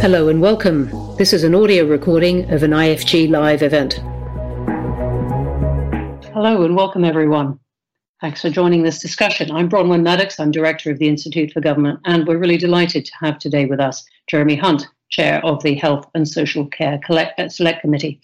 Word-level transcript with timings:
Hello 0.00 0.28
and 0.28 0.40
welcome. 0.40 0.90
This 1.16 1.32
is 1.32 1.44
an 1.44 1.54
audio 1.54 1.86
recording 1.86 2.50
of 2.50 2.62
an 2.62 2.72
IFG 2.72 3.30
Live 3.30 3.62
event. 3.62 3.94
Hello 6.34 6.62
and 6.64 6.76
welcome, 6.76 7.04
everyone. 7.04 7.58
Thanks 8.20 8.42
for 8.42 8.50
joining 8.50 8.82
this 8.82 8.98
discussion. 8.98 9.50
I'm 9.50 9.68
Bronwen 9.68 10.02
Maddox, 10.02 10.38
I'm 10.38 10.50
Director 10.50 10.90
of 10.90 10.98
the 10.98 11.08
Institute 11.08 11.52
for 11.52 11.60
Government, 11.60 12.00
and 12.04 12.26
we're 12.26 12.38
really 12.38 12.56
delighted 12.56 13.04
to 13.04 13.12
have 13.20 13.38
today 13.38 13.66
with 13.66 13.80
us 13.80 14.04
Jeremy 14.28 14.56
Hunt, 14.56 14.86
Chair 15.10 15.44
of 15.44 15.62
the 15.62 15.74
Health 15.74 16.06
and 16.14 16.26
Social 16.28 16.66
Care 16.66 17.00
uh, 17.08 17.48
Select 17.48 17.80
Committee. 17.80 18.20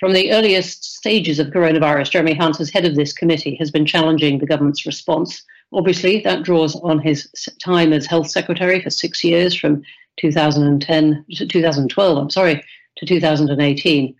From 0.00 0.12
the 0.12 0.32
earliest 0.32 0.96
stages 0.96 1.38
of 1.38 1.48
coronavirus, 1.48 2.10
Jeremy 2.10 2.34
Hunt, 2.34 2.58
as 2.58 2.70
head 2.70 2.84
of 2.84 2.96
this 2.96 3.12
committee, 3.12 3.54
has 3.56 3.70
been 3.70 3.84
challenging 3.84 4.38
the 4.38 4.46
government's 4.46 4.86
response. 4.86 5.42
Obviously, 5.72 6.20
that 6.20 6.42
draws 6.42 6.74
on 6.76 6.98
his 6.98 7.30
time 7.62 7.92
as 7.92 8.06
Health 8.06 8.28
Secretary 8.28 8.80
for 8.82 8.90
six 8.90 9.22
years 9.22 9.54
from 9.54 9.82
2010 10.18 11.24
to 11.36 11.46
2012, 11.46 12.18
I'm 12.18 12.30
sorry, 12.30 12.62
to 12.96 13.06
2018. 13.06 14.16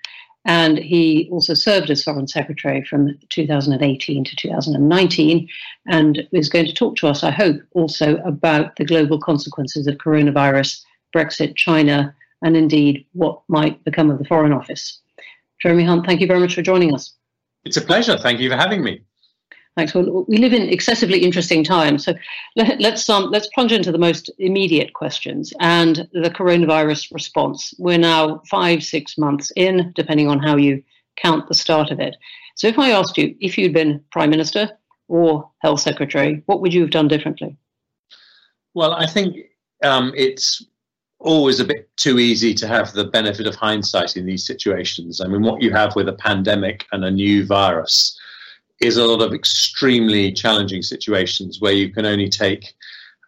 And 0.47 0.79
he 0.79 1.29
also 1.31 1.53
served 1.53 1.91
as 1.91 2.03
Foreign 2.03 2.27
Secretary 2.27 2.83
from 2.85 3.19
2018 3.29 4.25
to 4.25 4.37
2019 4.37 5.49
and 5.87 6.27
is 6.33 6.49
going 6.49 6.67
to 6.67 6.73
talk 6.73 6.97
to 6.97 7.09
us, 7.09 7.23
I 7.23 7.31
hope, 7.31 7.61
also 7.73 8.17
about 8.19 8.77
the 8.77 8.87
global 8.87 9.21
consequences 9.21 9.87
of 9.87 9.97
coronavirus, 9.97 10.81
Brexit, 11.15 11.57
China, 11.57 12.15
and 12.43 12.57
indeed 12.57 13.07
what 13.13 13.43
might 13.49 13.85
become 13.85 14.11
of 14.11 14.19
the 14.19 14.25
Foreign 14.25 14.53
Office. 14.53 15.01
Jeremy 15.61 15.85
Hunt, 15.85 16.07
thank 16.07 16.23
you 16.23 16.27
very 16.27 16.41
much 16.41 16.55
for 16.55 16.63
joining 16.63 16.95
us. 16.95 17.13
It's 17.65 17.77
a 17.77 17.83
pleasure. 17.83 18.17
Thank 18.17 18.41
you 18.41 18.49
for 18.49 18.57
having 18.57 18.83
me. 18.83 19.03
Thanks. 19.81 19.95
Well, 19.95 20.27
we 20.29 20.37
live 20.37 20.53
in 20.53 20.69
excessively 20.69 21.21
interesting 21.21 21.65
times, 21.65 22.05
so 22.05 22.13
let, 22.55 22.85
us 22.85 23.09
um, 23.09 23.31
let's 23.31 23.47
plunge 23.47 23.73
into 23.73 23.91
the 23.91 23.97
most 23.97 24.31
immediate 24.37 24.93
questions 24.93 25.55
and 25.59 26.07
the 26.13 26.29
coronavirus 26.29 27.15
response. 27.15 27.73
We're 27.79 27.97
now 27.97 28.43
five, 28.51 28.83
six 28.83 29.17
months 29.17 29.51
in, 29.57 29.91
depending 29.97 30.29
on 30.29 30.39
how 30.39 30.59
you 30.59 30.83
count 31.17 31.49
the 31.49 31.55
start 31.55 31.91
of 31.91 31.99
it. 31.99 32.15
So, 32.57 32.67
if 32.67 32.79
I 32.79 32.91
asked 32.91 33.17
you 33.17 33.35
if 33.41 33.57
you'd 33.57 33.73
been 33.73 34.05
prime 34.13 34.29
minister 34.29 34.69
or 35.09 35.51
health 35.61 35.81
secretary, 35.81 36.43
what 36.45 36.61
would 36.61 36.75
you 36.75 36.83
have 36.83 36.91
done 36.91 37.09
differently? 37.09 37.57
Well, 38.75 38.93
I 38.93 39.07
think 39.07 39.35
um, 39.83 40.13
it's 40.15 40.63
always 41.21 41.59
a 41.59 41.65
bit 41.65 41.89
too 41.97 42.19
easy 42.19 42.53
to 42.53 42.69
have 42.69 42.93
the 42.93 43.05
benefit 43.05 43.47
of 43.47 43.55
hindsight 43.55 44.19
in 44.19 44.27
these 44.27 44.47
situations. 44.47 45.23
I 45.23 45.27
mean, 45.27 45.41
what 45.41 45.63
you 45.63 45.73
have 45.73 45.97
with 45.97 46.11
a 46.11 46.13
pandemic 46.13 46.85
and 46.93 47.03
a 47.03 47.11
new 47.11 47.47
virus 47.47 48.20
is 48.81 48.97
a 48.97 49.05
lot 49.05 49.23
of 49.23 49.35
extremely 49.35 50.33
challenging 50.33 50.83
situations 50.83 51.61
where 51.61 51.73
you 51.73 51.91
can 51.91 52.07
only 52.07 52.29
take 52.29 52.75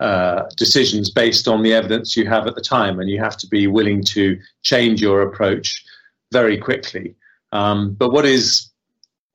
uh, 0.00 0.44
decisions 0.56 1.10
based 1.10 1.46
on 1.46 1.62
the 1.62 1.72
evidence 1.72 2.16
you 2.16 2.26
have 2.26 2.46
at 2.46 2.54
the 2.54 2.60
time, 2.60 2.98
and 2.98 3.08
you 3.08 3.18
have 3.20 3.36
to 3.36 3.46
be 3.46 3.66
willing 3.66 4.02
to 4.02 4.38
change 4.62 5.00
your 5.00 5.22
approach 5.22 5.84
very 6.32 6.56
quickly. 6.56 7.14
Um, 7.52 7.94
but 7.94 8.10
what 8.10 8.24
is 8.24 8.70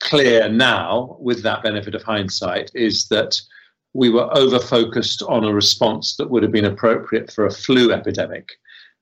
clear 0.02 0.50
now, 0.50 1.18
with 1.20 1.44
that 1.44 1.64
benefit 1.64 1.96
of 1.96 2.04
hindsight, 2.04 2.72
is 2.74 3.08
that 3.10 3.40
we 3.94 4.10
were 4.10 4.30
over 4.36 4.60
focused 4.60 5.22
on 5.24 5.44
a 5.44 5.54
response 5.54 6.16
that 6.18 6.30
would 6.30 6.44
have 6.44 6.52
been 6.52 6.66
appropriate 6.66 7.32
for 7.32 7.46
a 7.46 7.52
flu 7.52 7.92
epidemic 7.92 8.50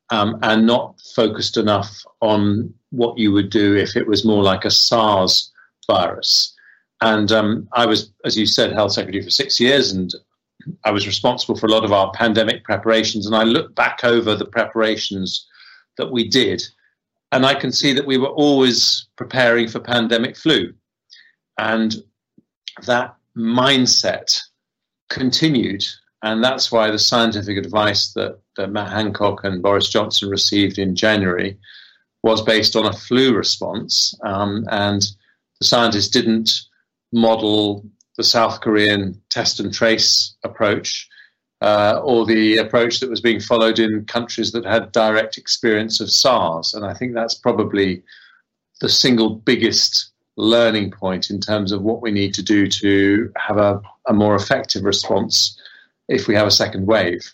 um, 0.10 0.38
and 0.44 0.68
not 0.68 1.02
focused 1.16 1.58
enough 1.58 2.04
on 2.22 2.74
what 2.92 3.18
you 3.18 3.32
would 3.32 3.50
do 3.50 3.76
if 3.76 3.96
it 3.96 4.08
was 4.08 4.24
more 4.24 4.44
like 4.44 4.66
a 4.66 4.72
SARS 4.72 5.52
virus. 5.88 6.55
And 7.02 7.32
um, 7.32 7.68
I 7.74 7.86
was, 7.86 8.12
as 8.24 8.38
you 8.38 8.46
said, 8.46 8.72
health 8.72 8.94
secretary 8.94 9.24
for 9.24 9.30
six 9.30 9.60
years, 9.60 9.92
and 9.92 10.12
I 10.84 10.92
was 10.92 11.08
responsible 11.08 11.58
for 11.58 11.68
a 11.68 11.72
lot 11.72 11.84
of 11.84 11.92
our 11.92 12.12
pandemic 12.14 12.64
preparations. 12.64 13.26
And 13.26 13.36
I 13.36 13.44
look 13.44 13.76
back 13.76 14.04
over 14.04 14.36
the 14.36 14.46
preparations 14.46 15.46
that 15.98 16.12
we 16.12 16.28
did, 16.28 16.64
and 17.32 17.46
I 17.46 17.54
can 17.54 17.72
see 17.72 17.94
that 17.94 18.06
we 18.08 18.18
were 18.18 18.30
always 18.30 19.08
preparing 19.18 19.68
for 19.68 19.80
pandemic 19.80 20.38
flu. 20.38 20.74
And 21.58 21.96
that 22.86 23.16
mindset 23.38 24.40
continued. 25.10 25.84
And 26.24 26.44
that's 26.44 26.72
why 26.72 26.90
the 26.90 27.00
scientific 27.00 27.58
advice 27.58 28.14
that, 28.14 28.40
that 28.58 28.72
Matt 28.72 28.92
Hancock 28.92 29.44
and 29.44 29.62
Boris 29.62 29.90
Johnson 29.90 30.30
received 30.30 30.80
in 30.80 30.96
January 30.96 31.58
was 32.24 32.42
based 32.42 32.76
on 32.76 32.88
a 32.88 32.94
flu 32.94 33.36
response. 33.36 34.16
Um, 34.24 34.66
and 34.72 35.02
the 35.60 35.66
scientists 35.66 36.10
didn't 36.10 36.52
model 37.12 37.86
the 38.18 38.24
South 38.24 38.62
Korean 38.62 39.22
test 39.30 39.60
and 39.60 39.74
trace 39.74 40.36
approach 40.44 41.08
uh, 41.62 42.02
or 42.04 42.26
the 42.26 42.58
approach 42.58 43.00
that 43.00 43.10
was 43.10 43.22
being 43.22 43.40
followed 43.40 43.80
in 43.80 44.06
countries 44.06 44.52
that 44.52 44.66
had 44.66 44.92
direct 44.92 45.38
experience 45.38 46.00
of 46.00 46.12
SARS. 46.12 46.74
And 46.74 46.86
I 46.86 46.94
think 46.94 47.14
that's 47.14 47.36
probably 47.36 48.04
the 48.82 48.90
single 48.90 49.36
biggest 49.36 50.12
learning 50.38 50.92
point 50.92 51.30
in 51.30 51.40
terms 51.40 51.72
of 51.72 51.82
what 51.82 52.02
we 52.02 52.12
need 52.12 52.34
to 52.34 52.44
do 52.44 52.68
to 52.68 53.32
have 53.38 53.58
a, 53.58 53.82
a 54.08 54.14
more 54.14 54.36
effective 54.36 54.84
response 54.84 55.60
if 56.08 56.28
we 56.28 56.36
have 56.36 56.48
a 56.48 56.52
second 56.52 56.86
wave. 56.86 57.34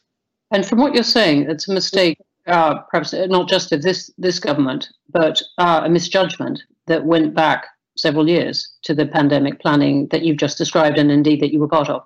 And 0.51 0.65
from 0.65 0.79
what 0.79 0.93
you're 0.93 1.03
saying, 1.03 1.49
it's 1.49 1.67
a 1.67 1.73
mistake, 1.73 2.17
uh, 2.45 2.79
perhaps 2.91 3.13
not 3.13 3.49
just 3.49 3.71
of 3.71 3.81
this 3.81 4.11
this 4.17 4.39
government, 4.39 4.89
but 5.09 5.41
uh, 5.57 5.81
a 5.83 5.89
misjudgment 5.89 6.61
that 6.87 7.05
went 7.05 7.33
back 7.33 7.65
several 7.97 8.27
years 8.27 8.73
to 8.83 8.93
the 8.93 9.05
pandemic 9.05 9.59
planning 9.59 10.07
that 10.07 10.23
you've 10.23 10.37
just 10.37 10.57
described 10.57 10.97
and 10.97 11.11
indeed 11.11 11.41
that 11.41 11.51
you 11.51 11.59
were 11.59 11.67
part 11.67 11.89
of? 11.89 12.03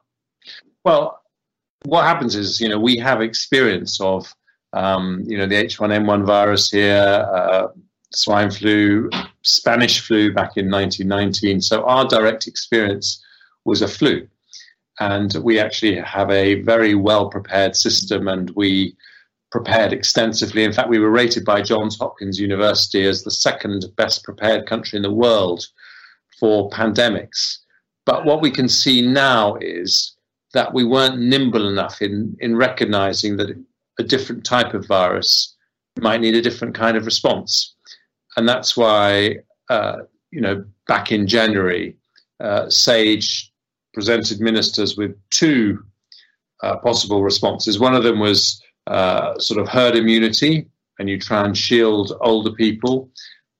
Well, 0.83 1.21
what 1.85 2.03
happens 2.03 2.35
is, 2.35 2.59
you 2.59 2.69
know, 2.69 2.79
we 2.79 2.97
have 2.97 3.21
experience 3.21 3.99
of, 4.01 4.33
um, 4.73 5.23
you 5.25 5.37
know, 5.37 5.47
the 5.47 5.55
H1N1 5.55 6.25
virus 6.25 6.71
here, 6.71 7.27
uh, 7.33 7.67
swine 8.11 8.51
flu, 8.51 9.09
Spanish 9.43 10.01
flu 10.01 10.33
back 10.33 10.57
in 10.57 10.69
1919. 10.69 11.61
So 11.61 11.83
our 11.83 12.05
direct 12.05 12.47
experience 12.47 13.23
was 13.65 13.81
a 13.81 13.87
flu. 13.87 14.27
And 14.99 15.33
we 15.43 15.59
actually 15.59 15.95
have 15.97 16.29
a 16.31 16.61
very 16.61 16.95
well 16.95 17.29
prepared 17.29 17.75
system 17.75 18.27
and 18.27 18.49
we 18.51 18.95
prepared 19.55 19.93
extensively. 19.93 20.65
In 20.65 20.73
fact, 20.73 20.89
we 20.89 20.99
were 20.99 21.09
rated 21.09 21.45
by 21.45 21.61
Johns 21.61 21.97
Hopkins 21.97 22.37
University 22.37 23.05
as 23.05 23.23
the 23.23 23.31
second 23.31 23.85
best 23.95 24.25
prepared 24.25 24.67
country 24.67 24.97
in 24.97 25.03
the 25.03 25.19
world 25.25 25.65
for 26.37 26.69
pandemics. 26.71 27.59
But 28.05 28.25
what 28.25 28.41
we 28.41 28.51
can 28.51 28.67
see 28.67 29.01
now 29.01 29.55
is 29.61 30.13
that 30.53 30.73
we 30.73 30.83
weren't 30.83 31.21
nimble 31.21 31.69
enough 31.69 32.01
in, 32.01 32.35
in 32.41 32.57
recognizing 32.57 33.37
that 33.37 33.57
a 33.97 34.03
different 34.03 34.43
type 34.43 34.73
of 34.73 34.85
virus 34.87 35.55
might 36.01 36.19
need 36.19 36.35
a 36.35 36.41
different 36.41 36.75
kind 36.75 36.97
of 36.97 37.05
response. 37.05 37.75
And 38.35 38.49
that's 38.49 38.75
why, 38.75 39.37
uh, 39.69 39.99
you 40.31 40.41
know, 40.41 40.65
back 40.85 41.13
in 41.13 41.27
January, 41.27 41.95
uh, 42.41 42.69
SAGE 42.69 43.53
presented 43.93 44.41
ministers 44.41 44.97
with 44.97 45.15
two 45.29 45.81
uh, 46.61 46.75
possible 46.75 47.23
responses. 47.23 47.79
One 47.79 47.95
of 47.95 48.03
them 48.03 48.19
was 48.19 48.61
uh, 48.87 49.37
sort 49.39 49.59
of 49.59 49.67
herd 49.67 49.95
immunity, 49.95 50.67
and 50.99 51.09
you 51.09 51.19
try 51.19 51.43
and 51.43 51.57
shield 51.57 52.13
older 52.21 52.51
people, 52.51 53.09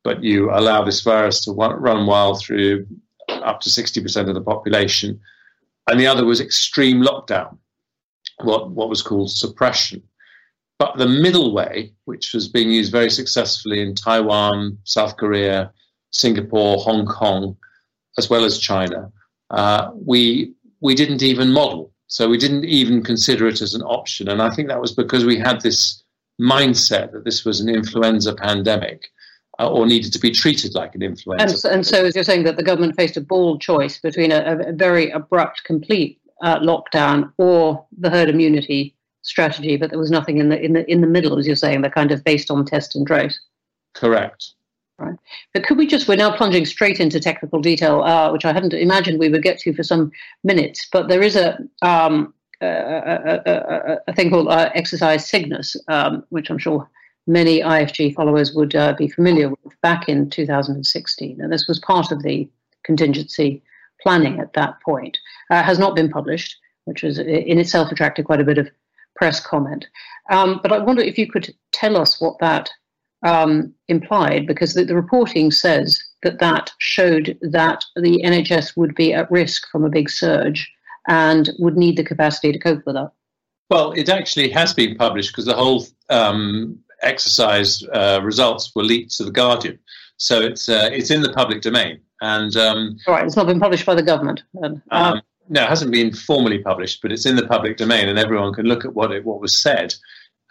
but 0.03 0.23
you 0.23 0.51
allow 0.51 0.83
this 0.83 1.01
virus 1.01 1.43
to 1.45 1.51
run 1.51 2.05
wild 2.05 2.41
through 2.41 2.85
up 3.29 3.59
to 3.61 3.69
60% 3.69 4.27
of 4.27 4.35
the 4.35 4.41
population. 4.41 5.19
And 5.89 5.99
the 5.99 6.07
other 6.07 6.25
was 6.25 6.41
extreme 6.41 7.01
lockdown, 7.01 7.57
what, 8.43 8.71
what 8.71 8.89
was 8.89 9.01
called 9.01 9.31
suppression. 9.31 10.01
But 10.77 10.97
the 10.97 11.07
middle 11.07 11.53
way, 11.53 11.93
which 12.05 12.33
was 12.33 12.47
being 12.47 12.69
used 12.69 12.91
very 12.91 13.09
successfully 13.09 13.81
in 13.81 13.95
Taiwan, 13.95 14.77
South 14.83 15.15
Korea, 15.17 15.71
Singapore, 16.11 16.77
Hong 16.77 17.05
Kong, 17.05 17.55
as 18.17 18.29
well 18.29 18.43
as 18.43 18.59
China, 18.59 19.11
uh, 19.51 19.91
we, 19.93 20.53
we 20.81 20.95
didn't 20.95 21.23
even 21.23 21.51
model. 21.51 21.93
So 22.07 22.29
we 22.29 22.37
didn't 22.37 22.65
even 22.65 23.03
consider 23.03 23.47
it 23.47 23.61
as 23.61 23.73
an 23.73 23.81
option. 23.81 24.29
And 24.29 24.41
I 24.41 24.49
think 24.51 24.67
that 24.67 24.81
was 24.81 24.93
because 24.93 25.25
we 25.25 25.37
had 25.37 25.61
this 25.61 26.03
mindset 26.39 27.11
that 27.13 27.25
this 27.25 27.45
was 27.45 27.59
an 27.59 27.69
influenza 27.69 28.35
pandemic 28.35 29.07
uh, 29.59 29.71
or 29.71 29.85
needed 29.85 30.13
to 30.13 30.19
be 30.19 30.31
treated 30.31 30.75
like 30.75 30.93
an 30.95 31.01
influenza. 31.01 31.67
And, 31.67 31.75
and, 31.75 31.87
so, 31.87 32.05
as 32.05 32.15
you're 32.15 32.23
saying, 32.23 32.43
that 32.43 32.57
the 32.57 32.63
government 32.63 32.95
faced 32.95 33.17
a 33.17 33.21
bold 33.21 33.61
choice 33.61 33.99
between 33.99 34.31
a, 34.31 34.59
a 34.67 34.73
very 34.73 35.09
abrupt, 35.11 35.63
complete 35.63 36.19
uh, 36.41 36.59
lockdown 36.59 37.31
or 37.37 37.85
the 37.97 38.09
herd 38.09 38.29
immunity 38.29 38.95
strategy, 39.21 39.77
but 39.77 39.89
there 39.89 39.99
was 39.99 40.11
nothing 40.11 40.37
in 40.37 40.49
the 40.49 40.61
in 40.61 40.73
the 40.73 40.89
in 40.89 41.01
the 41.01 41.07
middle, 41.07 41.39
as 41.39 41.47
you're 41.47 41.55
saying, 41.55 41.81
the 41.81 41.89
kind 41.89 42.11
of 42.11 42.23
based 42.23 42.51
on 42.51 42.65
test 42.65 42.95
and 42.95 43.07
trace. 43.07 43.39
Correct. 43.93 44.51
Right. 44.97 45.17
But 45.53 45.65
could 45.65 45.77
we 45.77 45.87
just, 45.87 46.07
we're 46.07 46.15
now 46.15 46.35
plunging 46.35 46.65
straight 46.65 47.01
into 47.01 47.19
technical 47.19 47.59
detail, 47.59 48.01
uh, 48.03 48.31
which 48.31 48.45
I 48.45 48.53
hadn't 48.53 48.73
imagined 48.73 49.19
we 49.19 49.27
would 49.27 49.43
get 49.43 49.59
to 49.59 49.73
for 49.73 49.83
some 49.83 50.11
minutes, 50.43 50.87
but 50.89 51.09
there 51.09 51.21
is 51.21 51.35
a, 51.35 51.57
um, 51.81 52.33
a, 52.61 52.65
a, 52.65 53.41
a, 53.45 53.97
a, 54.07 54.13
thing 54.13 54.29
called 54.29 54.47
uh, 54.47 54.69
exercise 54.73 55.27
Cygnus, 55.27 55.75
um, 55.89 56.23
which 56.29 56.49
I'm 56.49 56.57
sure 56.57 56.89
many 57.27 57.59
IFG 57.59 58.15
followers 58.15 58.53
would 58.53 58.73
uh, 58.75 58.93
be 58.93 59.09
familiar 59.09 59.49
with 59.49 59.79
back 59.81 60.07
in 60.07 60.29
2016. 60.29 61.41
And 61.41 61.51
this 61.51 61.67
was 61.67 61.79
part 61.79 62.11
of 62.11 62.23
the 62.23 62.49
contingency 62.83 63.61
planning 64.01 64.39
at 64.39 64.53
that 64.53 64.79
point. 64.81 65.17
Uh, 65.49 65.63
has 65.63 65.79
not 65.79 65.95
been 65.95 66.09
published, 66.09 66.55
which 66.85 67.01
has 67.01 67.17
in 67.19 67.59
itself 67.59 67.91
attracted 67.91 68.25
quite 68.25 68.41
a 68.41 68.45
bit 68.45 68.57
of 68.57 68.69
press 69.15 69.39
comment. 69.39 69.87
Um, 70.29 70.59
but 70.61 70.71
I 70.71 70.79
wonder 70.79 71.01
if 71.01 71.17
you 71.17 71.29
could 71.29 71.53
tell 71.71 71.97
us 71.97 72.21
what 72.21 72.39
that 72.39 72.69
um, 73.25 73.73
implied, 73.87 74.47
because 74.47 74.75
the, 74.75 74.85
the, 74.85 74.95
reporting 74.95 75.51
says 75.51 75.99
that 76.21 76.39
that 76.39 76.71
showed 76.77 77.37
that 77.41 77.83
the 77.95 78.21
NHS 78.23 78.77
would 78.77 78.93
be 78.93 79.13
at 79.13 79.29
risk 79.31 79.67
from 79.71 79.83
a 79.83 79.89
big 79.89 80.09
surge 80.09 80.71
and 81.07 81.49
would 81.57 81.75
need 81.75 81.97
the 81.97 82.03
capacity 82.03 82.51
to 82.51 82.59
cope 82.59 82.85
with 82.85 82.95
that. 82.95 83.11
Well, 83.69 83.93
it 83.93 84.09
actually 84.09 84.49
has 84.51 84.73
been 84.73 84.95
published 84.95 85.31
because 85.31 85.45
the 85.45 85.55
whole 85.55 85.85
um, 86.09 86.77
exercise 87.01 87.83
uh, 87.93 88.19
results 88.23 88.71
were 88.75 88.83
leaked 88.83 89.17
to 89.17 89.23
the 89.23 89.31
Guardian, 89.31 89.79
so 90.17 90.39
it's 90.39 90.69
uh, 90.69 90.89
it's 90.93 91.09
in 91.09 91.23
the 91.23 91.33
public 91.33 91.61
domain. 91.61 91.99
And 92.21 92.55
um, 92.55 92.97
all 93.07 93.15
right, 93.15 93.25
it's 93.25 93.35
not 93.35 93.47
been 93.47 93.59
published 93.59 93.87
by 93.87 93.95
the 93.95 94.03
government. 94.03 94.43
Um, 94.91 95.21
no, 95.49 95.63
it 95.63 95.69
hasn't 95.69 95.91
been 95.91 96.13
formally 96.13 96.59
published, 96.59 97.01
but 97.01 97.11
it's 97.11 97.25
in 97.25 97.35
the 97.35 97.47
public 97.47 97.77
domain, 97.77 98.07
and 98.07 98.19
everyone 98.19 98.53
can 98.53 98.67
look 98.67 98.85
at 98.85 98.93
what 98.93 99.11
it 99.11 99.25
what 99.25 99.41
was 99.41 99.59
said. 99.59 99.95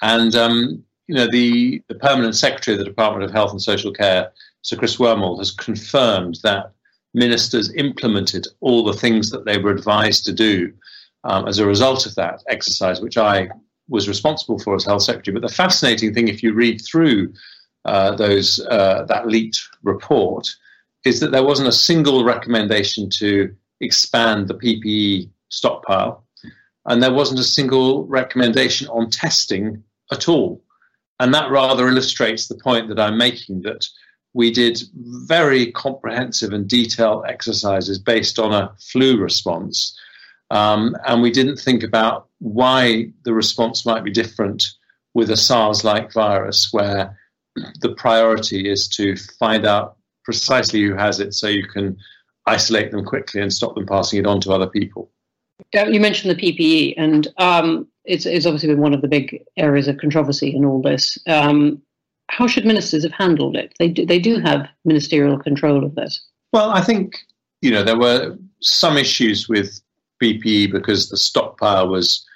And 0.02 0.34
um, 0.34 0.84
you 1.06 1.14
know, 1.14 1.30
the 1.30 1.82
the 1.88 1.94
permanent 1.94 2.34
secretary 2.34 2.74
of 2.74 2.78
the 2.78 2.84
Department 2.84 3.24
of 3.24 3.30
Health 3.30 3.52
and 3.52 3.62
Social 3.62 3.92
Care, 3.92 4.32
Sir 4.62 4.76
Chris 4.76 4.96
Wormald, 4.96 5.38
has 5.38 5.50
confirmed 5.50 6.38
that 6.42 6.72
ministers 7.12 7.72
implemented 7.74 8.46
all 8.60 8.84
the 8.84 8.92
things 8.92 9.30
that 9.30 9.44
they 9.44 9.58
were 9.58 9.70
advised 9.70 10.24
to 10.24 10.32
do 10.32 10.72
um, 11.24 11.46
as 11.46 11.58
a 11.58 11.66
result 11.66 12.06
of 12.06 12.14
that 12.16 12.42
exercise, 12.48 13.00
which 13.00 13.16
I 13.18 13.48
was 13.88 14.08
responsible 14.08 14.58
for 14.58 14.74
as 14.74 14.84
health 14.84 15.02
secretary. 15.02 15.34
But 15.38 15.46
the 15.46 15.54
fascinating 15.54 16.14
thing, 16.14 16.28
if 16.28 16.42
you 16.42 16.54
read 16.54 16.80
through 16.80 17.32
uh, 17.84 18.16
those 18.16 18.60
uh, 18.70 19.04
that 19.08 19.28
leaked 19.28 19.60
report, 19.82 20.48
is 21.04 21.20
that 21.20 21.32
there 21.32 21.44
wasn't 21.44 21.68
a 21.68 21.72
single 21.72 22.24
recommendation 22.24 23.10
to 23.10 23.54
expand 23.80 24.48
the 24.48 24.54
PPE 24.54 25.28
stockpile, 25.50 26.24
and 26.86 27.02
there 27.02 27.12
wasn't 27.12 27.40
a 27.40 27.44
single 27.44 28.06
recommendation 28.06 28.88
on 28.88 29.10
testing 29.10 29.82
at 30.10 30.28
all. 30.28 30.63
And 31.24 31.32
that 31.32 31.50
rather 31.50 31.88
illustrates 31.88 32.46
the 32.46 32.54
point 32.54 32.88
that 32.88 33.00
I'm 33.00 33.16
making 33.16 33.62
that 33.62 33.88
we 34.34 34.52
did 34.52 34.82
very 34.94 35.72
comprehensive 35.72 36.52
and 36.52 36.68
detailed 36.68 37.24
exercises 37.26 37.98
based 37.98 38.38
on 38.38 38.52
a 38.52 38.72
flu 38.78 39.18
response 39.18 39.98
um, 40.50 40.96
and 41.06 41.22
we 41.22 41.30
didn't 41.30 41.56
think 41.56 41.82
about 41.82 42.28
why 42.38 43.10
the 43.24 43.32
response 43.32 43.84
might 43.86 44.04
be 44.04 44.10
different 44.10 44.64
with 45.14 45.30
a 45.30 45.36
SARS 45.36 45.84
like 45.84 46.12
virus, 46.12 46.72
where 46.72 47.18
the 47.80 47.94
priority 47.94 48.70
is 48.70 48.88
to 48.88 49.16
find 49.38 49.64
out 49.64 49.96
precisely 50.24 50.82
who 50.82 50.94
has 50.94 51.20
it 51.20 51.34
so 51.34 51.48
you 51.48 51.66
can 51.66 51.96
isolate 52.46 52.90
them 52.90 53.04
quickly 53.04 53.40
and 53.40 53.52
stop 53.52 53.74
them 53.74 53.86
passing 53.86 54.18
it 54.18 54.26
on 54.26 54.40
to 54.42 54.52
other 54.52 54.66
people. 54.66 55.10
You 55.72 56.00
mentioned 56.00 56.36
the 56.36 56.52
PPE, 56.52 56.94
and 56.96 57.28
um, 57.38 57.88
it's, 58.04 58.26
it's, 58.26 58.46
obviously 58.46 58.68
been 58.68 58.80
one 58.80 58.94
of 58.94 59.02
the 59.02 59.08
big 59.08 59.42
areas 59.56 59.88
of 59.88 59.98
controversy 59.98 60.54
in 60.54 60.64
all 60.64 60.82
this. 60.82 61.18
Um, 61.26 61.80
how 62.28 62.46
should 62.46 62.64
ministers 62.64 63.02
have 63.02 63.12
handled 63.12 63.56
it? 63.56 63.74
They 63.78 63.88
do, 63.88 64.06
they 64.06 64.18
do 64.18 64.38
have 64.40 64.68
ministerial 64.84 65.38
control 65.38 65.84
of 65.84 65.94
this. 65.94 66.22
Well, 66.52 66.70
I 66.70 66.80
think 66.80 67.18
you 67.62 67.70
know 67.70 67.82
there 67.82 67.98
were 67.98 68.36
some 68.60 68.96
issues 68.96 69.48
with 69.48 69.80
PPE 70.22 70.72
because 70.72 71.08
the 71.08 71.16
stockpile 71.16 71.88
was 71.88 72.26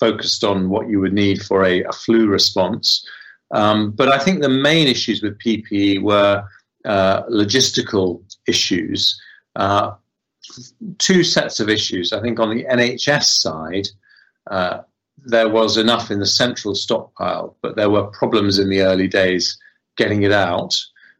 focused 0.00 0.44
on 0.44 0.70
what 0.70 0.88
you 0.88 1.00
would 1.00 1.12
need 1.12 1.42
for 1.42 1.64
a, 1.64 1.82
a 1.82 1.92
flu 1.92 2.28
response. 2.28 3.06
Um, 3.50 3.92
but 3.92 4.08
I 4.08 4.18
think 4.18 4.40
the 4.40 4.48
main 4.48 4.88
issues 4.88 5.22
with 5.22 5.38
PPE 5.38 6.02
were 6.02 6.44
uh, 6.84 7.22
logistical 7.24 8.22
issues. 8.46 9.20
Uh, 9.56 9.92
two 10.98 11.24
sets 11.24 11.60
of 11.60 11.68
issues. 11.68 12.12
I 12.12 12.20
think 12.20 12.38
on 12.38 12.54
the 12.54 12.64
NHS 12.64 13.24
side, 13.24 13.88
uh, 14.50 14.80
there 15.26 15.48
was 15.48 15.76
enough 15.76 16.10
in 16.10 16.20
the 16.20 16.26
central 16.26 16.74
stockpile, 16.74 17.56
but 17.62 17.76
there 17.76 17.90
were 17.90 18.06
problems 18.06 18.58
in 18.58 18.68
the 18.68 18.82
early 18.82 19.08
days 19.08 19.58
getting 19.96 20.22
it 20.22 20.32
out, 20.32 20.74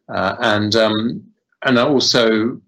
uh, 0.08 0.36
and 0.40 0.76
um, 0.76 1.22
and 1.64 1.78
also 1.78 2.60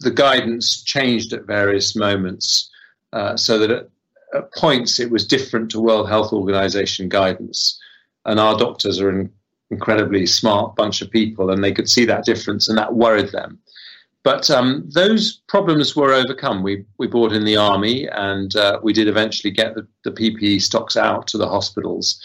the 0.00 0.10
guidance 0.10 0.82
changed 0.82 1.32
at 1.32 1.46
various 1.46 1.96
moments. 1.96 2.70
Uh, 3.12 3.36
so 3.36 3.58
that 3.58 3.70
at, 3.70 3.88
at, 4.34 4.52
points 4.54 5.00
it 5.00 5.10
was 5.10 5.26
different 5.26 5.70
to 5.70 5.80
World 5.80 6.08
Health 6.08 6.32
Organization 6.32 7.08
guidance. 7.08 7.80
And 8.26 8.40
our 8.40 8.58
doctors 8.58 9.00
are 9.00 9.08
an 9.08 9.32
incredibly 9.70 10.26
smart 10.26 10.76
bunch 10.76 11.00
of 11.00 11.10
people, 11.10 11.50
and 11.50 11.62
they 11.62 11.72
could 11.72 11.88
see 11.88 12.04
that 12.04 12.24
difference, 12.24 12.68
and 12.68 12.76
that 12.76 12.94
worried 12.94 13.32
them. 13.32 13.58
But 14.26 14.50
um, 14.50 14.82
those 14.92 15.34
problems 15.46 15.94
were 15.94 16.12
overcome. 16.12 16.64
We, 16.64 16.84
we 16.98 17.06
brought 17.06 17.32
in 17.32 17.44
the 17.44 17.56
army, 17.56 18.08
and 18.08 18.56
uh, 18.56 18.80
we 18.82 18.92
did 18.92 19.06
eventually 19.06 19.52
get 19.52 19.76
the, 19.76 19.86
the, 20.02 20.10
PPE 20.10 20.62
stocks 20.62 20.96
out 20.96 21.28
to 21.28 21.38
the 21.38 21.48
hospitals. 21.48 22.20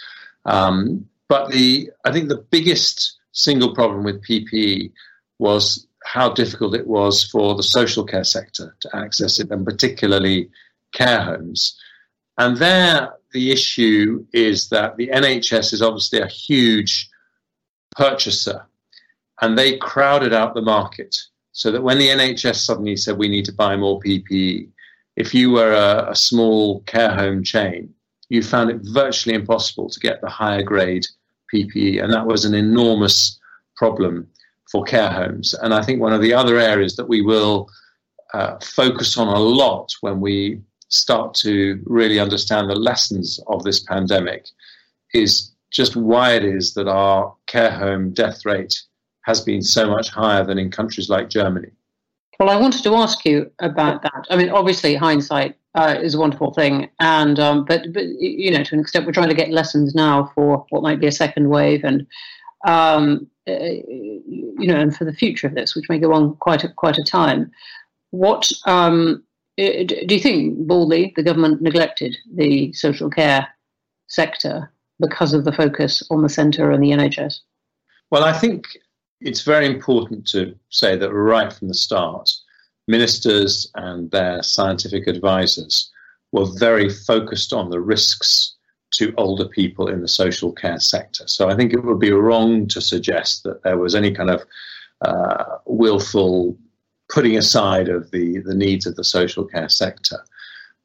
Um, 0.46 1.06
but 1.28 1.52
the 1.52 1.92
I 2.04 2.12
think 2.12 2.28
the 2.28 2.44
biggest 2.50 3.20
single 3.34 3.76
problem 3.76 4.04
with 4.04 4.24
PPE 4.24 4.92
was 5.38 5.86
how 6.04 6.34
difficult 6.34 6.74
it 6.74 6.88
was 6.88 7.24
for 7.24 7.54
the 7.54 7.62
social 7.62 8.04
care 8.04 8.24
sector 8.24 8.76
to 8.80 8.96
access 8.96 9.40
it, 9.40 9.52
and 9.52 9.64
particularly 9.64 10.50
care 10.94 11.22
homes. 11.22 11.80
And 12.40 12.58
there, 12.58 13.14
the 13.32 13.52
issue 13.52 14.26
is 14.34 14.70
that 14.70 14.98
the 14.98 15.10
NHS 15.10 15.72
is 15.72 15.84
obviously 15.84 16.20
a 16.20 16.26
huge 16.26 17.08
purchaser, 17.96 18.66
and 19.40 19.56
they 19.56 19.78
crowded 19.78 20.34
out 20.34 20.56
the 20.56 20.64
market 20.64 21.16
so 21.54 21.72
that 21.72 21.84
when 21.84 21.98
the 21.98 22.08
NHS 22.08 22.56
suddenly 22.56 22.96
said 22.96 23.18
we 23.18 23.28
need 23.28 23.46
to 23.46 23.54
buy 23.54 23.76
more 23.76 24.00
PPE, 24.00 24.70
if 25.16 25.34
you 25.34 25.52
were 25.52 25.74
a, 25.74 26.12
a 26.12 26.16
small 26.16 26.82
care 26.82 27.14
home 27.14 27.44
chain, 27.44 27.94
you 28.30 28.42
found 28.42 28.70
it 28.70 28.80
virtually 28.82 29.36
impossible 29.36 29.90
to 29.90 30.00
get 30.00 30.22
the 30.22 30.30
higher 30.30 30.64
grade 30.64 31.06
PPE, 31.54 32.02
and 32.02 32.14
that 32.14 32.26
was 32.26 32.46
an 32.46 32.54
enormous 32.54 33.38
problem 33.76 34.28
for 34.72 34.84
care 34.84 35.12
homes. 35.12 35.54
And 35.54 35.74
I 35.74 35.84
think 35.84 36.00
one 36.00 36.14
of 36.14 36.22
the 36.22 36.34
other 36.34 36.58
areas 36.58 36.96
that 36.96 37.10
we 37.10 37.22
will 37.22 37.70
uh, 38.34 38.58
focus 38.60 39.18
on 39.18 39.28
a 39.28 39.40
lot 39.40 39.92
when 40.00 40.22
we 40.22 40.62
start 40.88 41.34
to 41.34 41.82
really 41.86 42.20
understand 42.20 42.70
the 42.70 42.76
lessons 42.76 43.40
of 43.48 43.64
this 43.64 43.82
pandemic 43.82 44.46
is 45.14 45.52
just 45.72 45.96
why 45.96 46.34
it 46.34 46.46
is 46.46 46.74
that 46.74 46.88
our 46.88 47.34
care 47.48 47.72
home 47.72 48.14
death 48.14 48.46
rate 48.46 48.82
has 49.24 49.42
been 49.42 49.62
so 49.62 49.90
much 49.90 50.10
higher 50.10 50.44
than 50.44 50.58
in 50.58 50.72
countries 50.72 51.10
like 51.10 51.30
Germany. 51.30 51.72
Well, 52.40 52.50
I 52.50 52.56
wanted 52.56 52.84
to 52.84 52.96
ask 52.96 53.24
you 53.24 53.52
about 53.60 54.02
that. 54.02 54.26
I 54.30 54.36
mean, 54.36 54.50
obviously, 54.50 54.96
hindsight 54.96 55.58
uh, 55.76 55.96
is 56.02 56.16
a 56.16 56.20
wonderful 56.20 56.54
thing, 56.54 56.90
and 57.00 57.40
um, 57.40 57.66
but 57.66 57.94
but 57.94 58.04
you 58.06 58.50
know, 58.50 58.64
to 58.64 58.76
an 58.76 58.82
extent, 58.82 59.06
we're 59.06 59.12
trying 59.12 59.30
to 59.30 59.36
get 59.36 59.52
lessons 59.52 59.94
now 59.94 60.32
for 60.34 60.66
what 60.70 60.82
might 60.82 61.00
be 61.00 61.08
a 61.08 61.12
second 61.12 61.50
wave, 61.50 61.84
and 61.84 62.08
um, 62.66 63.28
uh, 63.48 63.54
you 63.54 64.68
know, 64.68 64.80
and 64.80 64.96
for 64.96 65.06
the 65.06 65.14
future 65.14 65.46
of 65.46 65.54
this, 65.54 65.76
which 65.76 65.88
may 65.88 66.00
go 66.00 66.14
on 66.14 66.36
quite 66.38 66.64
a, 66.64 66.70
quite 66.70 66.98
a 66.98 67.04
time. 67.04 67.52
What 68.10 68.50
um, 68.66 69.24
do 69.58 70.06
you 70.10 70.20
think, 70.20 70.58
broadly, 70.68 71.14
the 71.16 71.24
government 71.24 71.62
neglected 71.62 72.18
the 72.34 72.74
social 72.74 73.10
care 73.10 73.48
sector 74.08 74.72
because 75.00 75.34
of 75.34 75.46
the 75.46 75.52
focus 75.52 76.04
on 76.10 76.22
the 76.22 76.30
centre 76.30 76.72
and 76.72 76.84
the 76.84 76.92
NHS? 76.92 77.40
Well, 78.10 78.24
I 78.24 78.34
think 78.34 78.66
it's 79.22 79.44
very 79.44 79.66
important 79.66 80.28
to 80.28 80.56
say 80.70 80.96
that 80.96 81.14
right 81.14 81.54
from 81.54 81.68
the 81.68 81.74
start, 81.74 82.32
ministers 82.88 83.70
and 83.76 84.10
their 84.12 84.42
scientific 84.42 85.08
advisors 85.08 85.92
were 86.32 86.48
very 86.58 86.90
focused 86.90 87.54
on 87.54 87.70
the 87.70 87.80
risks 87.80 88.56
to 88.92 89.14
older 89.18 89.48
people 89.48 89.88
in 89.88 90.02
the 90.02 90.08
social 90.08 90.52
care 90.52 90.80
sector. 90.80 91.26
So 91.28 91.50
I 91.50 91.56
think 91.56 91.74
it 91.74 91.84
would 91.84 92.00
be 92.00 92.12
wrong 92.12 92.68
to 92.68 92.82
suggest 92.82 93.44
that 93.44 93.64
there 93.64 93.78
was 93.78 93.96
any 93.96 94.12
kind 94.12 94.30
of 94.30 94.44
uh, 95.02 95.58
willful 95.66 96.58
putting 97.10 97.38
aside 97.38 97.90
of 97.90 98.12
the, 98.12 98.40
the 98.40 98.56
needs 98.56 98.86
of 98.86 98.96
the 98.96 99.04
social 99.04 99.46
care 99.46 99.70
sector. 99.70 100.24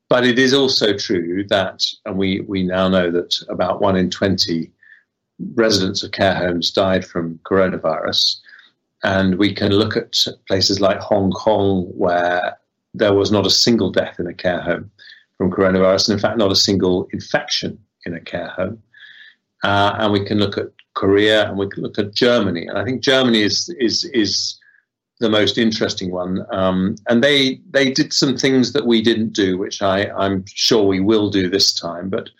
But 0.08 0.24
it 0.24 0.38
is 0.38 0.54
also 0.54 0.96
true 0.96 1.44
that, 1.48 1.84
and 2.04 2.16
we, 2.16 2.40
we 2.40 2.62
now 2.62 2.88
know 2.88 3.10
that 3.10 3.34
about 3.48 3.80
one 3.80 3.96
in 3.96 4.08
20 4.10 4.70
residents 5.54 6.02
of 6.02 6.12
care 6.12 6.34
homes 6.34 6.70
died 6.70 7.04
from 7.04 7.38
coronavirus. 7.44 8.36
And 9.02 9.36
we 9.38 9.54
can 9.54 9.72
look 9.72 9.96
at 9.96 10.16
places 10.48 10.80
like 10.80 10.98
Hong 10.98 11.30
Kong, 11.30 11.84
where 11.94 12.56
there 12.94 13.14
was 13.14 13.30
not 13.30 13.46
a 13.46 13.50
single 13.50 13.90
death 13.90 14.18
in 14.18 14.26
a 14.26 14.34
care 14.34 14.60
home 14.60 14.90
from 15.36 15.52
coronavirus, 15.52 16.08
and 16.08 16.14
in 16.14 16.20
fact, 16.20 16.38
not 16.38 16.50
a 16.50 16.56
single 16.56 17.06
infection 17.12 17.78
in 18.04 18.14
a 18.14 18.20
care 18.20 18.48
home. 18.48 18.82
Uh, 19.62 19.94
and 19.98 20.12
we 20.12 20.24
can 20.24 20.38
look 20.38 20.56
at 20.56 20.68
Korea 20.94 21.48
and 21.48 21.58
we 21.58 21.68
can 21.68 21.82
look 21.82 21.98
at 21.98 22.14
Germany. 22.14 22.66
And 22.66 22.78
I 22.78 22.84
think 22.84 23.02
Germany 23.02 23.42
is, 23.42 23.68
is, 23.78 24.04
is 24.04 24.58
the 25.18 25.30
most 25.30 25.58
interesting 25.58 26.10
one. 26.10 26.44
Um, 26.52 26.96
and 27.08 27.22
they 27.22 27.60
they 27.70 27.90
did 27.90 28.12
some 28.12 28.36
things 28.36 28.72
that 28.72 28.86
we 28.86 29.02
didn't 29.02 29.32
do, 29.32 29.56
which 29.56 29.82
I, 29.82 30.08
I'm 30.10 30.44
sure 30.46 30.84
we 30.84 31.00
will 31.00 31.30
do 31.30 31.48
this 31.48 31.72
time. 31.72 32.10
But 32.10 32.30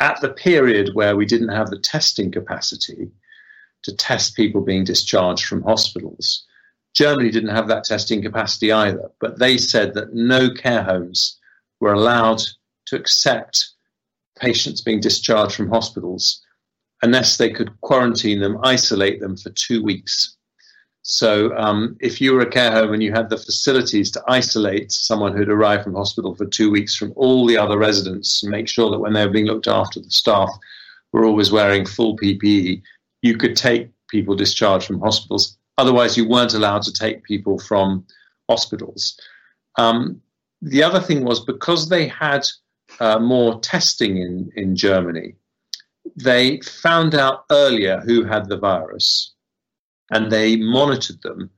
at 0.00 0.20
the 0.20 0.30
period 0.30 0.90
where 0.94 1.16
we 1.16 1.26
didn't 1.26 1.48
have 1.48 1.70
the 1.70 1.78
testing 1.78 2.30
capacity 2.30 3.10
to 3.82 3.96
test 3.96 4.34
people 4.34 4.62
being 4.62 4.84
discharged 4.84 5.44
from 5.44 5.62
hospitals, 5.62 6.44
Germany 6.94 7.30
didn't 7.30 7.54
have 7.54 7.68
that 7.68 7.84
testing 7.84 8.22
capacity 8.22 8.72
either. 8.72 9.10
But 9.20 9.38
they 9.38 9.56
said 9.58 9.94
that 9.94 10.14
no 10.14 10.50
care 10.52 10.82
homes 10.82 11.38
were 11.80 11.92
allowed 11.92 12.42
to 12.86 12.96
accept 12.96 13.70
patients 14.38 14.80
being 14.80 15.00
discharged 15.00 15.54
from 15.54 15.68
hospitals 15.68 16.42
unless 17.02 17.36
they 17.36 17.50
could 17.50 17.80
quarantine 17.80 18.40
them, 18.40 18.58
isolate 18.62 19.20
them 19.20 19.36
for 19.36 19.50
two 19.50 19.82
weeks. 19.82 20.36
So, 21.12 21.52
um, 21.56 21.96
if 21.98 22.20
you 22.20 22.32
were 22.32 22.42
a 22.42 22.48
care 22.48 22.70
home 22.70 22.92
and 22.92 23.02
you 23.02 23.10
had 23.10 23.30
the 23.30 23.36
facilities 23.36 24.12
to 24.12 24.22
isolate 24.28 24.92
someone 24.92 25.36
who'd 25.36 25.48
arrived 25.48 25.82
from 25.82 25.96
hospital 25.96 26.36
for 26.36 26.46
two 26.46 26.70
weeks 26.70 26.94
from 26.94 27.12
all 27.16 27.46
the 27.46 27.56
other 27.56 27.76
residents 27.76 28.44
and 28.44 28.52
make 28.52 28.68
sure 28.68 28.92
that 28.92 29.00
when 29.00 29.12
they 29.12 29.26
were 29.26 29.32
being 29.32 29.46
looked 29.46 29.66
after, 29.66 29.98
the 29.98 30.08
staff 30.08 30.48
were 31.12 31.24
always 31.24 31.50
wearing 31.50 31.84
full 31.84 32.16
PPE, 32.16 32.80
you 33.22 33.36
could 33.36 33.56
take 33.56 33.90
people 34.06 34.36
discharged 34.36 34.86
from 34.86 35.00
hospitals. 35.00 35.58
Otherwise, 35.78 36.16
you 36.16 36.28
weren't 36.28 36.54
allowed 36.54 36.82
to 36.82 36.92
take 36.92 37.24
people 37.24 37.58
from 37.58 38.06
hospitals. 38.48 39.18
Um, 39.78 40.22
the 40.62 40.84
other 40.84 41.00
thing 41.00 41.24
was 41.24 41.40
because 41.40 41.88
they 41.88 42.06
had 42.06 42.46
uh, 43.00 43.18
more 43.18 43.58
testing 43.58 44.18
in, 44.18 44.52
in 44.54 44.76
Germany, 44.76 45.34
they 46.14 46.60
found 46.60 47.16
out 47.16 47.46
earlier 47.50 47.98
who 47.98 48.22
had 48.22 48.48
the 48.48 48.58
virus 48.58 49.32
and 50.10 50.30
they 50.30 50.56
monitored 50.56 51.20
them 51.22 51.50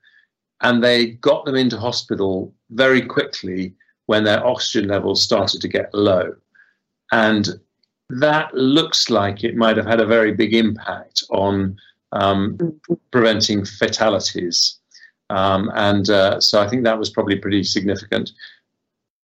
and 0.63 0.83
they 0.83 1.07
got 1.07 1.45
them 1.45 1.57
into 1.57 1.79
hospital 1.79 2.55
very 2.71 3.03
quickly 3.03 3.75
when 4.07 4.25
their 4.25 4.45
oxygen 4.47 4.89
levels 4.89 5.23
started 5.23 5.61
to 5.61 5.69
get 5.69 5.93
low. 5.93 6.35
And 7.11 7.49
that 8.09 8.55
looks 8.55 9.11
like 9.11 9.43
it 9.43 9.57
might 9.57 9.77
have 9.77 9.87
had 9.87 10.01
a 10.01 10.07
very 10.07 10.33
big 10.33 10.55
impact 10.55 11.25
on 11.31 11.77
um, 12.13 12.59
preventing 13.11 13.65
fatalities. 13.65 14.79
Um, 15.31 15.71
and 15.75 16.09
uh, 16.11 16.41
so 16.41 16.61
I 16.61 16.69
think 16.69 16.85
that 16.85 16.99
was 16.99 17.11
probably 17.11 17.37
pretty 17.37 17.65
significant. 17.65 18.31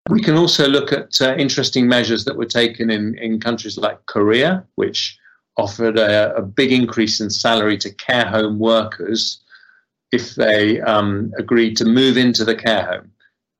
We 0.08 0.22
can 0.22 0.36
also 0.36 0.68
look 0.68 0.92
at 0.92 1.20
uh, 1.20 1.34
interesting 1.36 1.88
measures 1.88 2.24
that 2.26 2.36
were 2.36 2.46
taken 2.46 2.90
in, 2.90 3.18
in 3.18 3.40
countries 3.40 3.76
like 3.76 4.06
Korea, 4.06 4.64
which 4.76 5.18
offered 5.56 5.98
a, 5.98 6.34
a 6.36 6.42
big 6.42 6.72
increase 6.72 7.20
in 7.20 7.30
salary 7.30 7.78
to 7.78 7.92
care 7.94 8.26
home 8.26 8.58
workers 8.58 9.40
if 10.12 10.34
they 10.34 10.80
um, 10.82 11.32
agreed 11.38 11.76
to 11.76 11.84
move 11.84 12.16
into 12.16 12.44
the 12.44 12.54
care 12.54 12.86
home 12.86 13.10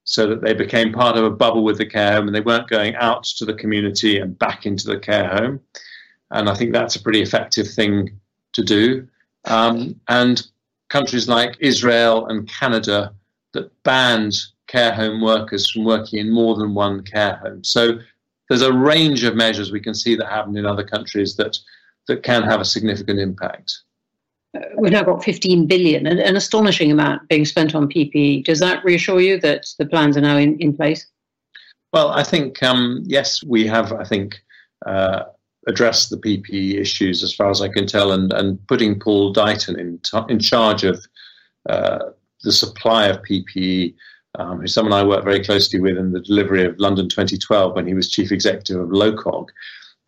so 0.04 0.26
that 0.28 0.40
they 0.40 0.54
became 0.54 0.92
part 0.92 1.16
of 1.16 1.24
a 1.24 1.30
bubble 1.30 1.64
with 1.64 1.78
the 1.78 1.86
care 1.86 2.12
home 2.12 2.28
and 2.28 2.34
they 2.34 2.40
weren't 2.40 2.68
going 2.68 2.94
out 2.96 3.24
to 3.24 3.44
the 3.44 3.54
community 3.54 4.18
and 4.18 4.38
back 4.38 4.64
into 4.64 4.86
the 4.86 4.98
care 4.98 5.28
home. 5.28 5.60
And 6.30 6.48
I 6.48 6.54
think 6.54 6.72
that's 6.72 6.96
a 6.96 7.02
pretty 7.02 7.22
effective 7.22 7.68
thing 7.68 8.18
to 8.52 8.62
do. 8.62 9.08
Um, 9.46 10.00
and 10.08 10.46
countries 10.88 11.28
like 11.28 11.56
Israel 11.60 12.26
and 12.26 12.48
Canada 12.48 13.12
that 13.52 13.82
banned 13.82 14.36
care 14.68 14.92
home 14.92 15.20
workers 15.20 15.70
from 15.70 15.84
working 15.84 16.20
in 16.20 16.32
more 16.32 16.56
than 16.56 16.74
one 16.74 17.02
care 17.02 17.36
home. 17.36 17.64
So 17.64 17.98
there's 18.48 18.62
a 18.62 18.72
range 18.72 19.24
of 19.24 19.34
measures 19.34 19.72
we 19.72 19.80
can 19.80 19.94
see 19.94 20.14
that 20.16 20.28
happen 20.28 20.56
in 20.56 20.66
other 20.66 20.84
countries 20.84 21.36
that 21.36 21.58
that 22.08 22.22
can 22.22 22.42
have 22.42 22.60
a 22.60 22.64
significant 22.64 23.18
impact. 23.18 23.80
Uh, 24.56 24.60
we've 24.78 24.92
now 24.92 25.02
got 25.02 25.25
15 25.25 25.66
billion, 25.66 26.06
an, 26.06 26.18
an, 26.18 26.36
astonishing 26.36 26.90
amount 26.90 27.28
being 27.28 27.44
spent 27.44 27.75
on 27.75 27.88
PPE. 27.88 28.44
Does 28.44 28.60
that 28.60 28.84
reassure 28.84 29.20
you 29.20 29.40
that 29.40 29.66
the 29.78 29.86
plans 29.86 30.16
are 30.16 30.22
now 30.22 30.36
in, 30.36 30.58
in 30.58 30.75
place? 30.75 31.06
Well, 31.92 32.10
I 32.10 32.22
think, 32.22 32.62
um, 32.62 33.02
yes, 33.06 33.42
we 33.42 33.66
have, 33.66 33.92
I 33.92 34.04
think, 34.04 34.36
uh, 34.86 35.25
addressed 35.66 36.10
the 36.10 36.16
PPE 36.16 36.80
issues 36.80 37.22
as 37.22 37.34
far 37.34 37.50
as 37.50 37.60
I 37.60 37.68
can 37.68 37.86
tell, 37.86 38.12
and, 38.12 38.32
and 38.32 38.64
putting 38.68 39.00
Paul 39.00 39.32
Deighton 39.32 39.78
in, 39.78 39.98
t- 39.98 40.18
in 40.28 40.38
charge 40.38 40.84
of 40.84 41.04
uh, 41.68 41.98
the 42.42 42.52
supply 42.52 43.06
of 43.06 43.22
PPE, 43.22 43.94
um, 44.38 44.60
who's 44.60 44.75
someone 44.75 44.92
I 44.92 45.04
worked 45.04 45.25
very 45.25 45.44
closely 45.44 45.80
with 45.80 45.96
in 45.96 46.12
the 46.12 46.20
delivery 46.20 46.64
of 46.64 46.78
London 46.78 47.08
2012 47.08 47.75
when 47.75 47.86
he 47.86 47.94
was 47.94 48.10
chief 48.10 48.30
executive 48.30 48.80
of 48.80 48.90
LOCOG 48.90 49.48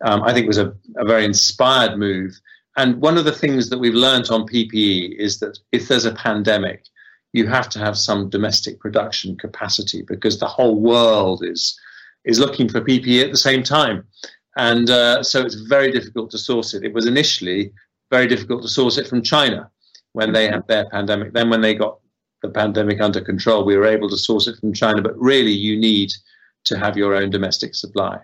um, 0.03 0.23
I 0.23 0.33
think 0.33 0.45
it 0.45 0.47
was 0.47 0.57
a, 0.57 0.73
a 0.97 1.05
very 1.05 1.25
inspired 1.25 1.97
move. 1.97 2.39
And 2.77 3.01
one 3.01 3.17
of 3.17 3.25
the 3.25 3.31
things 3.31 3.69
that 3.69 3.79
we've 3.79 3.93
learned 3.93 4.29
on 4.29 4.47
PPE 4.47 5.17
is 5.17 5.39
that 5.39 5.59
if 5.71 5.87
there's 5.87 6.05
a 6.05 6.13
pandemic, 6.13 6.85
you 7.33 7.47
have 7.47 7.69
to 7.69 7.79
have 7.79 7.97
some 7.97 8.29
domestic 8.29 8.79
production 8.79 9.37
capacity 9.37 10.03
because 10.07 10.39
the 10.39 10.47
whole 10.47 10.79
world 10.79 11.43
is 11.43 11.79
is 12.25 12.39
looking 12.39 12.67
for 12.67 12.81
PPE 12.81 13.23
at 13.23 13.31
the 13.31 13.37
same 13.37 13.63
time, 13.63 14.05
and 14.57 14.89
uh, 14.89 15.23
so 15.23 15.41
it's 15.41 15.55
very 15.55 15.91
difficult 15.91 16.29
to 16.31 16.37
source 16.37 16.73
it. 16.73 16.83
It 16.83 16.93
was 16.93 17.05
initially 17.05 17.71
very 18.11 18.27
difficult 18.27 18.61
to 18.63 18.67
source 18.67 18.97
it 18.97 19.07
from 19.07 19.21
China 19.21 19.69
when 20.13 20.33
they 20.33 20.47
had 20.47 20.67
their 20.67 20.89
pandemic. 20.89 21.33
Then, 21.33 21.49
when 21.49 21.61
they 21.61 21.75
got 21.75 21.99
the 22.41 22.49
pandemic 22.49 22.99
under 22.99 23.21
control, 23.21 23.63
we 23.63 23.77
were 23.77 23.85
able 23.85 24.09
to 24.09 24.17
source 24.17 24.47
it 24.47 24.57
from 24.59 24.73
China. 24.73 25.01
But 25.01 25.19
really, 25.19 25.51
you 25.51 25.77
need 25.77 26.11
to 26.65 26.77
have 26.77 26.97
your 26.97 27.15
own 27.15 27.29
domestic 27.29 27.75
supply. 27.75 28.19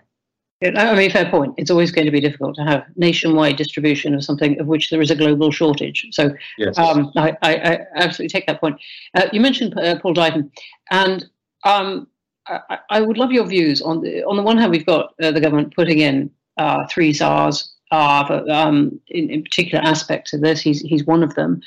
I 0.62 0.94
mean, 0.94 1.10
fair 1.10 1.30
point. 1.30 1.54
It's 1.58 1.70
always 1.70 1.90
going 1.90 2.06
to 2.06 2.10
be 2.10 2.20
difficult 2.20 2.56
to 2.56 2.62
have 2.62 2.84
nationwide 2.96 3.56
distribution 3.56 4.14
of 4.14 4.24
something 4.24 4.58
of 4.58 4.66
which 4.66 4.88
there 4.88 5.02
is 5.02 5.10
a 5.10 5.14
global 5.14 5.50
shortage. 5.50 6.06
So 6.12 6.34
yes. 6.56 6.78
um, 6.78 7.12
I, 7.14 7.36
I, 7.42 7.54
I, 7.56 7.78
absolutely 7.96 8.28
take 8.28 8.46
that 8.46 8.60
point. 8.60 8.80
Uh, 9.14 9.26
you 9.32 9.40
mentioned 9.40 9.78
uh, 9.78 9.98
Paul 9.98 10.14
Deighton, 10.14 10.50
and 10.90 11.26
um, 11.64 12.06
I, 12.46 12.78
I, 12.88 13.00
would 13.02 13.18
love 13.18 13.32
your 13.32 13.44
views 13.46 13.82
on 13.82 14.00
the, 14.00 14.24
on 14.24 14.36
the 14.36 14.42
one 14.42 14.56
hand, 14.56 14.70
we've 14.70 14.86
got 14.86 15.12
uh, 15.22 15.30
the 15.30 15.40
government 15.40 15.74
putting 15.74 15.98
in 15.98 16.30
uh, 16.56 16.86
three 16.88 17.12
tsars 17.12 17.74
uh, 17.92 18.42
um, 18.50 18.98
in, 19.08 19.28
in, 19.30 19.42
particular 19.42 19.84
aspects 19.84 20.32
of 20.32 20.40
this. 20.40 20.60
He's, 20.60 20.80
he's 20.80 21.04
one 21.04 21.22
of 21.22 21.34
them. 21.34 21.60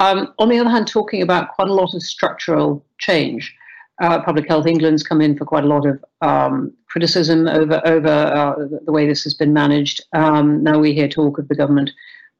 Um, 0.00 0.34
on 0.38 0.48
the 0.48 0.58
other 0.58 0.70
hand, 0.70 0.88
talking 0.88 1.22
about 1.22 1.52
quite 1.52 1.68
a 1.68 1.74
lot 1.74 1.94
of 1.94 2.02
structural 2.02 2.84
change. 2.98 3.54
Uh, 4.00 4.20
Public 4.20 4.48
Health 4.48 4.66
England's 4.66 5.02
come 5.04 5.20
in 5.20 5.36
for 5.36 5.44
quite 5.44 5.64
a 5.64 5.68
lot 5.68 5.86
of 5.86 6.04
um, 6.22 6.72
criticism 6.92 7.48
over 7.48 7.80
over 7.86 8.08
uh, 8.08 8.54
the 8.84 8.92
way 8.92 9.06
this 9.06 9.24
has 9.24 9.32
been 9.32 9.54
managed. 9.54 10.02
Um, 10.12 10.62
now 10.62 10.78
we 10.78 10.92
hear 10.92 11.08
talk 11.08 11.38
of 11.38 11.48
the 11.48 11.54
government 11.54 11.90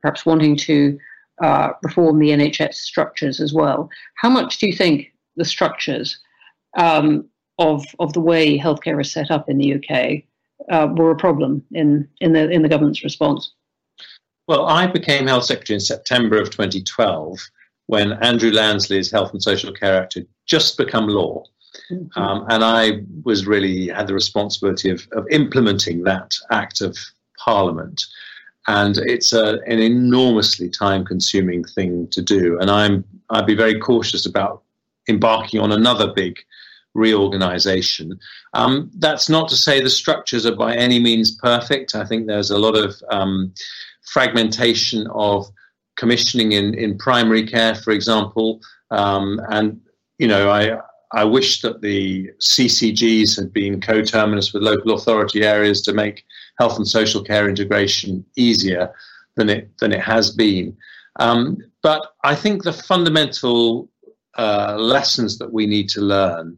perhaps 0.03 0.27
wanting 0.27 0.57
to 0.57 0.99
uh, 1.43 1.71
reform 1.83 2.19
the 2.19 2.31
NHS 2.31 2.75
structures 2.75 3.41
as 3.41 3.55
well. 3.55 3.89
How 4.17 4.29
much 4.29 4.59
do 4.59 4.67
you 4.67 4.77
think 4.77 5.13
the 5.37 5.45
structures 5.45 6.19
um, 6.77 7.27
of 7.59 7.87
of 7.99 8.13
the 8.13 8.21
way 8.21 8.59
healthcare 8.59 9.01
is 9.01 9.11
set 9.11 9.31
up 9.31 9.49
in 9.49 9.57
the 9.57 9.75
UK 9.75 10.23
uh, 10.71 10.93
were 10.95 11.13
a 11.13 11.17
problem 11.17 11.65
in 11.73 12.07
in 12.21 12.35
the 12.35 12.51
in 12.51 12.61
the 12.61 12.69
government's 12.69 13.03
response? 13.03 13.53
Well, 14.49 14.67
I 14.67 14.87
became 14.87 15.29
health 15.29 15.45
secretary 15.45 15.77
in 15.77 15.81
September 15.81 16.39
of 16.39 16.51
2012 16.51 17.39
when 17.87 18.13
Andrew 18.25 18.51
Lansley's 18.51 19.11
Health 19.11 19.33
and 19.33 19.43
Social 19.43 19.73
Care 19.73 20.03
Act 20.03 20.15
had 20.15 20.27
just 20.47 20.77
become 20.77 21.07
law. 21.09 21.45
Mm-hmm. 21.91 22.21
Um, 22.21 22.47
and 22.49 22.63
I 22.63 23.03
was 23.25 23.47
really 23.47 23.89
had 23.89 24.07
the 24.07 24.15
responsibility 24.15 24.91
of, 24.91 25.07
of 25.13 25.27
implementing 25.31 26.05
that 26.05 26.33
act 26.51 26.81
of 26.81 26.99
parliament. 27.39 28.05
And 28.69 28.97
it's 28.99 29.33
a, 29.33 29.59
an 29.67 29.81
enormously 29.81 30.69
time 30.69 31.05
consuming 31.05 31.65
thing 31.65 32.09
to 32.11 32.23
do. 32.23 32.59
And 32.61 32.71
I'm, 32.71 33.05
I'd 33.31 33.47
be 33.47 33.57
very 33.57 33.79
cautious 33.79 34.27
about 34.27 34.63
embarking 35.09 35.61
on 35.61 35.73
another 35.73 36.13
big 36.13 36.39
reorganization. 36.95 38.21
Um, 38.55 38.91
that's 38.99 39.29
not 39.29 39.49
to 39.49 39.57
say 39.57 39.81
the 39.81 39.91
structures 39.91 40.47
are 40.47 40.55
by 40.55 40.77
any 40.77 41.01
means 41.01 41.35
perfect. 41.37 41.95
I 41.95 42.05
think 42.05 42.27
there's 42.27 42.51
a 42.51 42.59
lot 42.59 42.77
of 42.77 42.95
um, 43.11 43.53
fragmentation 44.13 45.07
of 45.09 45.47
commissioning 45.97 46.53
in, 46.53 46.75
in 46.75 46.99
primary 46.99 47.47
care, 47.47 47.75
for 47.75 47.91
example. 47.91 48.61
Um, 48.91 49.41
and, 49.49 49.81
you 50.19 50.29
know, 50.29 50.51
I, 50.51 50.79
I 51.15 51.25
wish 51.25 51.61
that 51.61 51.83
the 51.83 52.31
CCGs 52.41 53.37
had 53.37 53.53
been 53.53 53.81
coterminous 53.81 54.53
with 54.53 54.63
local 54.63 54.95
authority 54.95 55.45
areas 55.45 55.83
to 55.83 55.93
make 55.93 56.25
health 56.59 56.77
and 56.77 56.89
social 56.89 57.23
care 57.23 57.49
integration 57.49 58.25
easier 58.37 58.93
than 59.37 59.49
it 59.51 59.71
than 59.79 59.93
it 59.93 60.01
has 60.01 60.31
been. 60.31 60.77
Um, 61.21 61.59
but 61.83 62.15
I 62.25 62.35
think 62.35 62.63
the 62.63 62.73
fundamental 62.73 63.91
uh, 64.39 64.77
lessons 64.79 65.39
that 65.39 65.53
we 65.53 65.67
need 65.67 65.89
to 65.91 66.01
learn 66.01 66.57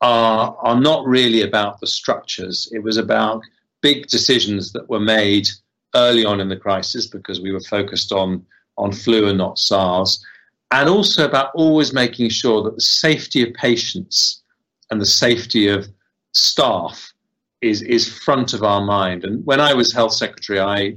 are 0.00 0.56
are 0.60 0.80
not 0.80 1.06
really 1.06 1.42
about 1.42 1.80
the 1.80 1.86
structures. 1.86 2.68
It 2.72 2.82
was 2.82 2.96
about 2.96 3.42
big 3.80 4.06
decisions 4.06 4.72
that 4.72 4.88
were 4.88 5.00
made 5.00 5.48
early 5.94 6.24
on 6.24 6.40
in 6.40 6.48
the 6.48 6.56
crisis 6.56 7.06
because 7.06 7.40
we 7.40 7.52
were 7.52 7.60
focused 7.60 8.12
on 8.12 8.44
on 8.78 8.92
flu 8.92 9.28
and 9.28 9.38
not 9.38 9.58
SARS 9.58 10.24
and 10.72 10.88
also 10.88 11.26
about 11.26 11.54
always 11.54 11.92
making 11.92 12.30
sure 12.30 12.62
that 12.62 12.74
the 12.74 12.80
safety 12.80 13.42
of 13.42 13.54
patients 13.54 14.42
and 14.90 15.00
the 15.00 15.06
safety 15.06 15.68
of 15.68 15.86
staff 16.32 17.12
is 17.60 17.82
is 17.82 18.08
front 18.08 18.54
of 18.54 18.62
our 18.62 18.80
mind. 18.80 19.24
And 19.24 19.44
when 19.44 19.60
I 19.60 19.74
was 19.74 19.92
health 19.92 20.14
secretary, 20.14 20.60
I, 20.60 20.96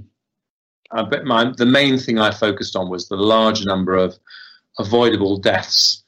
I 0.91 1.03
my, 1.24 1.51
the 1.58 1.65
main 1.65 2.00
thing 2.00 2.17
I 2.17 2.32
focused 2.32 2.75
on 2.75 2.89
was 2.89 3.08
the 3.08 3.17
large 3.17 3.65
number 3.65 3.96
of 3.96 4.17
avoidable 4.79 5.38
deaths 5.38 6.03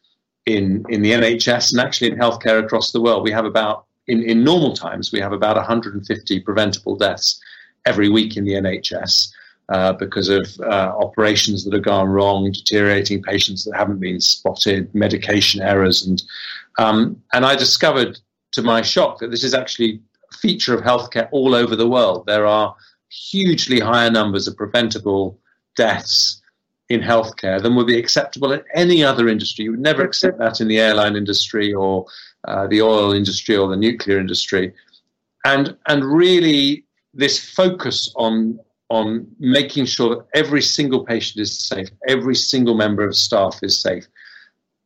in 0.46 0.86
in 0.90 1.02
the 1.02 1.12
NHS 1.12 1.72
and 1.72 1.82
actually 1.82 2.12
in 2.12 2.18
healthcare 2.18 2.64
across 2.64 2.92
the 2.92 3.02
world. 3.02 3.24
We 3.24 3.32
have 3.32 3.46
about 3.46 3.86
in, 4.08 4.24
in 4.24 4.46
normal 4.46 4.74
times 4.74 5.12
we 5.12 5.20
have 5.20 5.34
about 5.34 5.58
150 5.58 6.40
preventable 6.40 6.96
deaths 6.96 7.40
every 7.86 8.08
week 8.08 8.38
in 8.38 8.46
the 8.46 8.54
NHS 8.54 9.30
uh, 9.70 9.94
because 9.94 10.30
of 10.30 10.48
uh, 10.62 10.94
operations 10.98 11.64
that 11.64 11.74
have 11.74 11.84
gone 11.84 12.08
wrong, 12.08 12.52
deteriorating 12.52 13.22
patients 13.22 13.66
that 13.66 13.76
haven't 13.76 14.00
been 14.00 14.22
spotted, 14.22 14.94
medication 14.96 15.62
errors, 15.62 16.06
and 16.06 16.24
um, 16.78 17.22
and 17.34 17.46
I 17.46 17.56
discovered 17.56 18.20
to 18.54 18.62
my 18.62 18.82
shock 18.82 19.20
that 19.20 19.32
this 19.32 19.44
is 19.44 19.54
actually 19.54 20.00
a 20.32 20.38
feature 20.38 20.74
of 20.74 20.84
healthcare 20.84 21.28
all 21.32 21.56
over 21.56 21.76
the 21.76 21.88
world. 21.88 22.26
There 22.26 22.46
are 22.46 22.76
hugely 23.10 23.80
higher 23.80 24.12
numbers 24.12 24.48
of 24.48 24.56
preventable 24.58 25.40
deaths 25.76 26.42
in 26.90 27.02
healthcare 27.02 27.62
than 27.62 27.76
would 27.76 27.88
be 27.88 27.98
acceptable 27.98 28.52
in 28.54 28.64
any 28.74 29.04
other 29.04 29.28
industry. 29.28 29.66
You 29.66 29.72
would 29.72 29.80
never 29.80 30.04
accept 30.04 30.40
that 30.40 30.62
in 30.62 30.68
the 30.68 30.80
airline 30.80 31.16
industry 31.16 31.74
or 31.74 32.06
uh, 32.48 32.68
the 32.68 32.82
oil 32.82 33.12
industry 33.12 33.58
or 33.58 33.68
the 33.68 33.76
nuclear 33.76 34.20
industry. 34.20 34.74
And, 35.46 35.76
and 35.88 36.06
really, 36.06 36.86
this 37.14 37.54
focus 37.54 38.12
on, 38.16 38.60
on 38.90 39.28
making 39.40 39.86
sure 39.86 40.10
that 40.10 40.26
every 40.34 40.62
single 40.62 41.04
patient 41.04 41.42
is 41.42 41.68
safe, 41.68 41.90
every 42.08 42.36
single 42.36 42.76
member 42.76 43.06
of 43.06 43.16
staff 43.16 43.60
is 43.62 43.82
safe, 43.82 44.08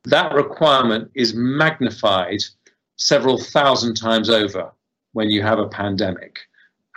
that 0.05 0.33
requirement 0.33 1.11
is 1.13 1.33
magnified 1.33 2.39
several 2.95 3.37
thousand 3.37 3.95
times 3.95 4.29
over 4.29 4.71
when 5.13 5.29
you 5.29 5.41
have 5.41 5.59
a 5.59 5.67
pandemic. 5.67 6.39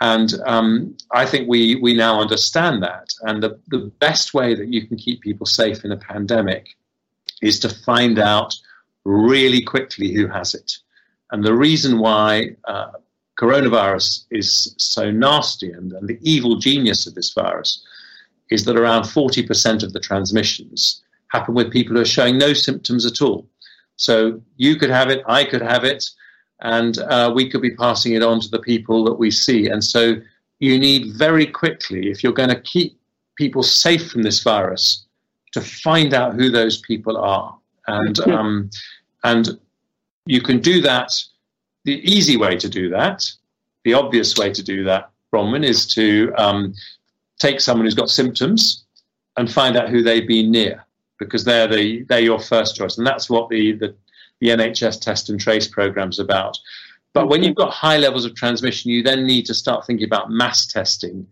And 0.01 0.33
um, 0.45 0.97
I 1.11 1.25
think 1.25 1.47
we, 1.47 1.75
we 1.75 1.93
now 1.95 2.19
understand 2.19 2.83
that. 2.83 3.07
And 3.21 3.41
the, 3.41 3.59
the 3.67 3.91
best 3.99 4.33
way 4.33 4.55
that 4.55 4.67
you 4.67 4.87
can 4.87 4.97
keep 4.97 5.21
people 5.21 5.45
safe 5.45 5.85
in 5.85 5.91
a 5.91 5.97
pandemic 5.97 6.75
is 7.41 7.59
to 7.61 7.69
find 7.69 8.19
out 8.19 8.55
really 9.03 9.61
quickly 9.61 10.13
who 10.13 10.27
has 10.27 10.53
it. 10.53 10.77
And 11.31 11.43
the 11.43 11.55
reason 11.55 11.99
why 11.99 12.55
uh, 12.65 12.91
coronavirus 13.39 14.25
is 14.31 14.73
so 14.77 15.11
nasty 15.11 15.71
and, 15.71 15.91
and 15.93 16.07
the 16.07 16.19
evil 16.21 16.57
genius 16.57 17.05
of 17.05 17.15
this 17.15 17.33
virus 17.33 17.85
is 18.49 18.65
that 18.65 18.77
around 18.77 19.03
40% 19.03 19.83
of 19.83 19.93
the 19.93 19.99
transmissions 19.99 21.03
happen 21.29 21.53
with 21.53 21.71
people 21.71 21.95
who 21.95 22.01
are 22.01 22.05
showing 22.05 22.37
no 22.37 22.53
symptoms 22.53 23.05
at 23.05 23.21
all. 23.21 23.47
So 23.97 24.41
you 24.57 24.75
could 24.75 24.89
have 24.89 25.09
it, 25.09 25.23
I 25.27 25.43
could 25.43 25.61
have 25.61 25.83
it, 25.83 26.09
and 26.61 26.97
uh, 26.99 27.31
we 27.33 27.49
could 27.49 27.61
be 27.61 27.75
passing 27.75 28.13
it 28.13 28.23
on 28.23 28.39
to 28.41 28.49
the 28.49 28.59
people 28.59 29.03
that 29.05 29.15
we 29.15 29.31
see. 29.31 29.67
And 29.67 29.83
so 29.83 30.15
you 30.59 30.79
need 30.79 31.15
very 31.15 31.45
quickly, 31.45 32.09
if 32.09 32.23
you're 32.23 32.33
going 32.33 32.49
to 32.49 32.61
keep 32.61 32.97
people 33.35 33.63
safe 33.63 34.09
from 34.09 34.23
this 34.23 34.41
virus, 34.43 35.05
to 35.53 35.61
find 35.61 36.13
out 36.13 36.35
who 36.35 36.49
those 36.49 36.79
people 36.81 37.17
are. 37.17 37.57
And, 37.87 38.19
um, 38.27 38.69
and 39.23 39.59
you 40.25 40.41
can 40.41 40.59
do 40.59 40.81
that. 40.81 41.11
The 41.85 42.01
easy 42.11 42.35
way 42.35 42.57
to 42.57 42.67
do 42.67 42.89
that, 42.89 43.31
the 43.83 43.93
obvious 43.93 44.35
way 44.37 44.51
to 44.51 44.63
do 44.63 44.83
that, 44.85 45.11
Bronwen, 45.31 45.63
is 45.63 45.87
to 45.93 46.33
um, 46.35 46.73
take 47.39 47.61
someone 47.61 47.85
who's 47.85 47.95
got 47.95 48.09
symptoms 48.09 48.83
and 49.37 49.51
find 49.51 49.77
out 49.77 49.89
who 49.89 50.01
they've 50.01 50.27
been 50.27 50.51
near 50.51 50.83
because 51.19 51.43
they're 51.43 51.67
the 51.67 52.03
they're 52.03 52.19
your 52.19 52.39
first 52.39 52.75
choice, 52.75 52.97
and 52.97 53.07
that's 53.07 53.29
what 53.29 53.49
the 53.49 53.73
the, 53.73 53.95
the 54.41 54.49
NHS 54.49 54.99
test 54.99 55.29
and 55.29 55.39
trace 55.39 55.67
program 55.67 56.09
is 56.09 56.19
about. 56.19 56.57
But 57.13 57.29
when 57.29 57.43
you've 57.43 57.55
got 57.55 57.71
high 57.71 57.97
levels 57.97 58.25
of 58.25 58.35
transmission, 58.35 58.91
you 58.91 59.01
then 59.01 59.25
need 59.25 59.45
to 59.45 59.53
start 59.53 59.85
thinking 59.85 60.05
about 60.05 60.29
mass 60.29 60.65
testing. 60.65 61.25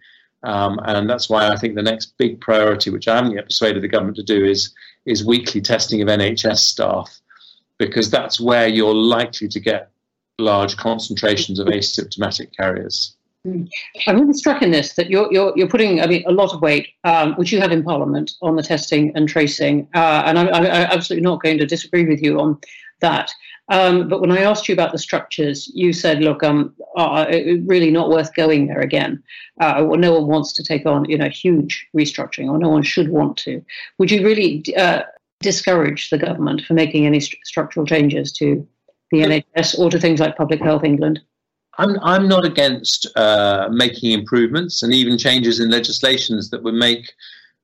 Um, 0.44 0.80
and 0.86 1.10
that's 1.10 1.30
why 1.30 1.50
I 1.50 1.58
think 1.58 1.76
the 1.76 1.82
next 1.82 2.18
big 2.18 2.40
priority, 2.40 2.90
which 2.90 3.08
I 3.08 3.16
haven't 3.16 3.34
yet 3.34 3.46
persuaded 3.46 3.84
the 3.84 3.88
government 3.88 4.18
to 4.18 4.24
do, 4.24 4.46
is 4.46 4.74
is 5.06 5.26
weekly 5.26 5.62
testing 5.62 6.02
of 6.02 6.08
NHS 6.08 6.60
staff, 6.60 7.20
because 7.78 8.12
that's 8.12 8.40
where 8.40 8.68
you're 8.68 8.94
likely 8.94 9.48
to 9.48 9.60
get 9.60 9.93
large 10.40 10.78
concentrations 10.78 11.60
of 11.60 11.68
asymptomatic 11.68 12.56
carriers. 12.56 13.16
I'm 13.46 14.22
really 14.22 14.34
struck 14.34 14.62
in 14.62 14.72
this 14.72 14.94
that 14.94 15.10
you're, 15.10 15.32
you're, 15.32 15.52
you're 15.56 15.68
putting 15.68 16.02
I 16.02 16.08
mean, 16.08 16.24
a 16.26 16.32
lot 16.32 16.54
of 16.54 16.62
weight, 16.62 16.88
um, 17.04 17.34
which 17.34 17.52
you 17.52 17.60
have 17.60 17.72
in 17.72 17.84
Parliament, 17.84 18.32
on 18.42 18.56
the 18.56 18.64
testing 18.64 19.12
and 19.16 19.28
tracing. 19.28 19.88
Uh, 19.94 20.24
and 20.26 20.40
I'm, 20.40 20.48
I'm, 20.48 20.66
absolutely 20.66 21.24
not 21.24 21.44
going 21.44 21.58
to 21.58 21.66
disagree 21.66 22.06
with 22.06 22.22
you 22.22 22.40
on 22.40 22.58
that. 23.02 23.32
Um, 23.70 24.08
but 24.08 24.22
when 24.22 24.32
I 24.32 24.42
asked 24.42 24.70
you 24.70 24.74
about 24.74 24.94
the 24.94 24.98
structures, 24.98 25.70
you 25.74 25.92
said, 25.92 26.22
look, 26.22 26.42
um, 26.42 26.74
uh, 26.96 27.26
really 27.66 27.92
not 27.92 28.10
worth 28.10 28.34
going 28.34 28.68
there 28.68 28.82
again. 28.82 29.22
Uh, 29.60 29.84
well, 29.86 30.00
no 30.00 30.14
one 30.14 30.28
wants 30.28 30.54
to 30.54 30.64
take 30.64 30.86
on 30.86 31.10
you 31.10 31.18
know, 31.18 31.30
huge 31.30 31.86
restructuring, 31.96 32.50
or 32.50 32.58
no 32.58 32.70
one 32.70 32.84
should 32.84 33.10
want 33.10 33.38
to. 33.38 33.64
Would 34.00 34.12
you 34.12 34.26
really 34.26 34.64
uh, 34.78 35.04
discourage 35.42 36.10
the 36.10 36.18
government 36.18 36.62
from 36.62 36.78
making 36.78 37.06
any 37.06 37.20
st- 37.20 37.46
structural 37.46 37.86
changes 37.86 38.32
to 38.34 38.66
the 39.14 39.44
NHS 39.56 39.80
or 39.80 39.90
to 39.90 40.00
things 40.00 40.20
like 40.20 40.36
Public 40.36 40.62
Health 40.62 40.84
England? 40.84 41.22
I'm, 41.78 41.98
I'm 42.02 42.28
not 42.28 42.46
against 42.46 43.08
uh, 43.16 43.70
making 43.72 44.12
improvements 44.12 44.84
and 44.84 44.94
even 44.94 45.18
changes 45.18 45.60
in 45.60 45.70
legislations 45.70 46.50
that 46.50 46.64
would 46.64 46.76
make 46.76 47.14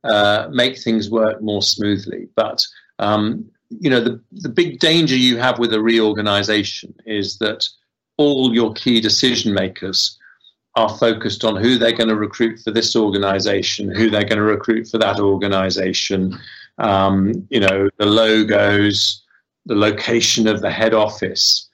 uh, 0.04 0.48
make 0.52 0.78
things 0.78 1.10
work 1.10 1.42
more 1.42 1.62
smoothly. 1.62 2.30
But 2.36 2.66
um, 3.00 3.46
you 3.70 3.90
know, 3.90 4.02
the, 4.02 4.22
the 4.32 4.50
big 4.50 4.80
danger 4.80 5.16
you 5.16 5.38
have 5.38 5.60
with 5.60 5.74
a 5.74 5.82
reorganization 5.82 6.94
is 7.06 7.38
that 7.40 7.68
all 8.18 8.54
your 8.54 8.74
key 8.74 9.02
decision 9.02 9.54
makers 9.54 10.18
are 10.76 10.90
focused 10.98 11.44
on 11.44 11.56
who 11.56 11.78
they're 11.78 11.92
going 11.92 12.10
to 12.10 12.16
recruit 12.16 12.60
for 12.60 12.72
this 12.72 12.96
organization, 12.96 13.94
who 13.94 14.10
they're 14.10 14.24
going 14.24 14.38
to 14.38 14.44
recruit 14.44 14.88
for 14.88 14.98
that 14.98 15.20
organization, 15.20 16.38
um, 16.78 17.48
you 17.50 17.60
know, 17.60 17.90
the 17.98 18.06
logos, 18.06 19.22
the 19.70 19.76
location 19.76 20.48
of 20.48 20.62
the 20.62 20.72
head 20.72 20.94
office, 20.94 21.70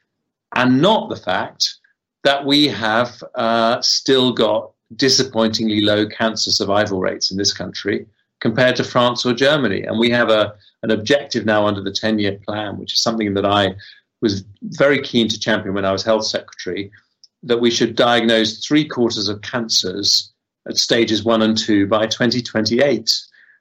and 0.53 0.81
not 0.81 1.09
the 1.09 1.15
fact 1.15 1.75
that 2.23 2.45
we 2.45 2.67
have 2.67 3.23
uh, 3.35 3.81
still 3.81 4.33
got 4.33 4.71
disappointingly 4.97 5.81
low 5.81 6.05
cancer 6.07 6.51
survival 6.51 6.99
rates 6.99 7.31
in 7.31 7.37
this 7.37 7.53
country 7.53 8.05
compared 8.41 8.75
to 8.75 8.83
France 8.83 9.25
or 9.25 9.33
Germany. 9.33 9.83
And 9.83 9.97
we 9.97 10.09
have 10.11 10.29
a, 10.29 10.53
an 10.83 10.91
objective 10.91 11.45
now 11.45 11.65
under 11.65 11.81
the 11.81 11.91
10 11.91 12.19
year 12.19 12.37
plan, 12.45 12.77
which 12.77 12.93
is 12.93 13.01
something 13.01 13.33
that 13.33 13.45
I 13.45 13.75
was 14.21 14.43
very 14.61 15.01
keen 15.01 15.29
to 15.29 15.39
champion 15.39 15.73
when 15.73 15.85
I 15.85 15.91
was 15.93 16.03
health 16.03 16.25
secretary, 16.25 16.91
that 17.43 17.61
we 17.61 17.71
should 17.71 17.95
diagnose 17.95 18.65
three 18.65 18.85
quarters 18.85 19.29
of 19.29 19.41
cancers 19.41 20.33
at 20.67 20.77
stages 20.77 21.23
one 21.23 21.43
and 21.43 21.57
two 21.57 21.87
by 21.87 22.07
2028. 22.07 23.09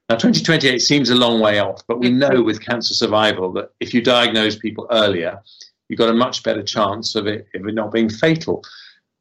Now, 0.08 0.16
2028 0.16 0.78
seems 0.80 1.08
a 1.08 1.14
long 1.14 1.40
way 1.40 1.60
off, 1.60 1.82
but 1.88 1.98
we 1.98 2.10
mm-hmm. 2.10 2.18
know 2.18 2.42
with 2.42 2.60
cancer 2.60 2.94
survival 2.94 3.52
that 3.52 3.70
if 3.80 3.94
you 3.94 4.02
diagnose 4.02 4.56
people 4.56 4.86
earlier, 4.90 5.40
you've 5.88 5.98
got 5.98 6.10
a 6.10 6.14
much 6.14 6.42
better 6.42 6.62
chance 6.62 7.14
of 7.14 7.26
it, 7.26 7.46
of 7.54 7.66
it 7.66 7.74
not 7.74 7.92
being 7.92 8.10
fatal. 8.10 8.62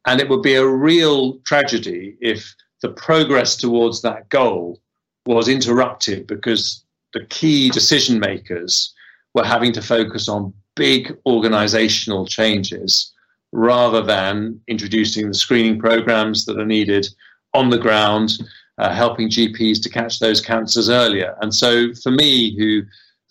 And 0.06 0.20
it 0.20 0.28
would 0.28 0.42
be 0.42 0.54
a 0.54 0.66
real 0.66 1.38
tragedy 1.40 2.16
if 2.20 2.54
the 2.82 2.90
progress 2.90 3.56
towards 3.56 4.02
that 4.02 4.28
goal 4.28 4.78
was 5.24 5.48
interrupted 5.48 6.26
because 6.26 6.84
the 7.14 7.24
key 7.26 7.70
decision 7.70 8.18
makers 8.18 8.92
were 9.34 9.44
having 9.44 9.72
to 9.72 9.80
focus 9.80 10.28
on 10.28 10.52
big 10.76 11.16
organizational 11.24 12.26
changes 12.26 13.12
rather 13.52 14.02
than 14.02 14.60
introducing 14.68 15.28
the 15.28 15.34
screening 15.34 15.78
programs 15.78 16.44
that 16.44 16.58
are 16.58 16.66
needed 16.66 17.08
on 17.54 17.70
the 17.70 17.78
ground, 17.78 18.32
uh, 18.78 18.92
helping 18.92 19.28
GPs 19.28 19.82
to 19.82 19.88
catch 19.88 20.18
those 20.18 20.40
cancers 20.40 20.88
earlier. 20.88 21.36
And 21.40 21.54
so, 21.54 21.94
for 22.02 22.10
me, 22.10 22.56
who 22.58 22.82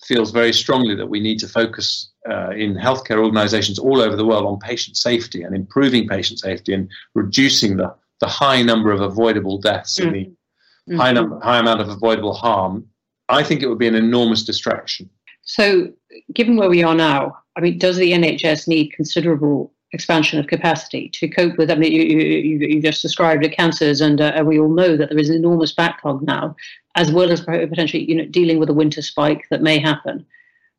feels 0.05 0.31
very 0.31 0.53
strongly 0.53 0.95
that 0.95 1.07
we 1.07 1.19
need 1.19 1.39
to 1.39 1.47
focus 1.47 2.11
uh, 2.29 2.51
in 2.51 2.75
healthcare 2.75 3.23
organizations 3.23 3.79
all 3.79 4.01
over 4.01 4.15
the 4.15 4.25
world 4.25 4.45
on 4.45 4.59
patient 4.59 4.97
safety 4.97 5.43
and 5.43 5.55
improving 5.55 6.07
patient 6.07 6.39
safety 6.39 6.73
and 6.73 6.89
reducing 7.15 7.77
the, 7.77 7.93
the 8.19 8.27
high 8.27 8.61
number 8.61 8.91
of 8.91 9.01
avoidable 9.01 9.57
deaths 9.57 9.99
mm-hmm. 9.99 10.07
and 10.07 10.15
the 10.15 10.91
mm-hmm. 10.91 10.99
high, 10.99 11.11
number, 11.11 11.39
high 11.39 11.59
amount 11.59 11.81
of 11.81 11.89
avoidable 11.89 12.33
harm, 12.33 12.87
I 13.29 13.43
think 13.43 13.61
it 13.61 13.67
would 13.67 13.79
be 13.79 13.87
an 13.87 13.95
enormous 13.95 14.43
distraction. 14.43 15.09
So, 15.41 15.91
given 16.33 16.55
where 16.55 16.69
we 16.69 16.83
are 16.83 16.95
now, 16.95 17.37
I 17.57 17.61
mean, 17.61 17.77
does 17.77 17.97
the 17.97 18.13
NHS 18.13 18.67
need 18.67 18.93
considerable 18.93 19.72
expansion 19.93 20.39
of 20.39 20.47
capacity 20.47 21.09
to 21.09 21.27
cope 21.27 21.57
with? 21.57 21.71
I 21.71 21.75
mean, 21.75 21.91
you, 21.91 22.01
you, 22.01 22.67
you 22.67 22.81
just 22.81 23.01
described 23.01 23.43
the 23.43 23.49
cancers, 23.49 24.01
and 24.01 24.19
uh, 24.19 24.43
we 24.45 24.59
all 24.59 24.73
know 24.73 24.97
that 24.97 25.09
there 25.09 25.19
is 25.19 25.29
an 25.29 25.35
enormous 25.35 25.71
backlog 25.71 26.21
now, 26.21 26.55
as 26.95 27.11
well 27.11 27.31
as 27.31 27.41
potentially, 27.41 28.09
you 28.09 28.15
know, 28.15 28.25
dealing 28.25 28.59
with 28.59 28.69
a 28.69 28.73
winter 28.73 29.01
spike 29.01 29.47
that 29.49 29.61
may 29.61 29.79
happen 29.79 30.25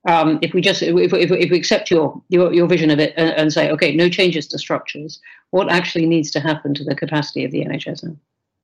um, 0.06 0.38
if 0.42 0.52
we 0.52 0.60
just 0.60 0.82
if, 0.82 1.12
if, 1.12 1.30
if, 1.30 1.50
we 1.50 1.56
accept 1.56 1.90
your, 1.90 2.20
your 2.28 2.52
your 2.52 2.66
vision 2.66 2.90
of 2.90 2.98
it 2.98 3.14
and, 3.16 3.30
and, 3.30 3.52
say 3.52 3.70
okay 3.70 3.94
no 3.94 4.08
changes 4.08 4.46
to 4.48 4.58
structures 4.58 5.20
what 5.50 5.70
actually 5.70 6.06
needs 6.06 6.30
to 6.32 6.40
happen 6.40 6.74
to 6.74 6.84
the 6.84 6.94
capacity 6.94 7.44
of 7.44 7.50
the 7.50 7.64
nhs 7.64 8.02
now 8.04 8.16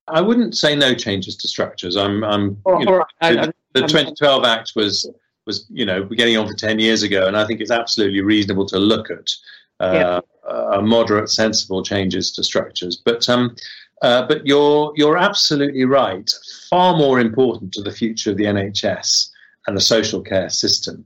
i 0.08 0.20
wouldn't 0.20 0.56
say 0.56 0.74
no 0.74 0.94
changes 0.94 1.36
to 1.36 1.48
structures 1.48 1.96
i'm 1.96 2.24
i'm 2.24 2.58
or, 2.64 2.84
know, 2.84 3.04
I, 3.20 3.34
the, 3.34 3.54
the 3.72 3.80
2012 3.82 4.44
act 4.44 4.72
was 4.76 5.10
was 5.46 5.66
you 5.70 5.86
know 5.86 6.04
getting 6.04 6.36
on 6.36 6.46
for 6.46 6.54
10 6.54 6.78
years 6.78 7.02
ago 7.02 7.26
and 7.26 7.36
i 7.36 7.46
think 7.46 7.60
it's 7.60 7.70
absolutely 7.70 8.20
reasonable 8.20 8.66
to 8.66 8.78
look 8.78 9.10
at 9.10 9.30
uh, 9.80 9.92
yeah. 9.94 10.20
Moderate 10.82 11.30
sensible 11.30 11.82
changes 11.82 12.32
to 12.32 12.42
structures 12.42 12.96
but 13.04 13.28
um 13.28 13.54
uh, 14.02 14.26
but 14.26 14.46
you're 14.46 14.92
you're 14.96 15.18
absolutely 15.18 15.84
right 15.84 16.30
far 16.70 16.96
more 16.96 17.20
important 17.20 17.72
to 17.72 17.82
the 17.82 17.92
future 17.92 18.30
of 18.30 18.36
the 18.36 18.44
nhs 18.44 19.28
and 19.66 19.76
the 19.76 19.80
social 19.80 20.22
care 20.22 20.48
system 20.48 21.04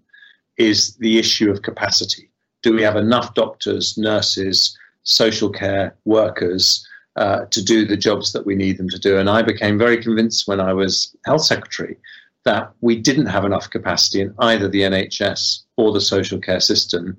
is 0.56 0.96
the 0.96 1.18
issue 1.18 1.50
of 1.50 1.62
capacity. 1.62 2.30
Do 2.62 2.74
we 2.74 2.82
have 2.82 2.96
enough 2.96 3.34
doctors, 3.34 3.98
nurses, 3.98 4.76
social 5.02 5.50
care 5.50 5.94
workers 6.04 6.86
uh, 7.16 7.44
to 7.46 7.62
do 7.62 7.84
the 7.84 7.96
jobs 7.96 8.32
that 8.32 8.46
we 8.46 8.54
need 8.54 8.78
them 8.78 8.88
to 8.88 8.98
do? 8.98 9.18
And 9.18 9.28
I 9.28 9.42
became 9.42 9.78
very 9.78 10.02
convinced 10.02 10.46
when 10.48 10.60
I 10.60 10.72
was 10.72 11.14
health 11.24 11.44
secretary 11.44 11.98
that 12.44 12.72
we 12.80 12.96
didn't 12.96 13.26
have 13.26 13.44
enough 13.44 13.70
capacity 13.70 14.20
in 14.20 14.34
either 14.38 14.68
the 14.68 14.82
NHS 14.82 15.60
or 15.76 15.92
the 15.92 16.00
social 16.00 16.38
care 16.38 16.60
system. 16.60 17.16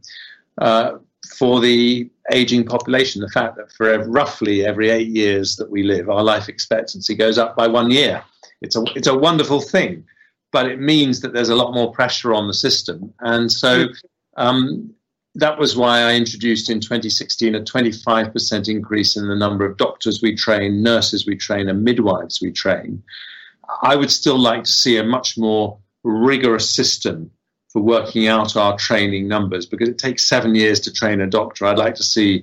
Uh, 0.59 0.93
for 1.37 1.59
the 1.59 2.09
aging 2.31 2.65
population, 2.65 3.21
the 3.21 3.29
fact 3.29 3.57
that 3.57 3.71
for 3.71 4.07
roughly 4.07 4.65
every 4.65 4.89
eight 4.89 5.09
years 5.09 5.55
that 5.57 5.69
we 5.69 5.83
live, 5.83 6.09
our 6.09 6.23
life 6.23 6.49
expectancy 6.49 7.15
goes 7.15 7.37
up 7.37 7.55
by 7.55 7.67
one 7.67 7.91
year. 7.91 8.23
It's 8.61 8.75
a, 8.75 8.83
it's 8.95 9.07
a 9.07 9.17
wonderful 9.17 9.61
thing, 9.61 10.05
but 10.51 10.65
it 10.67 10.79
means 10.79 11.21
that 11.21 11.33
there's 11.33 11.49
a 11.49 11.55
lot 11.55 11.73
more 11.73 11.91
pressure 11.91 12.33
on 12.33 12.47
the 12.47 12.53
system. 12.53 13.13
And 13.19 13.51
so 13.51 13.87
um, 14.37 14.93
that 15.35 15.59
was 15.59 15.75
why 15.75 15.99
I 15.99 16.15
introduced 16.15 16.69
in 16.69 16.79
2016 16.79 17.55
a 17.55 17.61
25% 17.61 18.69
increase 18.69 19.17
in 19.17 19.27
the 19.27 19.35
number 19.35 19.65
of 19.65 19.77
doctors 19.77 20.21
we 20.21 20.35
train, 20.35 20.81
nurses 20.81 21.25
we 21.25 21.35
train, 21.35 21.67
and 21.67 21.83
midwives 21.83 22.39
we 22.41 22.51
train. 22.51 23.03
I 23.81 23.95
would 23.95 24.11
still 24.11 24.39
like 24.39 24.63
to 24.63 24.71
see 24.71 24.97
a 24.97 25.03
much 25.03 25.37
more 25.37 25.77
rigorous 26.03 26.69
system 26.69 27.31
for 27.75 27.81
working 27.81 28.29
out 28.29 28.55
our 28.55 28.77
training 28.77 29.27
numbers 29.27 29.65
because 29.65 29.89
it 29.89 29.97
takes 29.97 30.23
seven 30.23 30.55
years 30.55 30.79
to 30.79 30.93
train 30.93 31.19
a 31.19 31.27
doctor. 31.27 31.65
I'd 31.65 31.77
like 31.77 31.95
to 31.95 32.05
see 32.05 32.41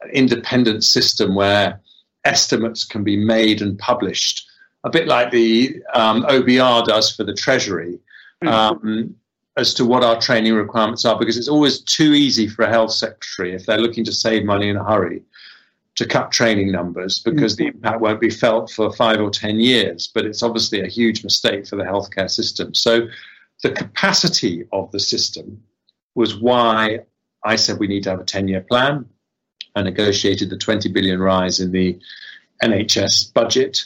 an 0.00 0.08
independent 0.08 0.84
system 0.84 1.34
where 1.34 1.78
estimates 2.24 2.82
can 2.86 3.04
be 3.04 3.14
made 3.14 3.60
and 3.60 3.78
published, 3.78 4.48
a 4.84 4.88
bit 4.88 5.06
like 5.06 5.32
the 5.32 5.82
um, 5.92 6.22
OBR 6.22 6.86
does 6.86 7.14
for 7.14 7.24
the 7.24 7.34
Treasury, 7.34 7.98
mm-hmm. 8.42 8.48
um, 8.48 9.14
as 9.58 9.74
to 9.74 9.84
what 9.84 10.02
our 10.02 10.18
training 10.18 10.54
requirements 10.54 11.04
are, 11.04 11.18
because 11.18 11.36
it's 11.36 11.48
always 11.48 11.80
too 11.80 12.14
easy 12.14 12.48
for 12.48 12.62
a 12.62 12.70
health 12.70 12.92
secretary, 12.92 13.54
if 13.54 13.66
they're 13.66 13.76
looking 13.76 14.04
to 14.04 14.12
save 14.12 14.46
money 14.46 14.70
in 14.70 14.78
a 14.78 14.84
hurry, 14.84 15.20
to 15.96 16.06
cut 16.06 16.32
training 16.32 16.72
numbers 16.72 17.18
because 17.18 17.56
the 17.56 17.66
mm-hmm. 17.66 17.76
impact 17.76 18.00
won't 18.00 18.20
be 18.20 18.30
felt 18.30 18.70
for 18.70 18.90
five 18.94 19.20
or 19.20 19.28
ten 19.28 19.60
years. 19.60 20.08
But 20.14 20.24
it's 20.24 20.42
obviously 20.42 20.80
a 20.80 20.86
huge 20.86 21.22
mistake 21.22 21.66
for 21.66 21.76
the 21.76 21.84
healthcare 21.84 22.30
system. 22.30 22.72
So 22.72 23.08
the 23.62 23.70
capacity 23.70 24.64
of 24.72 24.90
the 24.90 25.00
system 25.00 25.62
was 26.14 26.36
why 26.36 27.00
I 27.44 27.56
said 27.56 27.78
we 27.78 27.86
need 27.86 28.02
to 28.04 28.10
have 28.10 28.20
a 28.20 28.24
10 28.24 28.48
year 28.48 28.60
plan. 28.60 29.06
I 29.76 29.82
negotiated 29.82 30.50
the 30.50 30.58
20 30.58 30.88
billion 30.90 31.20
rise 31.20 31.60
in 31.60 31.72
the 31.72 31.98
NHS 32.62 33.32
budget. 33.32 33.84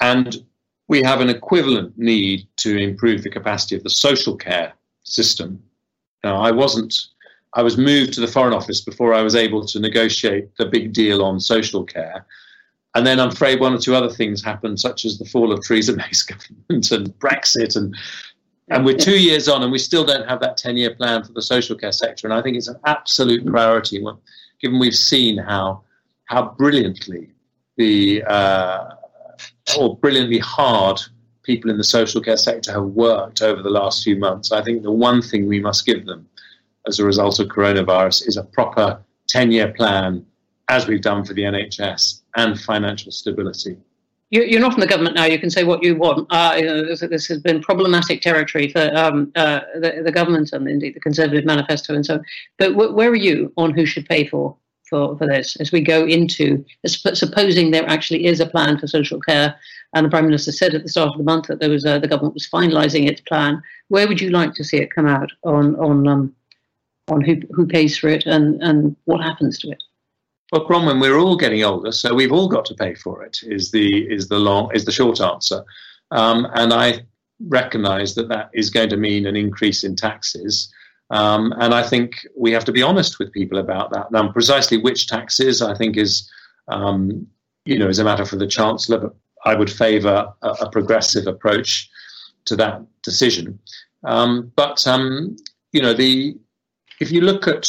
And 0.00 0.44
we 0.88 1.02
have 1.02 1.20
an 1.20 1.30
equivalent 1.30 1.96
need 1.98 2.46
to 2.58 2.76
improve 2.76 3.22
the 3.22 3.30
capacity 3.30 3.76
of 3.76 3.82
the 3.82 3.90
social 3.90 4.36
care 4.36 4.72
system. 5.04 5.62
Now, 6.22 6.36
I 6.36 6.50
wasn't, 6.50 6.94
I 7.54 7.62
was 7.62 7.78
moved 7.78 8.12
to 8.14 8.20
the 8.20 8.26
Foreign 8.28 8.52
Office 8.52 8.80
before 8.80 9.14
I 9.14 9.22
was 9.22 9.34
able 9.34 9.64
to 9.66 9.80
negotiate 9.80 10.56
the 10.58 10.66
big 10.66 10.92
deal 10.92 11.24
on 11.24 11.40
social 11.40 11.84
care. 11.84 12.26
And 12.94 13.06
then 13.06 13.20
I'm 13.20 13.28
afraid 13.28 13.60
one 13.60 13.74
or 13.74 13.78
two 13.78 13.94
other 13.94 14.08
things 14.08 14.42
happened, 14.42 14.80
such 14.80 15.04
as 15.04 15.18
the 15.18 15.24
fall 15.24 15.52
of 15.52 15.64
Theresa 15.64 15.94
May's 15.94 16.22
government 16.68 16.90
and 16.90 17.18
Brexit 17.18 17.76
and 17.76 17.96
and 18.68 18.84
we're 18.84 18.96
two 18.96 19.20
years 19.20 19.48
on, 19.48 19.62
and 19.62 19.70
we 19.70 19.78
still 19.78 20.04
don't 20.04 20.28
have 20.28 20.40
that 20.40 20.56
10 20.56 20.76
year 20.76 20.94
plan 20.94 21.22
for 21.22 21.32
the 21.32 21.42
social 21.42 21.76
care 21.76 21.92
sector. 21.92 22.26
And 22.26 22.34
I 22.34 22.42
think 22.42 22.56
it's 22.56 22.68
an 22.68 22.80
absolute 22.84 23.46
priority, 23.46 24.04
given 24.60 24.78
we've 24.78 24.94
seen 24.94 25.38
how, 25.38 25.82
how 26.24 26.54
brilliantly 26.58 27.30
the, 27.76 28.24
uh, 28.24 28.94
or 29.78 29.96
brilliantly 29.98 30.38
hard 30.38 31.00
people 31.44 31.70
in 31.70 31.78
the 31.78 31.84
social 31.84 32.20
care 32.20 32.36
sector 32.36 32.72
have 32.72 32.84
worked 32.84 33.40
over 33.40 33.62
the 33.62 33.70
last 33.70 34.02
few 34.02 34.16
months. 34.16 34.50
I 34.50 34.62
think 34.62 34.82
the 34.82 34.90
one 34.90 35.22
thing 35.22 35.46
we 35.46 35.60
must 35.60 35.86
give 35.86 36.04
them 36.04 36.28
as 36.88 36.98
a 36.98 37.04
result 37.04 37.38
of 37.38 37.48
coronavirus 37.48 38.26
is 38.26 38.36
a 38.36 38.42
proper 38.42 39.00
10 39.28 39.52
year 39.52 39.72
plan, 39.72 40.26
as 40.68 40.88
we've 40.88 41.00
done 41.00 41.24
for 41.24 41.34
the 41.34 41.42
NHS, 41.42 42.22
and 42.36 42.60
financial 42.60 43.12
stability 43.12 43.76
you're 44.30 44.60
not 44.60 44.74
in 44.74 44.80
the 44.80 44.86
government 44.86 45.14
now. 45.14 45.24
You 45.24 45.38
can 45.38 45.50
say 45.50 45.64
what 45.64 45.82
you 45.82 45.94
want. 45.96 46.26
Uh, 46.30 46.54
you 46.56 46.64
know, 46.64 46.84
this, 46.84 47.00
this, 47.00 47.26
has 47.28 47.38
been 47.38 47.60
problematic 47.60 48.22
territory 48.22 48.70
for 48.70 48.90
um, 48.96 49.30
uh, 49.36 49.60
the, 49.74 50.02
the, 50.04 50.12
government 50.12 50.52
and 50.52 50.68
indeed 50.68 50.94
the 50.94 51.00
Conservative 51.00 51.44
Manifesto 51.44 51.94
and 51.94 52.04
so 52.04 52.14
on. 52.14 52.24
But 52.58 52.70
w- 52.70 52.92
where 52.92 53.10
are 53.10 53.14
you 53.14 53.52
on 53.56 53.72
who 53.72 53.86
should 53.86 54.08
pay 54.08 54.26
for, 54.26 54.56
for, 54.90 55.16
for 55.16 55.26
this 55.26 55.56
as 55.56 55.70
we 55.70 55.80
go 55.80 56.04
into, 56.04 56.64
supposing 56.86 57.70
there 57.70 57.88
actually 57.88 58.26
is 58.26 58.40
a 58.40 58.46
plan 58.46 58.78
for 58.78 58.88
social 58.88 59.20
care, 59.20 59.54
and 59.94 60.04
the 60.04 60.10
Prime 60.10 60.26
Minister 60.26 60.50
said 60.50 60.74
at 60.74 60.82
the 60.82 60.88
start 60.88 61.10
of 61.10 61.18
the 61.18 61.24
month 61.24 61.46
that 61.46 61.60
there 61.60 61.70
was 61.70 61.86
uh, 61.86 61.98
the 61.98 62.08
government 62.08 62.34
was 62.34 62.48
finalising 62.48 63.08
its 63.08 63.20
plan. 63.20 63.62
Where 63.88 64.08
would 64.08 64.20
you 64.20 64.30
like 64.30 64.54
to 64.54 64.64
see 64.64 64.78
it 64.78 64.92
come 64.92 65.06
out 65.06 65.30
on 65.44 65.76
on 65.76 66.08
um, 66.08 66.34
on 67.08 67.20
who 67.20 67.40
who 67.52 67.66
pays 67.66 67.96
for 67.96 68.08
it 68.08 68.26
and 68.26 68.60
and 68.62 68.96
what 69.04 69.22
happens 69.22 69.58
to 69.60 69.70
it? 69.70 69.82
Well, 70.52 70.66
Bronwen, 70.66 71.00
we're 71.00 71.18
all 71.18 71.36
getting 71.36 71.64
older, 71.64 71.90
so 71.90 72.14
we've 72.14 72.32
all 72.32 72.48
got 72.48 72.64
to 72.66 72.74
pay 72.74 72.94
for 72.94 73.24
it. 73.24 73.40
Is 73.42 73.72
the 73.72 74.06
is 74.06 74.28
the 74.28 74.38
long 74.38 74.70
is 74.74 74.84
the 74.84 74.92
short 74.92 75.20
answer, 75.20 75.64
um, 76.12 76.46
and 76.54 76.72
I 76.72 77.04
recognise 77.40 78.14
that 78.14 78.28
that 78.28 78.50
is 78.54 78.70
going 78.70 78.88
to 78.90 78.96
mean 78.96 79.26
an 79.26 79.36
increase 79.36 79.82
in 79.82 79.96
taxes. 79.96 80.72
Um, 81.10 81.52
and 81.58 81.74
I 81.74 81.82
think 81.82 82.26
we 82.36 82.52
have 82.52 82.64
to 82.66 82.72
be 82.72 82.82
honest 82.82 83.18
with 83.18 83.32
people 83.32 83.58
about 83.58 83.92
that. 83.92 84.10
Now, 84.10 84.30
precisely 84.32 84.78
which 84.78 85.06
taxes, 85.08 85.62
I 85.62 85.74
think, 85.74 85.96
is 85.96 86.30
um, 86.68 87.26
you 87.64 87.78
know 87.78 87.88
is 87.88 87.98
a 87.98 88.04
matter 88.04 88.24
for 88.24 88.36
the 88.36 88.46
chancellor. 88.46 88.98
But 88.98 89.14
I 89.44 89.56
would 89.56 89.70
favour 89.70 90.32
a, 90.42 90.48
a 90.48 90.70
progressive 90.70 91.26
approach 91.26 91.90
to 92.44 92.56
that 92.56 92.82
decision. 93.02 93.58
Um, 94.04 94.52
but 94.54 94.86
um, 94.86 95.36
you 95.72 95.82
know, 95.82 95.92
the 95.92 96.36
if 97.00 97.10
you 97.10 97.20
look 97.20 97.48
at 97.48 97.68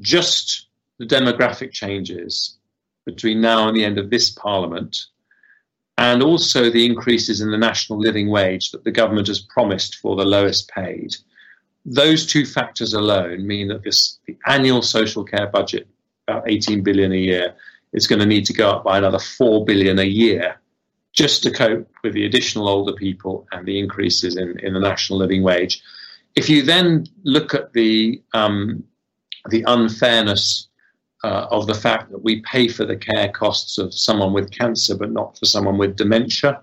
just 0.00 0.68
the 1.06 1.16
demographic 1.16 1.72
changes 1.72 2.58
between 3.06 3.40
now 3.40 3.68
and 3.68 3.76
the 3.76 3.84
end 3.84 3.98
of 3.98 4.10
this 4.10 4.30
parliament, 4.30 4.96
and 5.98 6.22
also 6.22 6.70
the 6.70 6.86
increases 6.86 7.40
in 7.40 7.50
the 7.50 7.58
national 7.58 7.98
living 7.98 8.28
wage 8.28 8.70
that 8.70 8.84
the 8.84 8.90
government 8.90 9.28
has 9.28 9.40
promised 9.40 9.96
for 9.96 10.16
the 10.16 10.24
lowest 10.24 10.68
paid. 10.68 11.14
Those 11.84 12.26
two 12.26 12.46
factors 12.46 12.94
alone 12.94 13.46
mean 13.46 13.68
that 13.68 13.82
this 13.82 14.18
the 14.26 14.36
annual 14.46 14.82
social 14.82 15.24
care 15.24 15.46
budget, 15.46 15.86
about 16.26 16.48
18 16.50 16.82
billion 16.82 17.12
a 17.12 17.16
year, 17.16 17.54
is 17.92 18.06
going 18.06 18.20
to 18.20 18.26
need 18.26 18.46
to 18.46 18.54
go 18.54 18.70
up 18.70 18.84
by 18.84 18.98
another 18.98 19.18
4 19.18 19.64
billion 19.64 19.98
a 19.98 20.04
year 20.04 20.58
just 21.12 21.42
to 21.44 21.50
cope 21.50 21.88
with 22.02 22.14
the 22.14 22.24
additional 22.24 22.68
older 22.68 22.92
people 22.92 23.46
and 23.52 23.66
the 23.66 23.78
increases 23.78 24.36
in, 24.36 24.58
in 24.60 24.72
the 24.74 24.80
national 24.80 25.18
living 25.18 25.42
wage. 25.42 25.80
If 26.34 26.48
you 26.48 26.62
then 26.62 27.06
look 27.22 27.54
at 27.54 27.72
the 27.72 28.20
um, 28.32 28.82
the 29.50 29.62
unfairness 29.66 30.68
uh, 31.24 31.48
of 31.50 31.66
the 31.66 31.74
fact 31.74 32.10
that 32.10 32.22
we 32.22 32.42
pay 32.42 32.68
for 32.68 32.84
the 32.84 32.96
care 32.96 33.30
costs 33.30 33.78
of 33.78 33.94
someone 33.94 34.34
with 34.34 34.50
cancer, 34.50 34.94
but 34.94 35.10
not 35.10 35.38
for 35.38 35.46
someone 35.46 35.78
with 35.78 35.96
dementia, 35.96 36.62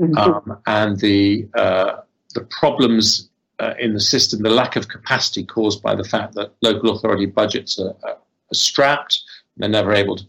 mm-hmm. 0.00 0.16
um, 0.18 0.58
and 0.66 0.98
the 0.98 1.48
uh, 1.54 2.00
the 2.34 2.42
problems 2.60 3.30
uh, 3.60 3.74
in 3.78 3.94
the 3.94 4.00
system, 4.00 4.42
the 4.42 4.50
lack 4.50 4.74
of 4.74 4.88
capacity 4.88 5.44
caused 5.44 5.80
by 5.80 5.94
the 5.94 6.02
fact 6.02 6.34
that 6.34 6.52
local 6.60 6.90
authority 6.90 7.26
budgets 7.26 7.78
are, 7.78 7.94
are 8.02 8.18
strapped, 8.52 9.20
they're 9.56 9.68
never 9.68 9.94
able 9.94 10.16
to 10.16 10.24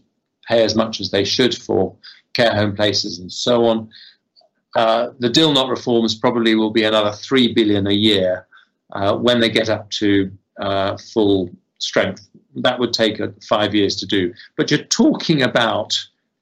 pay 0.46 0.62
as 0.62 0.76
much 0.76 1.00
as 1.00 1.10
they 1.10 1.24
should 1.24 1.52
for 1.52 1.96
care 2.34 2.54
home 2.54 2.76
places 2.76 3.18
and 3.18 3.32
so 3.32 3.64
on. 3.64 3.90
Uh, 4.76 5.08
the 5.18 5.28
Dilnot 5.28 5.68
reforms 5.70 6.14
probably 6.14 6.54
will 6.54 6.70
be 6.70 6.84
another 6.84 7.10
three 7.10 7.52
billion 7.52 7.88
a 7.88 7.92
year 7.92 8.46
uh, 8.92 9.16
when 9.16 9.40
they 9.40 9.48
get 9.48 9.68
up 9.68 9.90
to 9.90 10.30
uh, 10.60 10.96
full 10.96 11.50
strength. 11.78 12.28
That 12.56 12.78
would 12.78 12.92
take 12.92 13.20
five 13.48 13.74
years 13.74 13.96
to 13.96 14.06
do. 14.06 14.32
But 14.56 14.70
you're 14.70 14.84
talking 14.84 15.42
about, 15.42 15.96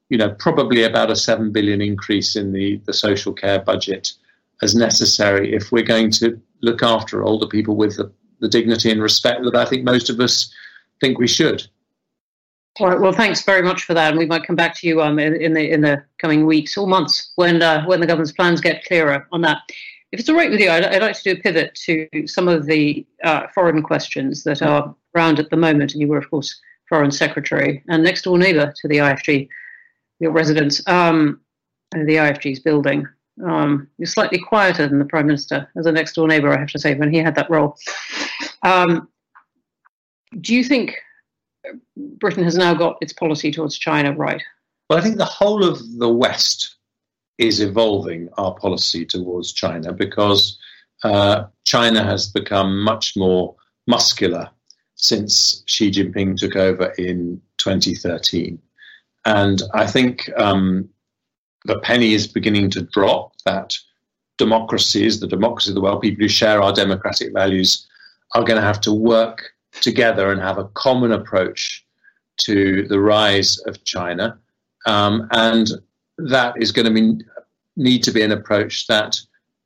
you 0.08 0.18
know, 0.18 0.30
probably 0.30 0.84
about 0.84 1.10
a 1.10 1.16
seven 1.16 1.52
billion 1.52 1.80
increase 1.80 2.36
in 2.36 2.52
the, 2.52 2.80
the 2.86 2.92
social 2.92 3.32
care 3.32 3.60
budget 3.60 4.12
as 4.62 4.74
necessary 4.74 5.54
if 5.54 5.72
we're 5.72 5.82
going 5.82 6.10
to 6.12 6.40
look 6.60 6.82
after 6.82 7.22
older 7.22 7.46
people 7.46 7.76
with 7.76 7.96
the, 7.96 8.10
the 8.40 8.48
dignity 8.48 8.90
and 8.90 9.02
respect 9.02 9.42
that 9.44 9.56
I 9.56 9.64
think 9.64 9.84
most 9.84 10.08
of 10.08 10.20
us 10.20 10.52
think 11.00 11.18
we 11.18 11.26
should. 11.26 11.66
All 12.80 12.88
right. 12.88 13.00
Well, 13.00 13.12
thanks 13.12 13.42
very 13.42 13.62
much 13.62 13.84
for 13.84 13.94
that, 13.94 14.10
and 14.10 14.18
we 14.18 14.26
might 14.26 14.44
come 14.44 14.56
back 14.56 14.76
to 14.80 14.88
you 14.88 15.00
um, 15.00 15.20
in, 15.20 15.40
in 15.40 15.54
the 15.54 15.70
in 15.70 15.80
the 15.80 16.02
coming 16.18 16.44
weeks 16.44 16.76
or 16.76 16.88
months 16.88 17.32
when 17.36 17.62
uh, 17.62 17.84
when 17.84 18.00
the 18.00 18.06
government's 18.06 18.32
plans 18.32 18.60
get 18.60 18.84
clearer 18.84 19.28
on 19.30 19.42
that. 19.42 19.58
If 20.14 20.20
it's 20.20 20.28
all 20.28 20.36
right 20.36 20.48
with 20.48 20.60
you, 20.60 20.70
I'd, 20.70 20.84
I'd 20.84 21.02
like 21.02 21.16
to 21.16 21.34
do 21.34 21.40
a 21.40 21.42
pivot 21.42 21.74
to 21.86 22.08
some 22.28 22.46
of 22.46 22.66
the 22.66 23.04
uh, 23.24 23.48
foreign 23.52 23.82
questions 23.82 24.44
that 24.44 24.62
are 24.62 24.94
around 25.16 25.40
at 25.40 25.50
the 25.50 25.56
moment, 25.56 25.92
and 25.92 26.00
you 26.00 26.06
were, 26.06 26.18
of 26.18 26.30
course, 26.30 26.56
Foreign 26.88 27.10
Secretary 27.10 27.82
and 27.88 28.04
next 28.04 28.22
door 28.22 28.38
neighbour 28.38 28.72
to 28.80 28.86
the 28.86 28.98
IFG, 28.98 29.48
your 30.20 30.30
residence, 30.30 30.86
um, 30.86 31.40
the 31.90 32.14
IFG's 32.14 32.60
building. 32.60 33.04
Um, 33.44 33.88
you're 33.98 34.06
slightly 34.06 34.38
quieter 34.38 34.86
than 34.86 35.00
the 35.00 35.04
Prime 35.04 35.26
Minister 35.26 35.68
as 35.76 35.86
a 35.86 35.90
next 35.90 36.12
door 36.12 36.28
neighbour, 36.28 36.52
I 36.52 36.60
have 36.60 36.68
to 36.68 36.78
say, 36.78 36.94
when 36.94 37.12
he 37.12 37.18
had 37.18 37.34
that 37.34 37.50
role. 37.50 37.76
Um, 38.62 39.08
do 40.42 40.54
you 40.54 40.62
think 40.62 40.94
Britain 41.96 42.44
has 42.44 42.56
now 42.56 42.72
got 42.72 42.98
its 43.00 43.12
policy 43.12 43.50
towards 43.50 43.76
China 43.76 44.12
right? 44.12 44.42
Well, 44.88 44.96
I 44.96 45.02
think 45.02 45.16
the 45.16 45.24
whole 45.24 45.64
of 45.64 45.80
the 45.98 46.08
West 46.08 46.76
is 47.38 47.60
evolving 47.60 48.28
our 48.38 48.54
policy 48.54 49.04
towards 49.04 49.52
China 49.52 49.92
because 49.92 50.58
uh, 51.02 51.44
China 51.64 52.02
has 52.02 52.28
become 52.28 52.80
much 52.80 53.16
more 53.16 53.54
muscular 53.86 54.48
since 54.94 55.62
Xi 55.66 55.90
Jinping 55.90 56.36
took 56.36 56.56
over 56.56 56.92
in 56.98 57.40
2013. 57.58 58.58
And 59.26 59.62
I 59.72 59.86
think 59.86 60.30
um, 60.36 60.88
the 61.64 61.80
penny 61.80 62.14
is 62.14 62.26
beginning 62.26 62.70
to 62.70 62.82
drop 62.82 63.32
that 63.44 63.76
democracies, 64.38 65.20
the 65.20 65.26
democracy 65.26 65.70
of 65.70 65.74
the 65.74 65.80
world, 65.80 66.02
people 66.02 66.22
who 66.22 66.28
share 66.28 66.62
our 66.62 66.72
democratic 66.72 67.32
values, 67.32 67.86
are 68.34 68.44
going 68.44 68.60
to 68.60 68.66
have 68.66 68.80
to 68.82 68.92
work 68.92 69.50
together 69.80 70.30
and 70.30 70.40
have 70.40 70.58
a 70.58 70.68
common 70.74 71.12
approach 71.12 71.84
to 72.36 72.86
the 72.88 73.00
rise 73.00 73.58
of 73.66 73.82
China. 73.84 74.38
Um, 74.86 75.28
and 75.30 75.70
that 76.18 76.54
is 76.60 76.72
going 76.72 76.86
to 76.86 76.92
be, 76.92 77.24
need 77.76 78.02
to 78.04 78.12
be 78.12 78.22
an 78.22 78.32
approach 78.32 78.86
that 78.86 79.20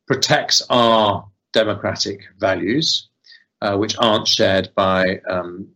protects 0.06 0.62
our 0.70 1.26
democratic 1.52 2.20
values, 2.38 3.08
uh, 3.62 3.76
which 3.76 3.96
aren't 3.98 4.28
shared 4.28 4.70
by 4.74 5.20
um, 5.28 5.68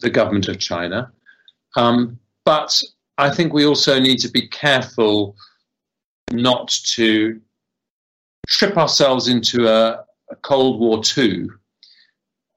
the 0.00 0.10
government 0.10 0.48
of 0.48 0.58
China. 0.58 1.12
Um, 1.76 2.18
but 2.44 2.82
I 3.18 3.30
think 3.30 3.52
we 3.52 3.66
also 3.66 4.00
need 4.00 4.18
to 4.18 4.28
be 4.28 4.48
careful 4.48 5.36
not 6.32 6.68
to 6.68 7.40
trip 8.48 8.76
ourselves 8.76 9.28
into 9.28 9.68
a, 9.68 10.04
a 10.30 10.36
Cold 10.42 10.80
War 10.80 11.00
II 11.16 11.48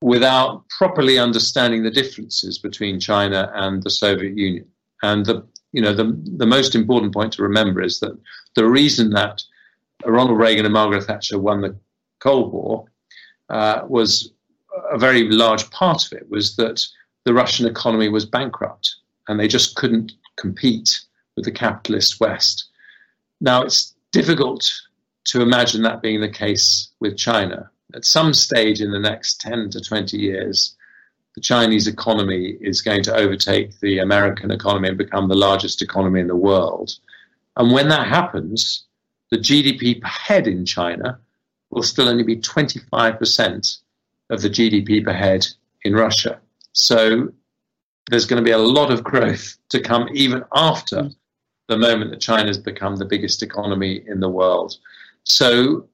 without 0.02 0.68
properly 0.70 1.18
understanding 1.18 1.84
the 1.84 1.92
differences 1.92 2.58
between 2.58 3.00
China 3.00 3.52
and 3.56 3.82
the 3.84 3.90
Soviet 3.90 4.38
Union. 4.38 4.68
And 5.04 5.26
the 5.26 5.48
you 5.76 5.82
know 5.82 5.94
the 5.94 6.18
the 6.38 6.46
most 6.46 6.74
important 6.74 7.14
point 7.14 7.34
to 7.34 7.44
remember 7.44 7.82
is 7.82 8.00
that 8.00 8.18
the 8.56 8.66
reason 8.66 9.10
that 9.10 9.44
Ronald 10.06 10.40
Reagan 10.40 10.66
and 10.66 10.74
Margaret 10.74 11.04
Thatcher 11.04 11.38
won 11.38 11.60
the 11.62 11.76
Cold 12.20 12.54
War 12.54 12.86
uh, 13.50 13.82
was 13.88 14.32
a 14.90 14.98
very 14.98 15.30
large 15.30 15.70
part 15.72 16.06
of 16.06 16.14
it 16.14 16.30
was 16.30 16.56
that 16.56 16.82
the 17.26 17.34
Russian 17.34 17.68
economy 17.68 18.08
was 18.08 18.26
bankrupt 18.26 18.96
and 19.28 19.38
they 19.38 19.50
just 19.50 19.76
couldn't 19.76 20.14
compete 20.38 21.02
with 21.36 21.44
the 21.44 21.52
capitalist 21.52 22.22
West. 22.22 22.70
Now 23.42 23.62
it's 23.64 23.94
difficult 24.14 24.72
to 25.26 25.42
imagine 25.42 25.82
that 25.82 26.02
being 26.02 26.22
the 26.22 26.30
case 26.30 26.90
with 27.02 27.18
China. 27.18 27.70
At 27.94 28.06
some 28.06 28.34
stage 28.34 28.80
in 28.80 28.92
the 28.92 29.00
next 29.00 29.42
10 29.42 29.72
to 29.72 29.82
20 29.82 30.18
years, 30.18 30.76
the 31.36 31.42
Chinese 31.42 31.88
economy 31.88 32.58
is 32.62 32.82
going 32.82 33.04
to 33.04 33.16
overtake 33.16 33.80
the 33.82 34.00
American 34.00 34.52
economy 34.52 34.88
and 34.90 34.98
become 34.98 35.28
the 35.28 35.36
largest 35.36 35.82
economy 35.82 36.22
in 36.22 36.28
the 36.28 36.36
world. 36.36 36.92
And 37.58 37.72
when 37.72 37.90
that 37.90 38.08
happens, 38.08 38.86
the 39.32 39.38
GDP 39.38 40.02
per 40.02 40.08
head 40.08 40.48
in 40.48 40.66
China 40.66 41.20
will 41.70 41.84
still 41.84 42.08
only 42.08 42.24
be 42.24 42.38
25% 42.38 43.80
of 44.30 44.42
the 44.42 44.50
GDP 44.50 45.04
per 45.04 45.14
head 45.14 45.46
in 45.84 45.94
Russia. 45.94 46.40
So 46.72 47.32
there's 48.10 48.26
going 48.26 48.42
to 48.42 48.46
be 48.46 48.52
a 48.52 48.58
lot 48.58 48.92
of 48.92 49.04
growth 49.04 49.58
to 49.70 49.82
come 49.82 50.08
even 50.14 50.44
after 50.54 51.10
the 51.68 51.78
moment 51.78 52.12
that 52.12 52.22
China 52.22 52.48
has 52.48 52.58
become 52.58 52.96
the 52.96 53.06
biggest 53.06 53.44
economy 53.44 54.04
in 54.08 54.20
the 54.20 54.30
world. 54.30 54.78
So 55.24 55.88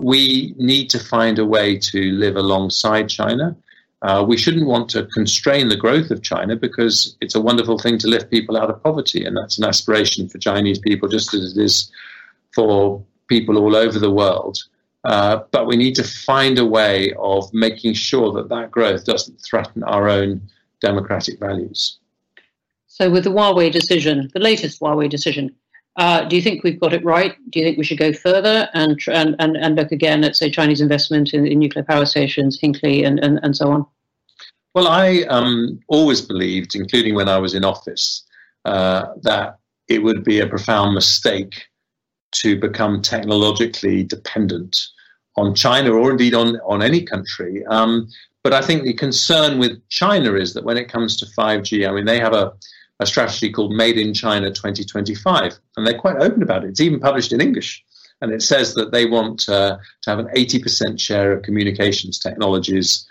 we 0.00 0.54
need 0.56 0.90
to 0.90 0.98
find 0.98 1.38
a 1.38 1.46
way 1.46 1.78
to 1.78 2.12
live 2.12 2.36
alongside 2.36 3.08
China. 3.08 3.56
Uh, 4.02 4.24
we 4.26 4.36
shouldn't 4.36 4.66
want 4.66 4.88
to 4.88 5.06
constrain 5.06 5.68
the 5.68 5.76
growth 5.76 6.10
of 6.10 6.22
China 6.22 6.54
because 6.54 7.16
it's 7.20 7.34
a 7.34 7.40
wonderful 7.40 7.78
thing 7.78 7.98
to 7.98 8.06
lift 8.06 8.30
people 8.30 8.56
out 8.56 8.70
of 8.70 8.82
poverty, 8.82 9.24
and 9.24 9.36
that's 9.36 9.58
an 9.58 9.64
aspiration 9.64 10.28
for 10.28 10.38
Chinese 10.38 10.78
people, 10.78 11.08
just 11.08 11.34
as 11.34 11.56
it 11.56 11.60
is 11.60 11.90
for 12.54 13.04
people 13.28 13.58
all 13.58 13.74
over 13.74 13.98
the 13.98 14.10
world. 14.10 14.58
Uh, 15.04 15.40
but 15.50 15.66
we 15.66 15.76
need 15.76 15.94
to 15.94 16.04
find 16.04 16.58
a 16.58 16.64
way 16.64 17.12
of 17.18 17.52
making 17.52 17.94
sure 17.94 18.32
that 18.32 18.48
that 18.48 18.70
growth 18.70 19.04
doesn't 19.04 19.40
threaten 19.40 19.82
our 19.84 20.08
own 20.08 20.40
democratic 20.80 21.38
values. 21.40 21.98
So, 22.86 23.10
with 23.10 23.24
the 23.24 23.30
Huawei 23.30 23.70
decision, 23.70 24.30
the 24.32 24.40
latest 24.40 24.80
Huawei 24.80 25.08
decision, 25.08 25.54
uh, 25.98 26.24
do 26.24 26.36
you 26.36 26.42
think 26.42 26.62
we've 26.62 26.78
got 26.78 26.92
it 26.92 27.04
right? 27.04 27.34
Do 27.50 27.58
you 27.58 27.66
think 27.66 27.76
we 27.76 27.84
should 27.84 27.98
go 27.98 28.12
further 28.12 28.68
and 28.72 28.98
and, 29.08 29.34
and, 29.40 29.56
and 29.56 29.74
look 29.74 29.90
again 29.90 30.22
at, 30.22 30.36
say, 30.36 30.48
Chinese 30.48 30.80
investment 30.80 31.34
in, 31.34 31.46
in 31.46 31.58
nuclear 31.58 31.84
power 31.84 32.06
stations, 32.06 32.58
Hinkley, 32.60 33.04
and, 33.04 33.18
and, 33.18 33.40
and 33.42 33.56
so 33.56 33.72
on? 33.72 33.84
Well, 34.74 34.86
I 34.86 35.22
um, 35.28 35.80
always 35.88 36.20
believed, 36.20 36.76
including 36.76 37.16
when 37.16 37.28
I 37.28 37.38
was 37.38 37.52
in 37.52 37.64
office, 37.64 38.24
uh, 38.64 39.06
that 39.22 39.58
it 39.88 40.02
would 40.04 40.22
be 40.22 40.38
a 40.38 40.46
profound 40.46 40.94
mistake 40.94 41.64
to 42.30 42.60
become 42.60 43.02
technologically 43.02 44.04
dependent 44.04 44.78
on 45.36 45.54
China 45.54 45.92
or 45.92 46.12
indeed 46.12 46.34
on, 46.34 46.60
on 46.60 46.80
any 46.80 47.02
country. 47.02 47.64
Um, 47.66 48.08
but 48.44 48.52
I 48.52 48.60
think 48.60 48.84
the 48.84 48.94
concern 48.94 49.58
with 49.58 49.80
China 49.88 50.34
is 50.34 50.54
that 50.54 50.64
when 50.64 50.76
it 50.76 50.90
comes 50.90 51.16
to 51.16 51.26
5G, 51.26 51.88
I 51.88 51.92
mean, 51.92 52.04
they 52.04 52.20
have 52.20 52.34
a, 52.34 52.52
a 53.00 53.06
strategy 53.06 53.50
called 53.50 53.72
Made 53.72 53.96
in 53.98 54.12
China 54.12 54.48
2025, 54.48 55.58
and 55.76 55.86
they're 55.86 55.98
quite 55.98 56.16
open 56.16 56.42
about 56.42 56.64
it. 56.64 56.70
It's 56.70 56.80
even 56.80 57.00
published 57.00 57.32
in 57.32 57.40
English. 57.40 57.84
And 58.20 58.32
it 58.32 58.42
says 58.42 58.74
that 58.74 58.90
they 58.90 59.06
want 59.06 59.48
uh, 59.48 59.78
to 60.02 60.10
have 60.10 60.18
an 60.18 60.28
80% 60.34 60.98
share 60.98 61.32
of 61.32 61.42
communications 61.42 62.18
technologies 62.18 63.06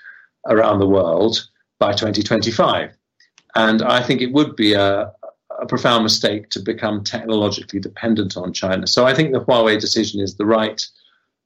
around 0.47 0.80
the 0.80 0.88
world 0.88 1.47
by 1.80 1.93
2025. 1.93 2.91
And 3.56 3.82
I 3.82 4.02
think 4.02 4.21
it 4.21 4.34
would 4.34 4.56
be 4.56 4.73
a, 4.73 5.12
a 5.60 5.65
profound 5.67 6.04
mistake 6.04 6.50
to 6.50 6.60
become 6.60 7.04
technologically 7.04 7.80
dependent 7.80 8.36
on 8.36 8.52
China. 8.52 8.86
So 8.86 9.06
I 9.06 9.13
think 9.13 9.32
the 9.32 9.41
Huawei 9.41 9.80
decision 9.80 10.19
is 10.19 10.36
the 10.36 10.45
right 10.45 10.86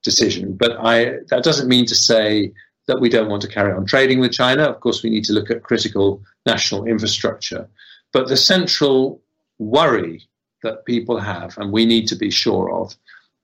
decision. 0.04 0.54
But 0.54 0.78
I, 0.80 1.20
that 1.30 1.44
doesn't 1.44 1.70
mean 1.70 1.86
to 1.86 1.96
say 1.96 2.52
that 2.88 3.00
we 3.00 3.10
don't 3.10 3.30
want 3.30 3.42
to 3.44 3.48
carry 3.48 3.72
on 3.72 3.86
trading 3.86 4.20
with 4.20 4.32
China. 4.32 4.64
Of 4.64 4.80
course, 4.80 5.04
we 5.04 5.10
need 5.10 5.24
to 5.26 5.34
look 5.34 5.52
at 5.52 5.64
critical 5.64 6.22
national 6.46 6.86
infrastructure. 6.86 7.70
But 8.14 8.28
the 8.28 8.38
central 8.38 9.22
worry 9.60 10.28
that 10.64 10.86
people 10.86 11.20
have, 11.20 11.58
and 11.58 11.72
we 11.72 11.86
need 11.86 12.08
to 12.08 12.16
be 12.16 12.30
sure 12.30 12.72
of, 12.72 12.96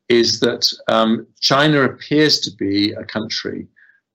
is 0.10 0.40
that 0.40 0.72
um, 0.88 1.28
China 1.42 1.84
appears 1.84 2.40
to 2.42 2.52
be 2.52 2.92
a 2.94 3.04
country 3.04 3.68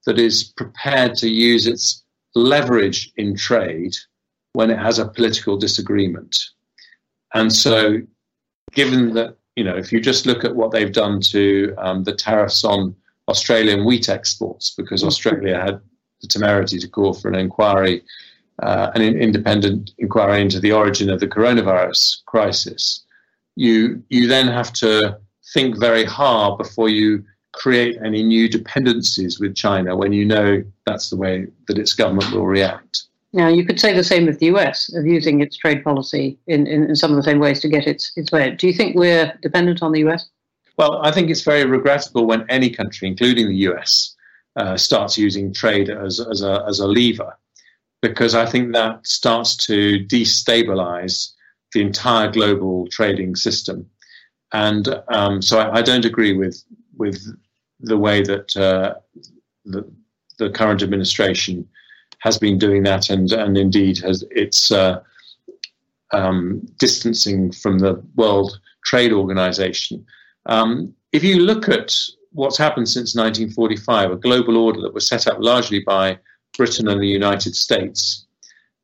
that 0.07 0.19
is 0.19 0.45
prepared 0.45 1.15
to 1.17 1.29
use 1.29 1.67
its 1.67 2.03
leverage 2.35 3.13
in 3.17 3.37
trade 3.37 3.95
when 4.55 4.71
it 4.71 4.79
has 4.79 4.99
a 4.99 5.09
political 5.09 5.57
disagreement. 5.57 6.39
And 7.35 7.53
so, 7.53 7.99
given 8.73 9.15
that 9.15 9.37
you 9.57 9.65
know, 9.65 9.77
if 9.77 9.93
you 9.93 10.01
just 10.01 10.27
look 10.27 10.45
at 10.45 10.57
what 10.57 10.71
they've 10.71 10.93
done 10.93 11.21
to 11.21 11.75
um, 11.79 12.05
the 12.05 12.15
tariffs 12.15 12.65
on 12.65 12.97
Australian 13.29 13.85
wheat 13.85 14.09
exports, 14.09 14.75
because 14.77 15.01
mm-hmm. 15.01 15.09
Australia 15.09 15.61
had 15.61 15.81
the 16.21 16.27
temerity 16.27 16.79
to 16.79 16.89
call 16.89 17.13
for 17.13 17.29
an 17.29 17.35
inquiry, 17.35 18.03
uh, 18.61 18.91
an 18.95 19.03
independent 19.03 19.93
inquiry 19.99 20.41
into 20.43 20.61
the 20.61 20.73
origin 20.73 21.11
of 21.11 21.21
the 21.21 21.29
coronavirus 21.29 22.25
crisis, 22.27 23.05
you 23.57 24.03
you 24.09 24.27
then 24.27 24.47
have 24.49 24.73
to 24.73 25.19
think 25.53 25.79
very 25.79 26.05
hard 26.05 26.59
before 26.59 26.89
you 26.89 27.25
create 27.53 27.99
any 28.05 28.23
new 28.23 28.49
dependencies 28.49 29.39
with 29.39 29.55
China 29.55 29.95
when 29.95 30.13
you 30.13 30.25
know 30.25 30.63
that's 30.87 31.11
the 31.11 31.17
way 31.17 31.47
that 31.69 31.79
its 31.79 31.93
government 31.93 32.33
will 32.33 32.47
react. 32.47 33.05
Now, 33.35 33.49
you 33.49 33.65
could 33.65 33.81
say 33.81 33.95
the 33.95 34.05
same 34.05 34.29
of 34.29 34.39
the 34.39 34.47
US, 34.47 34.95
of 34.95 35.07
using 35.07 35.41
its 35.41 35.57
trade 35.57 35.83
policy 35.83 36.39
in, 36.47 36.67
in, 36.67 36.85
in, 36.85 36.97
some 36.97 37.11
of 37.11 37.17
the 37.17 37.23
same 37.23 37.39
ways 37.39 37.61
to 37.61 37.69
get 37.69 37.87
its, 37.87 38.13
its 38.17 38.31
way. 38.31 38.51
Do 38.51 38.67
you 38.67 38.75
think 38.75 38.95
we're 38.95 39.39
dependent 39.41 39.83
on 39.83 39.93
the 39.93 40.01
US? 40.07 40.29
Well, 40.77 41.01
I 41.03 41.11
think 41.13 41.31
it's 41.31 41.43
very 41.43 41.65
regrettable 41.65 42.27
when 42.27 42.45
any 42.51 42.69
country, 42.71 43.09
including 43.09 43.49
the 43.49 43.57
US, 43.71 44.17
uh, 44.57 44.77
starts 44.77 45.17
using 45.17 45.53
trade 45.53 45.89
as, 45.89 46.21
as, 46.21 46.43
a, 46.43 46.65
as 46.69 46.81
a 46.81 46.87
lever, 46.87 47.37
because 48.03 48.35
I 48.35 48.45
think 48.45 48.73
that 48.73 49.07
starts 49.07 49.57
to 49.69 50.05
destabilize 50.07 51.33
the 51.73 51.81
entire 51.81 52.31
global 52.31 52.87
trading 52.89 53.37
system. 53.37 53.89
And 54.53 55.03
um, 55.09 55.41
so 55.41 55.59
I, 55.59 55.79
I, 55.79 55.83
don't 55.83 56.05
agree 56.05 56.37
with, 56.37 56.63
with 56.99 57.25
the 57.81 57.97
way 57.97 58.23
that 58.23 58.55
uh, 58.55 58.95
the, 59.65 59.91
the 60.39 60.51
current 60.51 60.83
administration 60.83 61.67
has 62.19 62.39
been 62.39 62.59
doing 62.59 62.83
that, 62.83 63.11
and 63.11 63.33
and 63.33 63.57
indeed 63.57 63.99
has 63.99 64.25
it's 64.31 64.71
uh, 64.71 65.01
um, 66.13 66.67
distancing 66.79 67.51
from 67.51 67.79
the 67.79 68.03
World 68.15 68.61
Trade 68.85 69.13
Organization. 69.13 70.05
Um, 70.47 70.95
if 71.13 71.25
you 71.25 71.41
look 71.41 71.69
at 71.69 71.95
what's 72.31 72.59
happened 72.59 72.89
since 72.89 73.17
1945, 73.17 74.13
a 74.13 74.17
global 74.17 74.57
order 74.57 74.81
that 74.83 74.95
was 74.95 75.09
set 75.09 75.27
up 75.27 75.39
largely 75.41 75.81
by 75.81 76.19
Britain 76.57 76.89
and 76.89 77.01
the 77.01 77.07
United 77.07 77.55
States, 77.55 78.27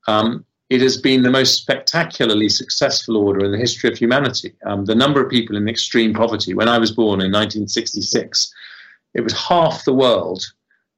um, 0.06 0.44
it 0.70 0.80
has 0.82 1.00
been 1.00 1.22
the 1.22 1.30
most 1.30 1.62
spectacularly 1.62 2.48
successful 2.48 3.16
order 3.16 3.44
in 3.44 3.52
the 3.52 3.58
history 3.58 3.90
of 3.90 3.96
humanity. 3.96 4.54
Um, 4.66 4.84
the 4.84 4.94
number 4.94 5.22
of 5.22 5.30
people 5.30 5.56
in 5.56 5.68
extreme 5.68 6.12
poverty, 6.12 6.52
when 6.54 6.68
I 6.68 6.78
was 6.78 6.92
born 6.92 7.20
in 7.20 7.32
1966, 7.32 8.52
it 9.14 9.22
was 9.22 9.32
half 9.32 9.84
the 9.84 9.94
world 9.94 10.44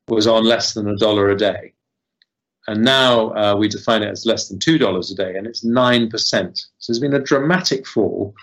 was 0.08 0.26
on 0.26 0.44
less 0.44 0.74
than 0.74 0.88
a 0.88 0.96
dollar 0.96 1.30
a 1.30 1.36
day. 1.36 1.72
And 2.66 2.84
now 2.84 3.30
uh, 3.30 3.56
we 3.56 3.68
define 3.68 4.02
it 4.02 4.10
as 4.10 4.26
less 4.26 4.48
than 4.48 4.58
$2 4.58 5.10
a 5.10 5.14
day, 5.14 5.36
and 5.36 5.46
it's 5.46 5.64
9%. 5.64 6.10
So 6.78 6.92
there's 6.92 6.98
been 6.98 7.14
a 7.14 7.20
dramatic 7.20 7.86
fall. 7.86 8.34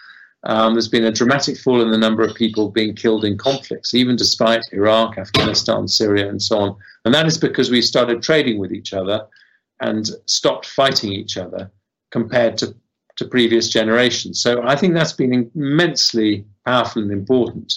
Um, 0.43 0.73
there's 0.73 0.87
been 0.87 1.05
a 1.05 1.11
dramatic 1.11 1.57
fall 1.57 1.81
in 1.81 1.91
the 1.91 1.97
number 1.97 2.23
of 2.23 2.35
people 2.35 2.69
being 2.69 2.95
killed 2.95 3.25
in 3.25 3.37
conflicts, 3.37 3.93
even 3.93 4.15
despite 4.15 4.63
Iraq, 4.71 5.17
Afghanistan, 5.17 5.87
Syria, 5.87 6.29
and 6.29 6.41
so 6.41 6.57
on. 6.59 6.75
And 7.05 7.13
that 7.13 7.25
is 7.25 7.37
because 7.37 7.71
we 7.71 7.81
started 7.81 8.21
trading 8.21 8.59
with 8.59 8.71
each 8.71 8.93
other 8.93 9.25
and 9.81 10.09
stopped 10.25 10.65
fighting 10.65 11.11
each 11.11 11.37
other 11.37 11.71
compared 12.11 12.57
to, 12.59 12.75
to 13.17 13.25
previous 13.25 13.69
generations. 13.69 14.41
So 14.41 14.61
I 14.63 14.75
think 14.75 14.93
that's 14.93 15.13
been 15.13 15.51
immensely 15.55 16.45
powerful 16.65 17.01
and 17.01 17.11
important. 17.11 17.73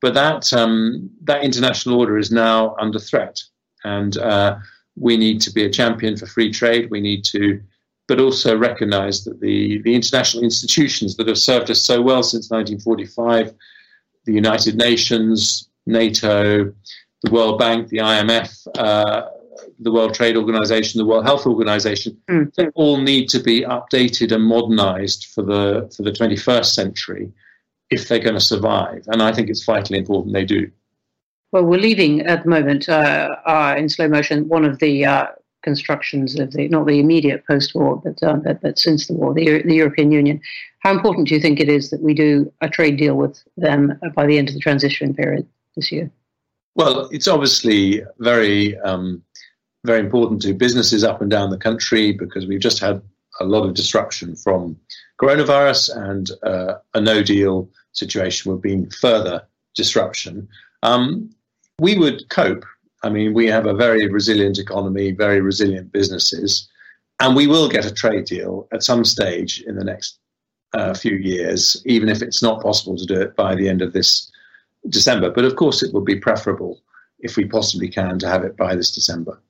But 0.00 0.14
that, 0.14 0.52
um, 0.52 1.10
that 1.24 1.42
international 1.42 1.98
order 1.98 2.18
is 2.18 2.30
now 2.30 2.74
under 2.80 2.98
threat. 2.98 3.42
And 3.84 4.16
uh, 4.18 4.56
we 4.96 5.16
need 5.16 5.40
to 5.42 5.52
be 5.52 5.64
a 5.64 5.70
champion 5.70 6.16
for 6.16 6.26
free 6.26 6.52
trade. 6.52 6.90
We 6.90 7.00
need 7.00 7.24
to, 7.26 7.60
but 8.08 8.18
also 8.18 8.56
recognise 8.56 9.24
that 9.24 9.40
the, 9.40 9.80
the 9.82 9.94
international 9.94 10.42
institutions 10.42 11.16
that 11.16 11.28
have 11.28 11.38
served 11.38 11.70
us 11.70 11.82
so 11.82 12.00
well 12.00 12.22
since 12.22 12.50
1945, 12.50 13.54
the 14.24 14.32
United 14.32 14.76
Nations, 14.76 15.68
NATO, 15.86 16.72
the 17.22 17.30
World 17.30 17.58
Bank, 17.58 17.88
the 17.88 17.98
IMF, 17.98 18.66
uh, 18.78 19.28
the 19.78 19.92
World 19.92 20.14
Trade 20.14 20.36
Organization, 20.36 20.98
the 20.98 21.04
World 21.04 21.24
Health 21.24 21.46
Organization, 21.46 22.16
mm. 22.28 22.52
they 22.54 22.68
all 22.68 22.96
need 22.96 23.28
to 23.28 23.40
be 23.40 23.60
updated 23.62 24.32
and 24.32 24.42
modernized 24.42 25.26
for 25.26 25.42
the 25.42 25.92
for 25.94 26.02
the 26.02 26.10
21st 26.10 26.66
century 26.66 27.32
if 27.90 28.08
they're 28.08 28.18
going 28.18 28.34
to 28.34 28.40
survive. 28.40 29.04
And 29.08 29.22
I 29.22 29.32
think 29.32 29.48
it's 29.48 29.64
vitally 29.64 29.98
important 29.98 30.34
they 30.34 30.44
do. 30.44 30.70
Well, 31.52 31.64
we're 31.64 31.80
leaving 31.80 32.20
at 32.22 32.42
the 32.42 32.50
moment 32.50 32.88
uh, 32.88 33.36
uh, 33.46 33.74
in 33.78 33.88
slow 33.88 34.08
motion 34.08 34.48
one 34.48 34.64
of 34.64 34.78
the 34.78 35.06
uh, 35.06 35.26
constructions 35.62 36.38
of 36.38 36.52
the 36.52 36.68
not 36.68 36.86
the 36.86 37.00
immediate 37.00 37.46
post-war, 37.46 38.00
but, 38.04 38.22
uh, 38.22 38.36
but, 38.36 38.60
but 38.60 38.78
since 38.78 39.06
the 39.06 39.14
war, 39.14 39.34
the, 39.34 39.62
the 39.62 39.74
European 39.74 40.12
Union. 40.12 40.40
How 40.80 40.92
important 40.92 41.28
do 41.28 41.34
you 41.34 41.40
think 41.40 41.60
it 41.60 41.68
is 41.68 41.90
that 41.90 42.00
we 42.00 42.14
do 42.14 42.52
a 42.60 42.68
trade 42.68 42.96
deal 42.96 43.16
with 43.16 43.42
them 43.56 43.98
by 44.14 44.26
the 44.26 44.38
end 44.38 44.48
of 44.48 44.54
the 44.54 44.60
transition 44.60 45.14
period 45.14 45.46
this 45.76 45.90
year? 45.90 46.10
Well, 46.74 47.08
it's 47.10 47.26
obviously 47.26 48.02
very 48.18 48.78
um, 48.78 49.22
very 49.84 50.00
important 50.00 50.42
to 50.42 50.54
businesses 50.54 51.04
up 51.04 51.20
and 51.20 51.30
down 51.30 51.50
the 51.50 51.58
country 51.58 52.12
because 52.12 52.46
we've 52.46 52.60
just 52.60 52.78
had 52.78 53.02
a 53.40 53.44
lot 53.44 53.64
of 53.64 53.74
disruption 53.74 54.36
from 54.36 54.78
coronavirus 55.20 55.96
and 56.10 56.30
uh, 56.42 56.74
a 56.94 57.00
no 57.00 57.22
deal 57.22 57.68
situation 57.92 58.50
would 58.50 58.62
be 58.62 58.84
further 59.00 59.42
disruption. 59.74 60.48
Um, 60.82 61.30
we 61.80 61.96
would 61.96 62.28
cope. 62.28 62.64
I 63.02 63.10
mean, 63.10 63.32
we 63.32 63.46
have 63.46 63.66
a 63.66 63.74
very 63.74 64.06
resilient 64.08 64.58
economy, 64.58 65.12
very 65.12 65.40
resilient 65.40 65.92
businesses, 65.92 66.68
and 67.20 67.36
we 67.36 67.46
will 67.46 67.68
get 67.68 67.86
a 67.86 67.94
trade 67.94 68.24
deal 68.24 68.68
at 68.72 68.82
some 68.82 69.04
stage 69.04 69.62
in 69.66 69.76
the 69.76 69.84
next 69.84 70.18
uh, 70.72 70.94
few 70.94 71.14
years, 71.16 71.80
even 71.86 72.08
if 72.08 72.22
it's 72.22 72.42
not 72.42 72.62
possible 72.62 72.96
to 72.96 73.06
do 73.06 73.20
it 73.20 73.36
by 73.36 73.54
the 73.54 73.68
end 73.68 73.82
of 73.82 73.92
this 73.92 74.30
December. 74.88 75.30
But 75.30 75.44
of 75.44 75.56
course, 75.56 75.82
it 75.82 75.94
would 75.94 76.04
be 76.04 76.16
preferable 76.16 76.80
if 77.20 77.36
we 77.36 77.44
possibly 77.44 77.88
can 77.88 78.18
to 78.18 78.28
have 78.28 78.44
it 78.44 78.56
by 78.56 78.74
this 78.74 78.90
December. 78.90 79.40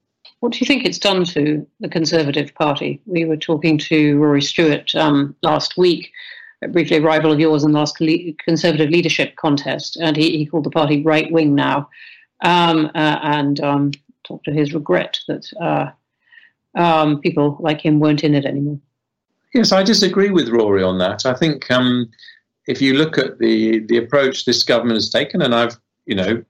What 0.41 0.53
do 0.53 0.59
you 0.61 0.67
think 0.67 0.85
it's 0.85 0.99
done 0.99 1.25
to 1.27 1.67
the 1.81 1.89
Conservative 1.89 2.55
Party? 2.55 3.01
We 3.07 3.25
were 3.25 3.37
talking 3.37 3.77
to 3.79 4.19
Rory 4.19 4.43
Stewart 4.43 4.95
um, 4.95 5.35
last 5.43 5.77
week, 5.77 6.13
briefly 6.71 6.99
a 6.99 7.03
rival 7.03 7.33
of 7.33 7.41
yours 7.41 7.65
in 7.65 7.73
the 7.73 7.79
last 7.79 7.97
Conservative 8.45 8.91
leadership 8.91 9.37
contest, 9.37 9.97
and 9.97 10.17
he, 10.17 10.39
he 10.39 10.47
called 10.47 10.65
the 10.65 10.71
party 10.71 11.03
right 11.03 11.31
wing 11.33 11.55
now, 11.55 11.89
um, 12.43 12.91
uh, 12.95 13.19
and 13.23 13.61
um, 13.61 13.91
talked 14.25 14.45
to 14.45 14.53
his 14.53 14.75
regret 14.75 15.19
that 15.29 15.51
uh, 15.61 15.91
um, 16.75 17.21
people 17.21 17.57
like 17.61 17.81
him 17.81 18.01
weren't 18.01 18.25
in 18.25 18.35
it 18.35 18.45
anymore. 18.45 18.79
Yes, 19.55 19.73
I 19.73 19.83
disagree 19.83 20.31
with 20.31 20.51
Rory 20.51 20.83
on 20.83 20.99
that. 20.99 21.25
I 21.25 21.35
think 21.35 21.71
um, 21.71 22.11
if 22.67 22.83
you 22.83 22.95
look 22.95 23.19
at 23.19 23.39
the 23.39 23.81
the 23.81 23.97
approach 23.97 24.45
this 24.45 24.63
government 24.63 24.97
has 24.97 25.11
taken, 25.11 25.43
and 25.43 25.55
I've 25.55 25.77
you 26.07 26.15
know 26.15 26.45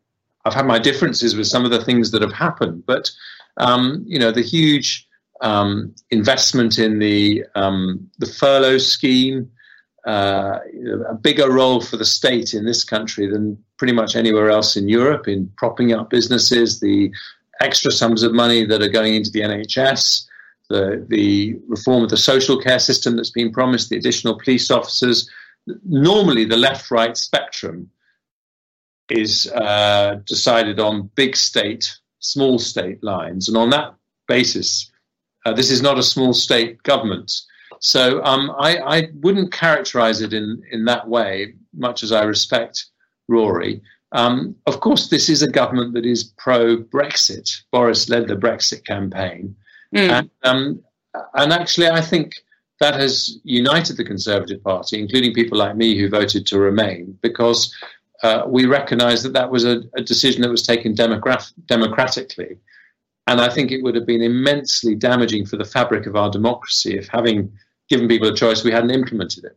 I've 0.44 0.54
had 0.54 0.66
my 0.66 0.78
differences 0.78 1.36
with 1.36 1.46
some 1.46 1.64
of 1.64 1.70
the 1.70 1.84
things 1.84 2.10
that 2.10 2.22
have 2.22 2.32
happened, 2.32 2.84
but 2.86 3.10
um, 3.58 4.04
you 4.06 4.18
know, 4.18 4.30
the 4.30 4.42
huge 4.42 5.06
um, 5.40 5.94
investment 6.10 6.78
in 6.78 6.98
the 6.98 7.44
the 7.54 8.34
furlough 8.38 8.78
scheme, 8.78 9.50
uh, 10.06 10.58
a 11.08 11.14
bigger 11.14 11.50
role 11.50 11.80
for 11.80 11.96
the 11.96 12.04
state 12.04 12.54
in 12.54 12.64
this 12.64 12.84
country 12.84 13.26
than 13.26 13.62
pretty 13.78 13.92
much 13.92 14.16
anywhere 14.16 14.50
else 14.50 14.76
in 14.76 14.88
Europe 14.88 15.28
in 15.28 15.50
propping 15.56 15.92
up 15.92 16.10
businesses, 16.10 16.80
the 16.80 17.10
extra 17.60 17.90
sums 17.90 18.22
of 18.22 18.32
money 18.32 18.64
that 18.64 18.82
are 18.82 18.88
going 18.88 19.14
into 19.14 19.30
the 19.30 19.40
NHS, 19.40 20.26
the 20.68 21.04
the 21.08 21.56
reform 21.68 22.04
of 22.04 22.10
the 22.10 22.16
social 22.16 22.60
care 22.60 22.78
system 22.78 23.16
that's 23.16 23.30
been 23.30 23.52
promised, 23.52 23.88
the 23.88 23.96
additional 23.96 24.38
police 24.38 24.70
officers. 24.70 25.28
Normally, 25.84 26.44
the 26.44 26.56
left-right 26.56 27.16
spectrum 27.16 27.90
is 29.08 29.50
uh, 29.52 30.20
decided 30.26 30.78
on 30.80 31.10
big 31.14 31.36
state 31.36 31.98
small 32.20 32.58
state 32.58 33.02
lines. 33.02 33.48
And 33.48 33.56
on 33.56 33.70
that 33.70 33.94
basis, 34.26 34.90
uh, 35.46 35.52
this 35.52 35.70
is 35.70 35.82
not 35.82 35.98
a 35.98 36.02
small 36.02 36.34
state 36.34 36.82
government. 36.82 37.32
So 37.80 38.22
um, 38.24 38.52
I, 38.58 38.78
I, 38.78 39.08
wouldn't 39.20 39.52
characterize 39.52 40.20
it 40.20 40.32
in, 40.32 40.62
in 40.72 40.84
that 40.86 41.08
way, 41.08 41.54
much 41.72 42.02
as 42.02 42.10
I 42.10 42.24
respect 42.24 42.86
Rory. 43.28 43.80
Um, 44.12 44.56
of 44.66 44.80
course, 44.80 45.08
this 45.08 45.28
is 45.28 45.42
a 45.42 45.50
government 45.50 45.94
that 45.94 46.06
is 46.06 46.24
pro 46.38 46.78
Brexit. 46.78 47.48
Boris 47.70 48.08
led 48.08 48.28
the 48.28 48.36
Brexit 48.36 48.84
campaign. 48.84 49.54
Mm. 49.94 50.10
And, 50.10 50.30
um, 50.44 50.82
and 51.34 51.52
actually, 51.52 51.88
I 51.88 52.00
think 52.00 52.32
that 52.80 52.94
has 52.94 53.38
united 53.44 53.96
the 53.96 54.04
Conservative 54.04 54.62
Party, 54.62 55.00
including 55.00 55.34
people 55.34 55.58
like 55.58 55.76
me 55.76 55.98
who 55.98 56.08
voted 56.08 56.46
to 56.46 56.58
remain, 56.58 57.18
because 57.22 57.74
uh, 58.22 58.44
we 58.46 58.66
recognize 58.66 59.22
that 59.22 59.32
that 59.32 59.50
was 59.50 59.64
a, 59.64 59.82
a 59.96 60.02
decision 60.02 60.42
that 60.42 60.50
was 60.50 60.62
taken 60.62 60.94
democrat- 60.94 61.52
democratically. 61.66 62.58
And 63.26 63.40
I 63.40 63.50
think 63.50 63.70
it 63.70 63.82
would 63.82 63.94
have 63.94 64.06
been 64.06 64.22
immensely 64.22 64.94
damaging 64.94 65.44
for 65.44 65.56
the 65.56 65.64
fabric 65.64 66.06
of 66.06 66.16
our 66.16 66.30
democracy 66.30 66.96
if, 66.96 67.08
having 67.08 67.52
given 67.88 68.08
people 68.08 68.28
a 68.28 68.34
choice, 68.34 68.64
we 68.64 68.72
hadn't 68.72 68.90
implemented 68.90 69.44
it. 69.44 69.56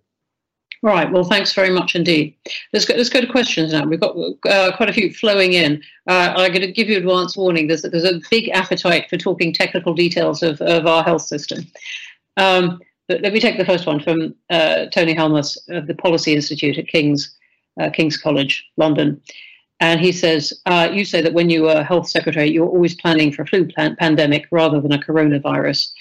Right. 0.83 1.11
Well, 1.11 1.23
thanks 1.23 1.53
very 1.53 1.69
much 1.69 1.95
indeed. 1.95 2.35
Let's 2.73 2.85
go, 2.85 2.95
let's 2.95 3.09
go 3.09 3.21
to 3.21 3.27
questions 3.27 3.71
now. 3.71 3.85
We've 3.85 3.99
got 3.99 4.15
uh, 4.49 4.75
quite 4.75 4.89
a 4.89 4.93
few 4.93 5.13
flowing 5.13 5.53
in. 5.53 5.83
Uh, 6.07 6.33
I'm 6.35 6.51
going 6.51 6.61
to 6.61 6.71
give 6.71 6.89
you 6.89 6.97
advance 6.97 7.37
warning. 7.37 7.67
There's, 7.67 7.83
there's 7.83 8.03
a 8.03 8.19
big 8.31 8.49
appetite 8.49 9.07
for 9.07 9.17
talking 9.17 9.53
technical 9.53 9.93
details 9.93 10.41
of, 10.41 10.59
of 10.61 10.87
our 10.87 11.03
health 11.03 11.21
system. 11.21 11.67
Um, 12.37 12.81
but 13.07 13.21
let 13.21 13.33
me 13.33 13.39
take 13.39 13.57
the 13.57 13.65
first 13.65 13.85
one 13.85 13.99
from 13.99 14.33
uh, 14.49 14.87
Tony 14.87 15.13
Halmas 15.13 15.57
of 15.69 15.85
the 15.85 15.93
Policy 15.93 16.33
Institute 16.33 16.77
at 16.77 16.87
King's 16.87 17.35
uh, 17.79 17.89
King's 17.89 18.17
College, 18.17 18.65
London. 18.77 19.21
And 19.79 19.99
he 19.99 20.11
says, 20.11 20.53
uh, 20.65 20.89
You 20.91 21.05
say 21.05 21.21
that 21.21 21.33
when 21.33 21.49
you 21.49 21.63
were 21.63 21.83
health 21.83 22.07
secretary, 22.07 22.49
you 22.49 22.61
were 22.61 22.69
always 22.69 22.95
planning 22.95 23.31
for 23.31 23.43
a 23.43 23.47
flu 23.47 23.67
plan- 23.67 23.95
pandemic 23.97 24.47
rather 24.51 24.79
than 24.79 24.93
a 24.93 24.99
coronavirus. 24.99 25.91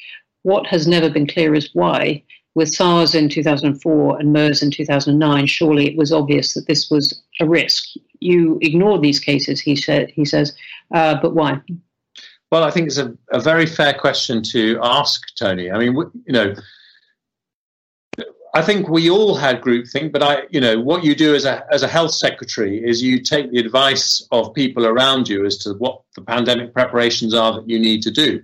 What 0.43 0.67
has 0.67 0.87
never 0.87 1.11
been 1.11 1.27
clear 1.27 1.55
is 1.55 1.71
why. 1.75 2.23
With 2.55 2.75
SARS 2.75 3.15
in 3.15 3.29
2004 3.29 4.19
and 4.19 4.33
MERS 4.33 4.63
in 4.63 4.71
2009, 4.71 5.47
surely 5.47 5.87
it 5.87 5.97
was 5.97 6.13
obvious 6.13 6.55
that 6.55 6.67
this 6.67 6.91
was 6.91 7.23
a 7.41 7.49
risk. 7.49 7.85
You 8.19 8.59
ignored 8.61 9.03
these 9.03 9.21
cases, 9.21 9.61
he 9.61 9.77
said. 9.77 10.11
He 10.11 10.25
says, 10.25 10.55
uh, 10.93 11.17
but 11.23 11.35
why? 11.35 11.61
Well, 12.51 12.65
I 12.65 12.71
think 12.73 12.89
it's 12.89 12.99
a, 12.99 13.17
a 13.31 13.41
very 13.41 13.67
fair 13.67 13.95
question 13.95 14.43
to 14.51 14.81
ask, 14.83 15.23
Tony. 15.39 15.71
I 15.71 15.79
mean, 15.79 15.95
you 15.95 16.33
know, 16.33 16.55
I 18.53 18.63
think 18.63 18.89
we 18.89 19.09
all 19.09 19.37
had 19.37 19.61
groupthink, 19.61 20.11
but 20.11 20.23
I, 20.23 20.43
you 20.51 20.61
know, 20.61 20.81
what 20.81 21.05
you 21.05 21.15
do 21.15 21.35
as 21.37 21.45
a 21.45 21.65
as 21.71 21.85
a 21.85 21.89
health 21.89 22.13
secretary 22.13 22.83
is 22.85 23.01
you 23.01 23.21
take 23.21 23.53
the 23.53 23.61
advice 23.61 24.27
of 24.33 24.53
people 24.55 24.87
around 24.87 25.29
you 25.29 25.47
as 25.47 25.59
to 25.59 25.75
what 25.75 26.03
the 26.17 26.23
pandemic 26.23 26.75
preparations 26.75 27.33
are 27.33 27.53
that 27.55 27.69
you 27.69 27.79
need 27.79 28.03
to 28.03 28.11
do, 28.11 28.43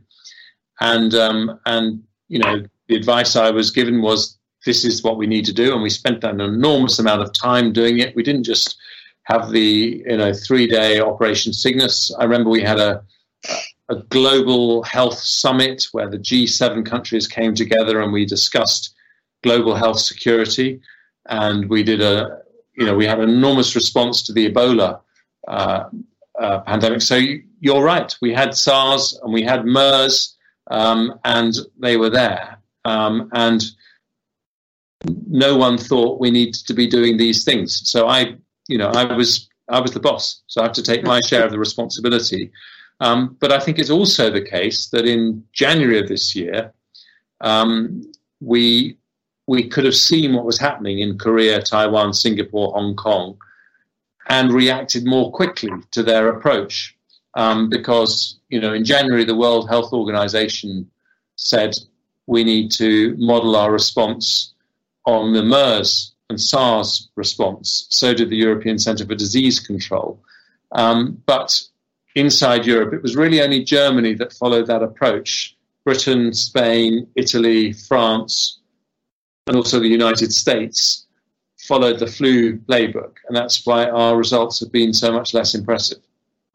and 0.80 1.12
um, 1.14 1.58
and 1.66 2.04
you 2.28 2.38
know, 2.38 2.62
the 2.88 2.96
advice 2.96 3.36
I 3.36 3.50
was 3.50 3.70
given 3.70 4.02
was 4.02 4.38
this 4.64 4.84
is 4.84 5.02
what 5.02 5.16
we 5.16 5.26
need 5.26 5.44
to 5.46 5.52
do, 5.52 5.72
and 5.72 5.82
we 5.82 5.90
spent 5.90 6.24
an 6.24 6.40
enormous 6.40 6.98
amount 6.98 7.22
of 7.22 7.32
time 7.32 7.72
doing 7.72 7.98
it. 7.98 8.14
We 8.16 8.22
didn't 8.22 8.44
just 8.44 8.76
have 9.24 9.50
the 9.50 10.02
you 10.06 10.16
know 10.16 10.32
three 10.32 10.66
day 10.66 11.00
Operation 11.00 11.52
Cygnus. 11.52 12.14
I 12.18 12.24
remember 12.24 12.50
we 12.50 12.62
had 12.62 12.78
a 12.78 13.02
a 13.88 13.96
global 13.96 14.82
health 14.82 15.18
summit 15.18 15.84
where 15.92 16.10
the 16.10 16.18
G7 16.18 16.84
countries 16.84 17.28
came 17.28 17.54
together 17.54 18.00
and 18.00 18.12
we 18.12 18.26
discussed 18.26 18.94
global 19.44 19.76
health 19.76 20.00
security, 20.00 20.80
and 21.28 21.68
we 21.68 21.82
did 21.82 22.00
a 22.00 22.40
you 22.74 22.86
know 22.86 22.96
we 22.96 23.06
had 23.06 23.20
an 23.20 23.30
enormous 23.30 23.74
response 23.74 24.22
to 24.22 24.32
the 24.32 24.50
Ebola 24.50 25.00
uh, 25.48 25.84
uh, 26.38 26.60
pandemic. 26.60 27.02
So 27.02 27.20
you're 27.60 27.82
right, 27.82 28.14
we 28.20 28.32
had 28.32 28.54
SARS 28.54 29.18
and 29.22 29.32
we 29.32 29.42
had 29.42 29.64
MERS, 29.64 30.36
um, 30.70 31.18
and 31.24 31.54
they 31.78 31.96
were 31.96 32.10
there, 32.10 32.55
um, 32.86 33.28
and 33.32 33.62
no 35.26 35.56
one 35.56 35.76
thought 35.76 36.20
we 36.20 36.30
needed 36.30 36.54
to 36.66 36.74
be 36.74 36.86
doing 36.86 37.16
these 37.16 37.44
things. 37.44 37.68
So 37.84 38.08
I, 38.08 38.36
you 38.68 38.78
know, 38.78 38.90
I 38.90 39.04
was 39.20 39.48
I 39.68 39.80
was 39.80 39.92
the 39.92 40.06
boss, 40.08 40.42
so 40.46 40.60
I 40.60 40.64
have 40.64 40.78
to 40.80 40.82
take 40.82 41.02
my 41.02 41.20
share 41.20 41.44
of 41.44 41.50
the 41.50 41.58
responsibility. 41.58 42.50
Um, 43.00 43.36
but 43.40 43.52
I 43.52 43.58
think 43.60 43.78
it's 43.78 43.90
also 43.90 44.30
the 44.30 44.48
case 44.58 44.88
that 44.92 45.04
in 45.04 45.44
January 45.52 45.98
of 46.00 46.08
this 46.08 46.34
year, 46.34 46.72
um, 47.40 48.02
we 48.40 48.96
we 49.46 49.68
could 49.68 49.84
have 49.84 50.00
seen 50.10 50.34
what 50.34 50.44
was 50.44 50.58
happening 50.58 51.00
in 51.00 51.18
Korea, 51.18 51.60
Taiwan, 51.60 52.12
Singapore, 52.12 52.72
Hong 52.72 52.94
Kong, 52.96 53.36
and 54.28 54.52
reacted 54.52 55.04
more 55.06 55.30
quickly 55.32 55.70
to 55.92 56.02
their 56.02 56.28
approach. 56.28 56.94
Um, 57.34 57.68
because, 57.68 58.40
you 58.48 58.60
know, 58.62 58.72
in 58.72 58.82
January, 58.82 59.24
the 59.24 59.36
World 59.36 59.68
Health 59.68 59.92
Organization 59.92 60.90
said 61.36 61.72
we 62.26 62.44
need 62.44 62.70
to 62.72 63.14
model 63.18 63.56
our 63.56 63.72
response 63.72 64.54
on 65.04 65.32
the 65.32 65.42
MERS 65.42 66.12
and 66.28 66.40
SARS 66.40 67.08
response. 67.14 67.86
So 67.90 68.12
did 68.12 68.30
the 68.30 68.36
European 68.36 68.78
Centre 68.78 69.06
for 69.06 69.14
Disease 69.14 69.60
Control. 69.60 70.20
Um, 70.72 71.22
but 71.26 71.60
inside 72.16 72.66
Europe, 72.66 72.92
it 72.92 73.02
was 73.02 73.16
really 73.16 73.40
only 73.40 73.62
Germany 73.62 74.14
that 74.14 74.32
followed 74.32 74.66
that 74.66 74.82
approach. 74.82 75.56
Britain, 75.84 76.32
Spain, 76.34 77.06
Italy, 77.14 77.72
France, 77.72 78.58
and 79.46 79.56
also 79.56 79.78
the 79.78 79.86
United 79.86 80.32
States 80.32 81.06
followed 81.58 81.98
the 82.00 82.06
flu 82.06 82.56
playbook, 82.58 83.14
and 83.28 83.36
that's 83.36 83.64
why 83.64 83.88
our 83.88 84.16
results 84.16 84.58
have 84.60 84.72
been 84.72 84.92
so 84.92 85.12
much 85.12 85.32
less 85.32 85.54
impressive. 85.54 85.98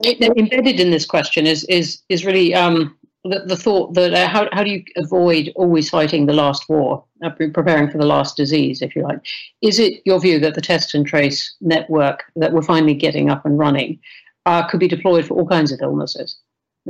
Embedded 0.04 0.80
in 0.80 0.92
this 0.92 1.06
question 1.06 1.46
is 1.46 1.64
is 1.66 2.02
is 2.10 2.26
really 2.26 2.54
um, 2.54 2.98
the, 3.24 3.44
the 3.46 3.56
thought 3.56 3.94
that 3.94 4.14
uh, 4.14 4.28
how 4.28 4.48
how 4.52 4.64
do 4.64 4.72
you 4.72 4.84
avoid 4.98 5.52
always 5.56 5.90
fighting 5.90 6.26
the 6.26 6.34
last 6.34 6.68
war, 6.68 7.04
uh, 7.24 7.30
preparing 7.30 7.90
for 7.90 7.98
the 7.98 8.06
last 8.06 8.36
disease, 8.36 8.82
if 8.82 8.96
you 8.96 9.04
like? 9.04 9.20
Is 9.62 9.80
it 9.80 10.02
your 10.06 10.20
view 10.20 10.40
that 10.40 10.56
the 10.56 10.62
test 10.62 10.96
and 10.96 11.06
trace 11.06 11.56
network 11.62 12.24
that 12.36 12.54
we're 12.54 12.64
finally 12.64 12.96
getting 12.96 13.30
up 13.30 13.46
and 13.46 13.60
running 13.60 14.00
uh, 14.46 14.68
could 14.68 14.80
be 14.80 14.88
deployed 14.88 15.26
for 15.26 15.36
all 15.36 15.48
kinds 15.48 15.72
of 15.72 15.82
illnesses, 15.82 16.38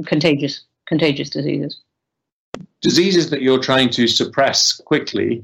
contagious 0.06 0.64
contagious 0.88 1.30
diseases? 1.30 1.80
Diseases 2.82 3.30
that 3.30 3.42
you're 3.42 3.60
trying 3.60 3.90
to 3.92 4.08
suppress 4.08 4.74
quickly, 4.74 5.44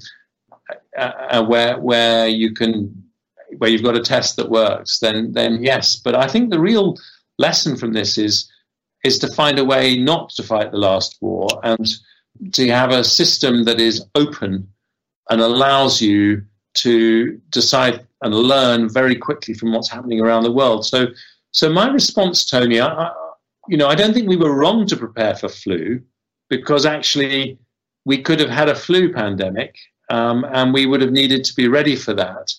uh, 0.97 1.01
uh, 1.01 1.45
where 1.45 1.79
where 1.79 2.27
you 2.27 2.53
can 2.53 3.03
where 3.57 3.69
you've 3.69 3.83
got 3.83 3.97
a 3.97 4.01
test 4.01 4.37
that 4.37 4.49
works, 4.49 4.99
then 4.99 5.33
then 5.33 5.61
yes. 5.61 5.97
But 5.97 6.15
I 6.15 6.27
think 6.27 6.49
the 6.49 6.61
real 6.61 6.95
lesson 7.37 7.75
from 7.75 7.91
this 7.91 8.17
is 8.17 8.49
is 9.07 9.17
to 9.19 9.33
find 9.33 9.57
a 9.57 9.65
way 9.65 9.97
not 9.97 10.29
to 10.31 10.43
fight 10.43 10.71
the 10.71 10.77
last 10.77 11.17
war 11.21 11.47
and 11.63 11.85
to 12.53 12.67
have 12.69 12.91
a 12.91 13.03
system 13.03 13.63
that 13.63 13.79
is 13.79 14.05
open 14.15 14.67
and 15.29 15.41
allows 15.41 16.01
you 16.01 16.43
to 16.75 17.41
decide 17.49 18.05
and 18.21 18.33
learn 18.33 18.89
very 18.89 19.15
quickly 19.15 19.53
from 19.53 19.71
what's 19.73 19.89
happening 19.89 20.19
around 20.21 20.43
the 20.43 20.51
world. 20.51 20.85
So 20.85 21.07
so 21.51 21.69
my 21.69 21.87
response, 21.89 22.45
Tony, 22.45 22.79
I, 22.79 23.11
you 23.67 23.77
know, 23.77 23.87
I 23.87 23.95
don't 23.95 24.13
think 24.13 24.27
we 24.27 24.35
were 24.35 24.55
wrong 24.55 24.85
to 24.87 24.97
prepare 24.97 25.35
for 25.35 25.49
flu 25.49 26.01
because 26.49 26.85
actually 26.85 27.57
we 28.05 28.21
could 28.21 28.39
have 28.39 28.49
had 28.49 28.69
a 28.69 28.75
flu 28.75 29.11
pandemic 29.11 29.75
um, 30.09 30.45
and 30.51 30.73
we 30.73 30.85
would 30.85 31.01
have 31.01 31.11
needed 31.11 31.43
to 31.45 31.55
be 31.55 31.67
ready 31.67 31.95
for 31.95 32.13
that. 32.13 32.53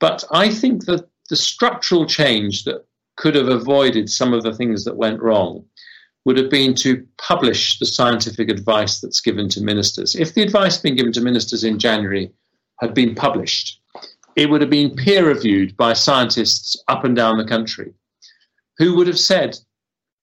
But 0.00 0.24
I 0.30 0.50
think 0.50 0.86
that 0.86 1.08
the 1.28 1.36
structural 1.36 2.06
change 2.06 2.64
that 2.64 2.86
could 3.16 3.34
have 3.34 3.48
avoided 3.48 4.08
some 4.08 4.32
of 4.32 4.42
the 4.42 4.54
things 4.54 4.84
that 4.84 4.96
went 4.96 5.20
wrong 5.20 5.64
would 6.24 6.36
have 6.36 6.50
been 6.50 6.74
to 6.74 7.06
publish 7.16 7.78
the 7.78 7.86
scientific 7.86 8.50
advice 8.50 9.00
that's 9.00 9.20
given 9.20 9.48
to 9.48 9.62
ministers. 9.62 10.14
If 10.14 10.34
the 10.34 10.42
advice 10.42 10.78
being 10.78 10.96
given 10.96 11.12
to 11.12 11.20
ministers 11.20 11.64
in 11.64 11.78
January 11.78 12.30
had 12.80 12.94
been 12.94 13.14
published, 13.14 13.80
it 14.36 14.50
would 14.50 14.60
have 14.60 14.70
been 14.70 14.94
peer 14.94 15.26
reviewed 15.26 15.76
by 15.76 15.92
scientists 15.94 16.76
up 16.88 17.04
and 17.04 17.16
down 17.16 17.38
the 17.38 17.44
country 17.44 17.92
who 18.78 18.94
would 18.96 19.06
have 19.06 19.18
said, 19.18 19.58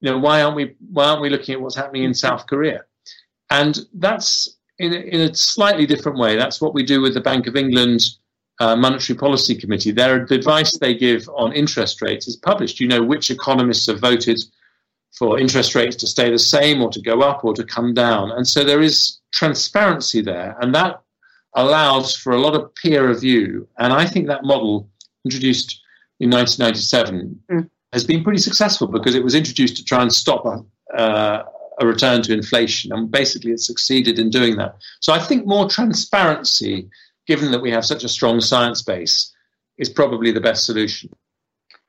you 0.01 0.09
know, 0.09 0.17
why 0.17 0.41
aren't 0.41 0.55
we 0.55 0.75
why 0.91 1.05
aren't 1.05 1.21
we 1.21 1.29
looking 1.29 1.53
at 1.53 1.61
what's 1.61 1.75
happening 1.75 2.03
in 2.03 2.13
South 2.13 2.47
Korea? 2.47 2.83
And 3.49 3.79
that's 3.93 4.57
in 4.79 4.93
a, 4.93 4.97
in 4.97 5.21
a 5.21 5.33
slightly 5.33 5.85
different 5.85 6.17
way. 6.17 6.35
That's 6.35 6.61
what 6.61 6.73
we 6.73 6.83
do 6.83 7.01
with 7.01 7.13
the 7.13 7.21
Bank 7.21 7.47
of 7.47 7.55
England 7.55 8.01
uh, 8.59 8.75
Monetary 8.75 9.17
Policy 9.17 9.55
Committee. 9.55 9.91
Their 9.91 10.25
the 10.25 10.35
advice 10.35 10.77
they 10.77 10.95
give 10.95 11.27
on 11.29 11.53
interest 11.53 12.01
rates 12.01 12.27
is 12.27 12.37
published. 12.37 12.79
You 12.79 12.87
know 12.87 13.03
which 13.03 13.29
economists 13.29 13.87
have 13.87 13.99
voted 13.99 14.39
for 15.17 15.39
interest 15.39 15.75
rates 15.75 15.95
to 15.97 16.07
stay 16.07 16.29
the 16.29 16.39
same 16.39 16.81
or 16.81 16.89
to 16.91 17.01
go 17.01 17.21
up 17.21 17.43
or 17.45 17.53
to 17.53 17.63
come 17.63 17.93
down. 17.93 18.31
And 18.31 18.47
so 18.47 18.63
there 18.63 18.81
is 18.81 19.19
transparency 19.31 20.21
there, 20.21 20.55
and 20.61 20.75
that 20.75 21.01
allows 21.55 22.15
for 22.15 22.33
a 22.33 22.39
lot 22.39 22.55
of 22.55 22.73
peer 22.75 23.07
review. 23.07 23.67
And 23.77 23.93
I 23.93 24.05
think 24.05 24.27
that 24.27 24.43
model 24.43 24.89
introduced 25.23 25.81
in 26.19 26.29
1997 26.29 27.39
mm 27.51 27.69
has 27.93 28.03
been 28.03 28.25
pretty 28.25 28.39
successful 28.39 28.87
because 28.87 29.15
it 29.15 29.23
was 29.23 29.35
introduced 29.35 29.77
to 29.77 29.83
try 29.83 30.01
and 30.01 30.11
stop 30.11 30.45
a, 30.45 30.99
uh, 30.99 31.43
a 31.79 31.87
return 31.87 32.21
to 32.21 32.33
inflation, 32.33 32.91
and 32.91 33.09
basically 33.09 33.51
it 33.51 33.61
succeeded 33.61 34.19
in 34.19 34.29
doing 34.29 34.57
that. 34.57 34.75
So 34.99 35.13
I 35.13 35.19
think 35.19 35.47
more 35.47 35.69
transparency, 35.69 36.89
given 37.25 37.51
that 37.51 37.61
we 37.61 37.71
have 37.71 37.85
such 37.85 38.03
a 38.03 38.09
strong 38.09 38.41
science 38.41 38.81
base, 38.81 39.33
is 39.77 39.87
probably 39.87 40.31
the 40.31 40.41
best 40.41 40.65
solution. 40.65 41.09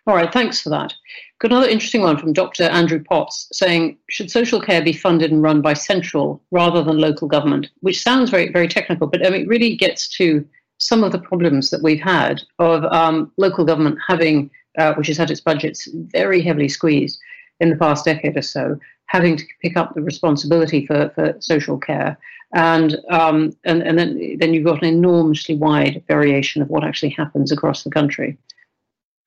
All 0.07 0.15
right, 0.15 0.33
thanks 0.33 0.61
for 0.61 0.71
that. 0.71 0.95
Got 1.41 1.51
another 1.51 1.69
interesting 1.69 2.03
one 2.03 2.17
from 2.17 2.33
Dr. 2.33 2.65
Andrew 2.65 3.03
Potts 3.03 3.49
saying, 3.53 3.99
should 4.09 4.31
social 4.31 4.61
care 4.61 4.83
be 4.83 4.93
funded 4.93 5.33
and 5.33 5.43
run 5.43 5.61
by 5.61 5.75
central 5.75 6.41
rather 6.53 6.83
than 6.83 6.99
local 6.99 7.27
government? 7.27 7.69
Which 7.81 8.03
sounds 8.03 8.31
very, 8.31 8.51
very 8.51 8.69
technical, 8.69 9.09
but 9.09 9.21
it 9.21 9.49
really 9.49 9.75
gets 9.75 10.09
to 10.17 10.47
some 10.79 11.03
of 11.03 11.11
the 11.11 11.19
problems 11.19 11.71
that 11.71 11.83
we've 11.83 12.01
had 12.01 12.41
of 12.59 12.85
um, 12.85 13.33
local 13.37 13.65
government 13.65 13.99
having 14.07 14.51
uh, 14.79 14.95
which 14.95 15.07
has 15.07 15.17
had 15.17 15.31
its 15.31 15.41
budgets 15.41 15.89
very 15.93 16.43
heavily 16.43 16.69
squeezed 16.69 17.19
in 17.61 17.71
the 17.71 17.77
past 17.77 18.05
decade 18.05 18.37
or 18.37 18.43
so, 18.43 18.79
having 19.07 19.37
to 19.37 19.45
pick 19.63 19.77
up 19.77 19.95
the 19.95 20.03
responsibility 20.03 20.87
for, 20.87 21.11
for 21.15 21.35
social 21.41 21.79
care. 21.79 22.19
And, 22.55 22.97
um, 23.11 23.57
and, 23.65 23.83
and 23.83 23.99
then, 23.99 24.37
then 24.39 24.55
you've 24.55 24.67
got 24.67 24.83
an 24.83 24.89
enormously 24.89 25.57
wide 25.57 26.05
variation 26.07 26.63
of 26.63 26.69
what 26.69 26.85
actually 26.85 27.11
happens 27.11 27.51
across 27.51 27.83
the 27.83 27.91
country. 27.91 28.37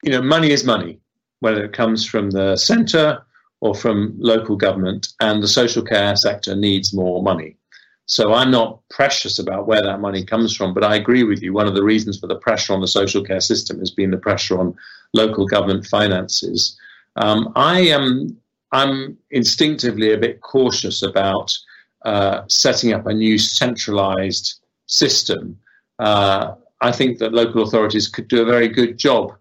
You 0.03 0.11
know, 0.11 0.21
money 0.21 0.51
is 0.51 0.63
money, 0.63 0.99
whether 1.39 1.63
it 1.63 1.73
comes 1.73 2.05
from 2.05 2.31
the 2.31 2.55
centre 2.55 3.21
or 3.61 3.75
from 3.75 4.15
local 4.17 4.55
government, 4.55 5.09
and 5.19 5.43
the 5.43 5.47
social 5.47 5.83
care 5.83 6.15
sector 6.15 6.55
needs 6.55 6.93
more 6.93 7.21
money. 7.21 7.57
So 8.05 8.33
I'm 8.33 8.49
not 8.49 8.79
precious 8.89 9.37
about 9.37 9.67
where 9.67 9.83
that 9.83 9.99
money 9.99 10.25
comes 10.25 10.55
from, 10.55 10.73
but 10.73 10.83
I 10.83 10.95
agree 10.95 11.23
with 11.23 11.43
you. 11.43 11.53
One 11.53 11.67
of 11.67 11.75
the 11.75 11.83
reasons 11.83 12.17
for 12.17 12.25
the 12.25 12.37
pressure 12.37 12.73
on 12.73 12.81
the 12.81 12.87
social 12.87 13.23
care 13.23 13.39
system 13.41 13.77
has 13.79 13.91
been 13.91 14.09
the 14.09 14.17
pressure 14.17 14.59
on 14.59 14.75
local 15.13 15.45
government 15.45 15.85
finances. 15.85 16.75
Um, 17.17 17.51
I 17.55 17.81
am 17.81 18.35
I'm 18.71 19.17
instinctively 19.31 20.11
a 20.11 20.17
bit 20.17 20.41
cautious 20.41 21.03
about 21.03 21.55
uh, 22.03 22.41
setting 22.47 22.93
up 22.93 23.05
a 23.05 23.13
new 23.13 23.37
centralized 23.37 24.55
system. 24.85 25.59
Uh, 25.99 26.55
I 26.81 26.91
think 26.91 27.19
that 27.19 27.33
local 27.33 27.61
authorities 27.61 28.07
could 28.07 28.27
do 28.27 28.41
a 28.41 28.45
very 28.45 28.69
good 28.69 28.97
job 28.97 29.35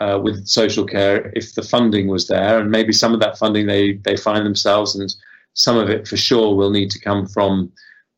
uh, 0.00 0.20
with 0.22 0.46
social 0.46 0.84
care 0.84 1.32
if 1.34 1.54
the 1.54 1.62
funding 1.62 2.08
was 2.08 2.28
there, 2.28 2.60
and 2.60 2.70
maybe 2.70 2.92
some 2.92 3.14
of 3.14 3.20
that 3.20 3.38
funding 3.38 3.66
they 3.66 3.94
they 3.94 4.16
find 4.16 4.44
themselves, 4.44 4.94
and 4.94 5.14
some 5.54 5.76
of 5.76 5.88
it 5.88 6.06
for 6.06 6.16
sure 6.16 6.54
will 6.54 6.70
need 6.70 6.90
to 6.90 7.00
come 7.00 7.26
from 7.26 7.72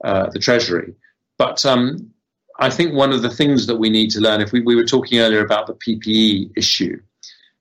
uh, 0.05 0.29
the 0.31 0.39
Treasury. 0.39 0.95
But 1.39 1.64
um, 1.64 2.12
I 2.59 2.70
think 2.70 2.95
one 2.95 3.12
of 3.12 3.22
the 3.22 3.31
things 3.31 3.66
that 3.66 3.76
we 3.76 3.91
need 3.91 4.11
to 4.11 4.20
learn, 4.20 4.41
if 4.41 4.53
we, 4.53 4.61
we 4.61 4.74
were 4.74 4.85
talking 4.85 5.20
earlier 5.20 5.45
about 5.45 5.68
the 5.68 5.74
PPE 5.74 6.51
issue, 6.57 7.01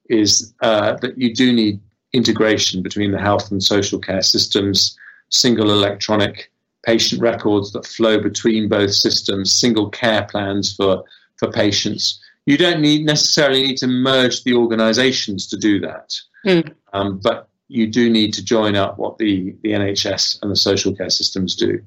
is 0.09 0.53
uh, 0.61 0.97
that 1.01 1.17
you 1.17 1.33
do 1.33 1.53
need 1.53 1.79
integration 2.13 2.81
between 2.81 3.11
the 3.11 3.19
health 3.19 3.51
and 3.51 3.61
social 3.61 3.99
care 3.99 4.21
systems, 4.21 4.97
single 5.29 5.69
electronic 5.71 6.51
patient 6.83 7.21
records 7.21 7.71
that 7.73 7.85
flow 7.85 8.19
between 8.19 8.69
both 8.69 8.93
systems, 8.93 9.53
single 9.53 9.89
care 9.89 10.25
plans 10.31 10.75
for, 10.75 11.03
for 11.37 11.51
patients. 11.51 12.19
You 12.47 12.57
don't 12.57 12.79
need 12.79 13.05
necessarily 13.05 13.61
need 13.61 13.77
to 13.77 13.87
merge 13.87 14.43
the 14.43 14.53
organizations 14.53 15.47
to 15.47 15.57
do 15.57 15.81
that. 15.81 16.15
Mm. 16.45 16.73
Um, 16.93 17.19
but 17.19 17.49
you 17.67 17.87
do 17.87 18.09
need 18.09 18.33
to 18.35 18.43
join 18.43 18.77
up 18.77 18.97
what 18.97 19.17
the, 19.17 19.53
the 19.63 19.71
NHS 19.71 20.41
and 20.41 20.49
the 20.49 20.55
social 20.55 20.95
care 20.95 21.09
systems 21.09 21.55
do. 21.55 21.83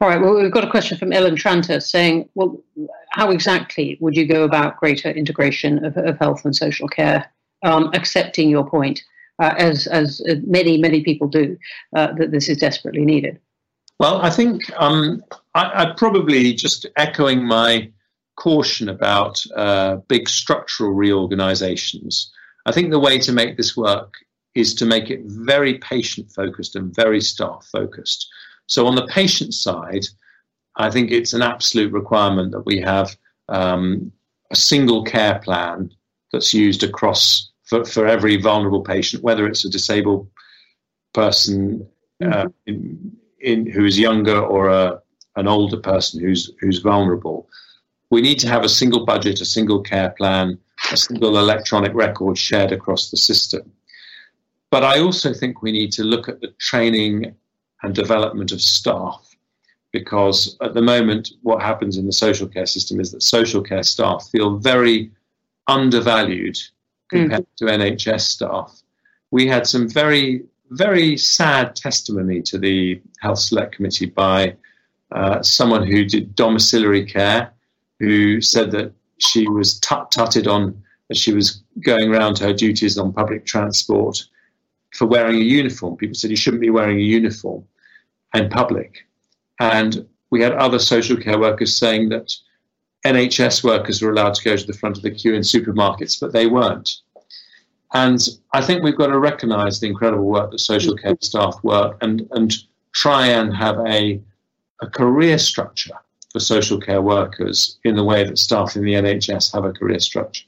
All 0.00 0.08
right. 0.08 0.20
Well, 0.20 0.34
we've 0.34 0.50
got 0.50 0.64
a 0.64 0.70
question 0.70 0.98
from 0.98 1.12
Ellen 1.12 1.36
Tranter 1.36 1.78
saying, 1.78 2.28
well, 2.34 2.60
how 3.10 3.30
exactly 3.30 3.96
would 4.00 4.16
you 4.16 4.26
go 4.26 4.42
about 4.42 4.78
greater 4.78 5.10
integration 5.10 5.84
of, 5.84 5.96
of 5.96 6.18
health 6.18 6.44
and 6.44 6.56
social 6.56 6.88
care, 6.88 7.32
um, 7.62 7.90
accepting 7.94 8.50
your 8.50 8.68
point, 8.68 9.00
uh, 9.40 9.54
as, 9.56 9.86
as 9.86 10.20
many, 10.44 10.76
many 10.76 11.04
people 11.04 11.28
do, 11.28 11.56
uh, 11.94 12.12
that 12.14 12.32
this 12.32 12.48
is 12.48 12.58
desperately 12.58 13.04
needed? 13.04 13.38
Well, 14.00 14.20
I 14.20 14.30
think 14.30 14.62
um, 14.76 15.22
I, 15.54 15.84
I, 15.84 15.94
probably 15.96 16.52
just 16.52 16.84
echoing 16.96 17.46
my 17.46 17.92
caution 18.36 18.88
about 18.88 19.42
uh, 19.56 19.96
big 20.08 20.28
structural 20.28 20.92
reorganizations. 20.92 22.32
I 22.66 22.72
think 22.72 22.90
the 22.90 22.98
way 22.98 23.18
to 23.18 23.32
make 23.32 23.56
this 23.56 23.76
work 23.76 24.14
is 24.54 24.74
to 24.74 24.86
make 24.86 25.10
it 25.10 25.20
very 25.24 25.78
patient 25.78 26.30
focused 26.30 26.76
and 26.76 26.94
very 26.94 27.20
staff 27.20 27.68
focused. 27.70 28.28
So 28.66 28.86
on 28.86 28.94
the 28.94 29.06
patient 29.06 29.54
side, 29.54 30.04
I 30.76 30.90
think 30.90 31.10
it's 31.10 31.32
an 31.32 31.42
absolute 31.42 31.92
requirement 31.92 32.52
that 32.52 32.66
we 32.66 32.80
have 32.80 33.16
um, 33.48 34.12
a 34.50 34.56
single 34.56 35.04
care 35.04 35.40
plan 35.40 35.90
that's 36.32 36.54
used 36.54 36.82
across 36.82 37.50
for, 37.64 37.84
for 37.84 38.06
every 38.06 38.36
vulnerable 38.40 38.82
patient, 38.82 39.22
whether 39.22 39.46
it's 39.46 39.64
a 39.64 39.70
disabled 39.70 40.28
person 41.12 41.86
uh, 42.24 42.48
in, 42.66 43.12
in, 43.40 43.70
who 43.70 43.84
is 43.84 43.98
younger 43.98 44.38
or 44.38 44.68
a, 44.68 45.00
an 45.36 45.48
older 45.48 45.78
person 45.78 46.20
who's 46.20 46.52
who's 46.60 46.78
vulnerable. 46.78 47.48
We 48.10 48.20
need 48.20 48.38
to 48.40 48.48
have 48.48 48.64
a 48.64 48.68
single 48.68 49.04
budget, 49.04 49.40
a 49.40 49.44
single 49.44 49.80
care 49.80 50.10
plan, 50.10 50.58
a 50.92 50.96
single 50.96 51.38
electronic 51.38 51.94
record 51.94 52.38
shared 52.38 52.72
across 52.72 53.10
the 53.10 53.16
system. 53.16 53.72
But 54.70 54.84
I 54.84 54.98
also 55.00 55.32
think 55.32 55.62
we 55.62 55.72
need 55.72 55.92
to 55.92 56.04
look 56.04 56.28
at 56.28 56.40
the 56.40 56.52
training 56.58 57.34
and 57.82 57.94
development 57.94 58.52
of 58.52 58.60
staff. 58.60 59.20
Because 59.92 60.56
at 60.60 60.74
the 60.74 60.82
moment, 60.82 61.30
what 61.42 61.62
happens 61.62 61.96
in 61.96 62.06
the 62.06 62.12
social 62.12 62.48
care 62.48 62.66
system 62.66 62.98
is 62.98 63.12
that 63.12 63.22
social 63.22 63.62
care 63.62 63.84
staff 63.84 64.28
feel 64.32 64.58
very 64.58 65.12
undervalued 65.68 66.58
compared 67.08 67.42
mm. 67.42 67.56
to 67.56 67.64
NHS 67.66 68.22
staff. 68.22 68.82
we 69.30 69.46
had 69.46 69.66
some 69.66 69.88
very, 69.88 70.44
very 70.70 71.16
sad 71.16 71.74
testimony 71.76 72.42
to 72.42 72.58
the 72.58 73.00
Health 73.20 73.38
Select 73.38 73.74
Committee 73.74 74.06
by 74.06 74.56
uh, 75.12 75.42
someone 75.42 75.86
who 75.86 76.04
did 76.04 76.34
domiciliary 76.34 77.04
care, 77.04 77.52
who 77.98 78.40
said 78.40 78.70
that 78.72 78.92
she 79.18 79.48
was 79.48 79.78
tut 79.80 80.10
tutted 80.10 80.46
on 80.46 80.82
as 81.10 81.18
she 81.18 81.32
was 81.32 81.62
going 81.84 82.10
around 82.10 82.34
to 82.34 82.44
her 82.44 82.52
duties 82.52 82.98
on 82.98 83.12
public 83.12 83.46
transport 83.46 84.24
for 84.94 85.06
wearing 85.06 85.36
a 85.36 85.44
uniform. 85.44 85.96
People 85.96 86.14
said 86.14 86.30
you 86.30 86.36
shouldn't 86.36 86.60
be 86.60 86.70
wearing 86.70 86.98
a 86.98 87.02
uniform 87.02 87.64
in 88.34 88.48
public. 88.48 89.06
And 89.60 90.06
we 90.30 90.40
had 90.40 90.52
other 90.52 90.78
social 90.78 91.16
care 91.16 91.38
workers 91.38 91.78
saying 91.78 92.08
that 92.10 92.32
NHS 93.06 93.62
workers 93.62 94.00
were 94.00 94.10
allowed 94.10 94.34
to 94.34 94.44
go 94.44 94.56
to 94.56 94.66
the 94.66 94.72
front 94.72 94.96
of 94.96 95.02
the 95.02 95.10
queue 95.10 95.34
in 95.34 95.42
supermarkets, 95.42 96.18
but 96.20 96.32
they 96.32 96.46
weren't. 96.46 96.90
And 97.92 98.26
I 98.52 98.60
think 98.60 98.82
we've 98.82 98.96
got 98.96 99.08
to 99.08 99.18
recognise 99.18 99.78
the 99.78 99.86
incredible 99.86 100.24
work 100.24 100.50
that 100.50 100.58
social 100.58 100.96
care 100.96 101.16
staff 101.20 101.56
work 101.62 101.96
and, 102.02 102.26
and 102.32 102.52
try 102.92 103.26
and 103.26 103.54
have 103.54 103.78
a, 103.86 104.20
a 104.80 104.88
career 104.88 105.38
structure 105.38 105.94
for 106.34 106.40
social 106.40 106.80
care 106.80 107.00
workers 107.00 107.78
in 107.84 107.94
the 107.94 108.02
way 108.02 108.24
that 108.24 108.38
staff 108.38 108.74
in 108.74 108.82
the 108.82 108.94
NHS 108.94 109.54
have 109.54 109.64
a 109.64 109.72
career 109.72 110.00
structure. 110.00 110.44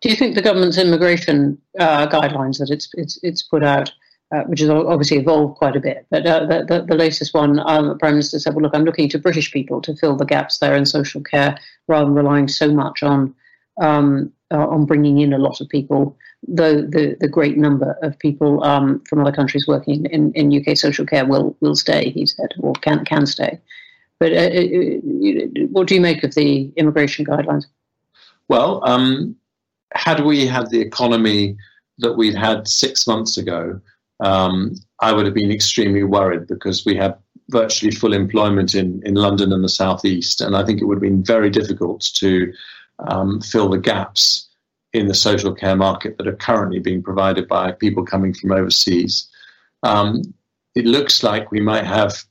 Do 0.00 0.08
you 0.08 0.14
think 0.14 0.36
the 0.36 0.42
government's 0.42 0.78
immigration 0.78 1.60
uh, 1.76 2.06
guidelines 2.06 2.58
that 2.58 2.70
it's, 2.70 2.88
it's, 2.94 3.18
it's 3.24 3.42
put 3.42 3.64
out 3.64 3.92
uh, 4.30 4.42
which 4.42 4.60
has 4.60 4.68
obviously 4.68 5.16
evolved 5.16 5.56
quite 5.56 5.74
a 5.74 5.80
bit. 5.80 6.06
But 6.10 6.26
uh, 6.26 6.40
the, 6.44 6.62
the, 6.68 6.84
the, 6.86 6.94
latest 6.94 7.32
one, 7.32 7.60
um, 7.60 7.88
the 7.88 7.94
Prime 7.94 8.12
Minister 8.12 8.38
said, 8.38 8.54
well, 8.54 8.62
look, 8.62 8.74
I'm 8.74 8.84
looking 8.84 9.08
to 9.08 9.18
British 9.18 9.50
people 9.50 9.80
to 9.80 9.96
fill 9.96 10.16
the 10.16 10.26
gaps 10.26 10.58
there 10.58 10.76
in 10.76 10.84
social 10.84 11.22
care 11.22 11.58
rather 11.86 12.04
than 12.04 12.14
relying 12.14 12.46
so 12.46 12.70
much 12.70 13.02
on 13.02 13.34
um, 13.80 14.30
uh, 14.52 14.66
on 14.66 14.84
bringing 14.84 15.18
in 15.20 15.32
a 15.32 15.38
lot 15.38 15.62
of 15.62 15.68
people, 15.70 16.14
though 16.46 16.82
the, 16.82 17.16
the 17.20 17.28
great 17.28 17.56
number 17.56 17.96
of 18.02 18.18
people 18.18 18.62
um, 18.64 19.02
from 19.08 19.20
other 19.20 19.32
countries 19.32 19.66
working 19.66 20.04
in, 20.06 20.32
in 20.32 20.54
UK 20.54 20.76
social 20.76 21.06
care 21.06 21.24
will, 21.24 21.56
will 21.60 21.74
stay, 21.74 22.10
he 22.10 22.26
said, 22.26 22.52
or 22.60 22.74
can, 22.74 23.06
can 23.06 23.24
stay. 23.24 23.58
But 24.20 24.32
uh, 24.32 24.36
uh, 24.36 25.66
what 25.70 25.86
do 25.86 25.94
you 25.94 26.00
make 26.00 26.24
of 26.24 26.34
the 26.34 26.72
immigration 26.76 27.24
guidelines? 27.24 27.66
Well, 28.48 28.82
um, 28.84 29.36
had 29.94 30.24
we 30.24 30.46
had 30.46 30.70
the 30.70 30.80
economy 30.80 31.56
that 31.98 32.14
we'd 32.14 32.34
had 32.34 32.66
six 32.66 33.06
months 33.06 33.36
ago, 33.36 33.80
um, 34.20 34.74
I 35.00 35.12
would 35.12 35.26
have 35.26 35.34
been 35.34 35.52
extremely 35.52 36.02
worried 36.02 36.46
because 36.46 36.84
we 36.84 36.96
have 36.96 37.18
virtually 37.50 37.92
full 37.92 38.12
employment 38.12 38.74
in, 38.74 39.02
in 39.04 39.14
London 39.14 39.52
and 39.52 39.62
the 39.62 39.68
southeast, 39.68 40.40
and 40.40 40.56
I 40.56 40.64
think 40.64 40.80
it 40.80 40.84
would 40.84 40.96
have 40.96 41.02
been 41.02 41.24
very 41.24 41.50
difficult 41.50 42.02
to 42.14 42.52
um, 42.98 43.40
fill 43.40 43.68
the 43.68 43.78
gaps 43.78 44.48
in 44.92 45.06
the 45.06 45.14
social 45.14 45.54
care 45.54 45.76
market 45.76 46.16
that 46.18 46.26
are 46.26 46.36
currently 46.36 46.78
being 46.78 47.02
provided 47.02 47.46
by 47.46 47.72
people 47.72 48.04
coming 48.04 48.34
from 48.34 48.52
overseas. 48.52 49.28
Um, 49.82 50.34
it 50.74 50.84
looks 50.84 51.22
like 51.22 51.50
we 51.50 51.60
might 51.60 51.84
have 51.84 52.24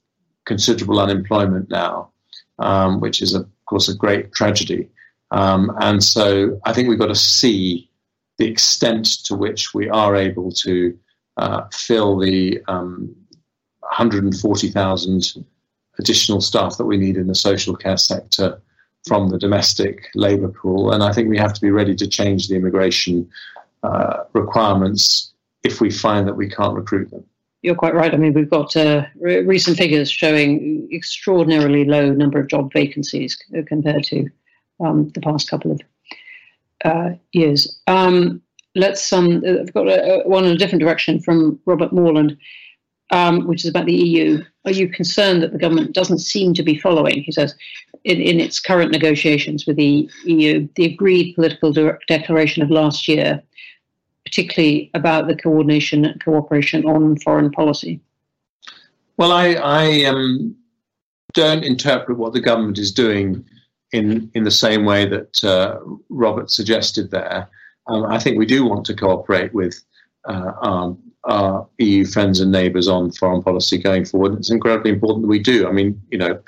considerable 0.47 0.99
unemployment 0.99 1.69
now, 1.69 2.09
um, 2.57 2.99
which 2.99 3.21
is, 3.21 3.35
of 3.35 3.47
course, 3.65 3.89
a 3.89 3.95
great 3.95 4.31
tragedy. 4.33 4.89
Um, 5.29 5.75
and 5.81 6.03
so 6.03 6.59
I 6.65 6.73
think 6.73 6.87
we've 6.87 6.97
got 6.97 7.07
to 7.07 7.15
see 7.15 7.89
the 8.37 8.47
extent 8.47 9.05
to 9.25 9.35
which 9.35 9.73
we 9.73 9.89
are 9.89 10.15
able 10.15 10.51
to 10.51 10.97
uh, 11.35 11.63
fill 11.71 12.17
the 12.17 12.59
um, 12.67 13.13
140,000 13.81 15.45
additional 15.99 16.41
staff 16.41 16.77
that 16.77 16.85
we 16.85 16.97
need 16.97 17.17
in 17.17 17.27
the 17.27 17.35
social 17.35 17.75
care 17.75 17.97
sector 17.97 18.61
from 19.07 19.29
the 19.29 19.37
domestic 19.37 20.09
labour 20.15 20.49
pool. 20.49 20.91
And 20.91 21.03
I 21.03 21.11
think 21.11 21.29
we 21.29 21.37
have 21.37 21.53
to 21.53 21.61
be 21.61 21.71
ready 21.71 21.95
to 21.95 22.07
change 22.07 22.47
the 22.47 22.55
immigration 22.55 23.29
uh, 23.83 24.23
requirements 24.33 25.33
if 25.63 25.81
we 25.81 25.91
find 25.91 26.27
that 26.27 26.35
we 26.35 26.49
can't 26.49 26.75
recruit 26.75 27.09
them. 27.11 27.25
You're 27.61 27.75
quite 27.75 27.95
right. 27.95 28.13
I 28.13 28.17
mean, 28.17 28.33
we've 28.33 28.49
got 28.49 28.75
uh, 28.75 29.05
re- 29.19 29.41
recent 29.41 29.77
figures 29.77 30.11
showing 30.11 30.87
extraordinarily 30.91 31.85
low 31.85 32.11
number 32.11 32.39
of 32.39 32.47
job 32.47 32.71
vacancies 32.71 33.37
compared 33.67 34.03
to 34.05 34.29
um, 34.79 35.09
the 35.09 35.21
past 35.21 35.49
couple 35.49 35.71
of 35.71 35.81
uh, 36.85 37.11
years. 37.31 37.79
Um, 37.87 38.41
let's 38.75 39.11
um, 39.11 39.43
I've 39.45 39.73
got 39.73 39.87
a, 39.87 40.23
a, 40.23 40.27
one 40.27 40.45
in 40.45 40.51
a 40.51 40.57
different 40.57 40.81
direction 40.81 41.19
from 41.19 41.59
Robert 41.65 41.91
Morland, 41.91 42.37
um, 43.11 43.47
which 43.47 43.63
is 43.63 43.69
about 43.69 43.85
the 43.85 43.95
EU. 43.95 44.43
Are 44.65 44.71
you 44.71 44.87
concerned 44.87 45.41
that 45.41 45.51
the 45.51 45.59
government 45.59 45.93
doesn't 45.93 46.19
seem 46.19 46.53
to 46.53 46.63
be 46.63 46.77
following? 46.77 47.23
He 47.23 47.31
says, 47.31 47.55
in, 48.03 48.21
in 48.21 48.39
its 48.39 48.59
current 48.59 48.91
negotiations 48.91 49.65
with 49.65 49.77
the 49.77 50.09
EU, 50.25 50.67
the 50.75 50.85
agreed 50.85 51.33
political 51.33 51.71
de- 51.73 51.97
declaration 52.07 52.61
of 52.61 52.69
last 52.69 53.07
year, 53.07 53.41
particularly 54.28 54.91
about 54.93 55.28
the 55.28 55.36
coordination 55.36 56.05
and 56.05 56.23
cooperation 56.23 56.86
on 56.86 57.17
foreign 57.19 57.51
policy. 57.51 57.99
Well, 59.17 59.32
I, 59.32 59.53
I 59.53 60.03
um, 60.03 60.55
don't 61.34 61.63
interpret 61.63 62.17
what 62.17 62.34
the 62.34 62.41
government 62.41 62.78
is 62.78 62.91
doing 62.91 63.45
in 63.93 64.30
in 64.34 64.43
the 64.43 64.51
same 64.51 64.84
way 64.84 65.05
that 65.07 65.43
uh, 65.43 65.80
Robert 66.09 66.51
suggested 66.51 67.09
there 67.09 67.49
um, 67.88 68.05
I 68.05 68.19
think 68.19 68.38
we 68.38 68.45
do 68.45 68.65
want 68.65 68.86
to 68.86 68.95
cooperate 68.95 69.53
with 69.53 69.82
uh, 70.28 70.51
our, 70.61 70.97
our, 71.23 71.67
EU 71.78 72.05
friends 72.05 72.39
and 72.39 72.51
neighbours 72.51 72.88
on 72.88 73.11
foreign 73.11 73.41
policy 73.41 73.78
going 73.78 74.05
forward. 74.05 74.38
It's 74.38 74.51
incredibly 74.51 74.91
important 74.91 75.23
that 75.23 75.30
we 75.30 75.39
do. 75.39 75.67
I 75.67 75.71
mean, 75.71 76.01
you 76.09 76.17
know, 76.17 76.39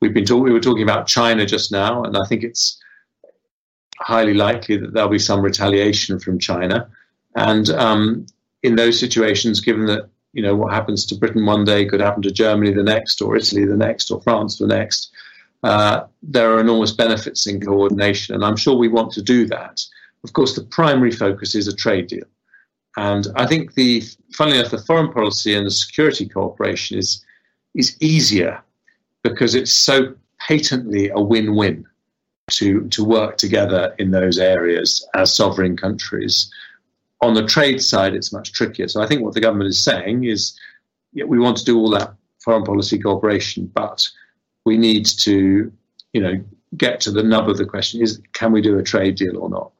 we've 0.00 0.14
been. 0.14 0.24
We 0.40 0.52
were 0.52 0.60
talking 0.60 0.82
about 0.82 1.06
China 1.06 1.46
just 1.46 1.72
now, 1.72 2.04
and 2.04 2.16
I 2.16 2.24
think 2.26 2.44
it's 2.44 2.80
highly 3.98 4.34
likely 4.34 4.76
that 4.76 4.92
there'll 4.92 5.08
be 5.08 5.18
some 5.18 5.40
retaliation 5.40 6.18
from 6.18 6.38
China. 6.38 6.88
And 7.34 7.68
um, 7.70 8.26
in 8.62 8.76
those 8.76 8.98
situations, 8.98 9.60
given 9.60 9.86
that 9.86 10.08
you 10.32 10.42
know 10.42 10.56
what 10.56 10.72
happens 10.72 11.06
to 11.06 11.14
Britain 11.14 11.46
one 11.46 11.64
day 11.64 11.84
could 11.86 12.00
happen 12.00 12.22
to 12.22 12.30
Germany 12.30 12.72
the 12.72 12.82
next, 12.82 13.22
or 13.22 13.36
Italy 13.36 13.64
the 13.64 13.76
next, 13.76 14.10
or 14.10 14.20
France 14.22 14.58
the 14.58 14.66
next, 14.66 15.12
uh, 15.62 16.06
there 16.22 16.52
are 16.52 16.60
enormous 16.60 16.92
benefits 16.92 17.46
in 17.46 17.60
coordination, 17.60 18.34
and 18.34 18.44
I'm 18.44 18.56
sure 18.56 18.76
we 18.76 18.88
want 18.88 19.12
to 19.12 19.22
do 19.22 19.46
that. 19.46 19.84
Of 20.22 20.32
course, 20.32 20.54
the 20.54 20.64
primary 20.64 21.10
focus 21.10 21.54
is 21.54 21.68
a 21.68 21.74
trade 21.74 22.06
deal. 22.06 22.24
And 22.96 23.26
I 23.36 23.46
think 23.46 23.74
the, 23.74 24.02
funnily 24.32 24.58
enough, 24.58 24.70
the 24.70 24.78
foreign 24.78 25.12
policy 25.12 25.54
and 25.54 25.66
the 25.66 25.70
security 25.70 26.28
cooperation 26.28 26.98
is, 26.98 27.24
is 27.74 27.96
easier 28.00 28.62
because 29.22 29.54
it's 29.54 29.72
so 29.72 30.14
patently 30.38 31.08
a 31.08 31.20
win-win 31.20 31.86
to, 32.50 32.86
to 32.88 33.04
work 33.04 33.36
together 33.38 33.94
in 33.98 34.10
those 34.10 34.38
areas 34.38 35.06
as 35.14 35.34
sovereign 35.34 35.76
countries. 35.76 36.50
On 37.20 37.34
the 37.34 37.46
trade 37.46 37.80
side, 37.80 38.14
it's 38.14 38.32
much 38.32 38.52
trickier. 38.52 38.88
So 38.88 39.00
I 39.00 39.06
think 39.06 39.22
what 39.22 39.34
the 39.34 39.40
government 39.40 39.70
is 39.70 39.82
saying 39.82 40.24
is 40.24 40.58
yeah, 41.12 41.24
we 41.24 41.38
want 41.38 41.56
to 41.58 41.64
do 41.64 41.78
all 41.78 41.90
that 41.90 42.14
foreign 42.42 42.64
policy 42.64 42.98
cooperation, 42.98 43.70
but 43.72 44.06
we 44.64 44.76
need 44.76 45.06
to, 45.06 45.72
you 46.12 46.20
know, 46.20 46.44
get 46.76 47.00
to 47.00 47.10
the 47.10 47.22
nub 47.22 47.48
of 47.48 47.56
the 47.56 47.64
question: 47.64 48.02
is 48.02 48.20
can 48.32 48.52
we 48.52 48.60
do 48.60 48.78
a 48.78 48.82
trade 48.82 49.14
deal 49.14 49.38
or 49.38 49.48
not? 49.48 49.70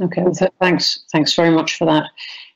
Okay, 0.00 0.22
well, 0.22 0.50
thanks. 0.60 1.04
Thanks 1.12 1.34
very 1.34 1.50
much 1.50 1.76
for 1.76 1.84
that. 1.86 2.04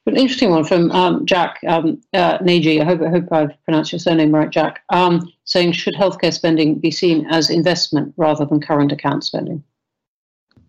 But 0.05 0.15
an 0.15 0.21
interesting 0.21 0.51
one 0.51 0.65
from 0.65 0.91
um, 0.93 1.27
Jack 1.27 1.61
um, 1.67 2.01
uh, 2.13 2.39
Nagy. 2.43 2.81
I 2.81 2.85
hope, 2.85 3.01
I 3.01 3.09
hope 3.09 3.33
I've 3.33 3.65
pronounced 3.65 3.93
your 3.93 3.99
surname 3.99 4.35
right, 4.35 4.51
Jack. 4.51 4.83
Um, 4.91 5.31
saying 5.45 5.73
should 5.73 5.95
healthcare 5.95 6.33
spending 6.33 6.79
be 6.79 6.91
seen 6.91 7.27
as 7.27 7.49
investment 7.51 8.13
rather 8.17 8.45
than 8.45 8.61
current 8.61 8.93
account 8.93 9.25
spending? 9.25 9.63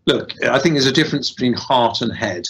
Look, 0.08 0.32
I 0.44 0.60
think 0.60 0.76
there's 0.76 0.86
a 0.86 0.92
difference 0.92 1.32
between 1.32 1.54
heart 1.54 2.02
and 2.02 2.16
head 2.16 2.46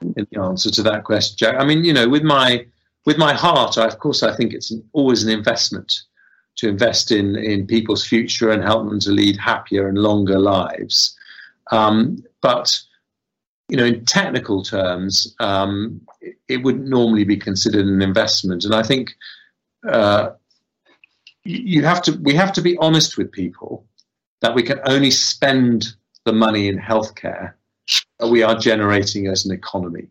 in 0.00 0.26
the 0.30 0.40
answer 0.40 0.70
to 0.70 0.82
that 0.82 1.04
question, 1.04 1.36
Jack. 1.36 1.56
I 1.58 1.64
mean, 1.64 1.84
you 1.84 1.92
know, 1.92 2.08
with 2.08 2.22
my 2.22 2.66
with 3.06 3.18
my 3.18 3.32
heart, 3.32 3.78
I, 3.78 3.86
of 3.86 3.98
course, 3.98 4.22
I 4.22 4.34
think 4.36 4.52
it's 4.52 4.70
an, 4.70 4.82
always 4.92 5.24
an 5.24 5.30
investment 5.30 5.92
to 6.56 6.68
invest 6.68 7.10
in 7.10 7.36
in 7.36 7.66
people's 7.66 8.06
future 8.06 8.50
and 8.50 8.62
help 8.62 8.88
them 8.88 9.00
to 9.00 9.10
lead 9.10 9.36
happier 9.36 9.88
and 9.88 9.98
longer 9.98 10.38
lives. 10.38 11.16
Um, 11.72 12.24
but 12.40 12.80
you 13.70 13.76
know, 13.76 13.84
in 13.84 14.04
technical 14.04 14.62
terms, 14.64 15.34
um, 15.38 16.00
it, 16.20 16.36
it 16.48 16.56
wouldn't 16.58 16.88
normally 16.88 17.24
be 17.24 17.36
considered 17.36 17.86
an 17.86 18.02
investment. 18.02 18.64
And 18.64 18.74
I 18.74 18.82
think 18.82 19.14
uh, 19.88 20.30
you 21.44 21.84
have 21.84 22.02
to, 22.02 22.12
we 22.22 22.34
have 22.34 22.52
to 22.54 22.62
be 22.62 22.76
honest 22.78 23.16
with 23.16 23.30
people 23.30 23.86
that 24.40 24.54
we 24.54 24.64
can 24.64 24.80
only 24.86 25.12
spend 25.12 25.94
the 26.24 26.32
money 26.32 26.66
in 26.66 26.78
healthcare 26.78 27.54
we 28.28 28.42
are 28.42 28.54
generating 28.54 29.26
as 29.26 29.44
an 29.44 29.52
economy. 29.52 30.06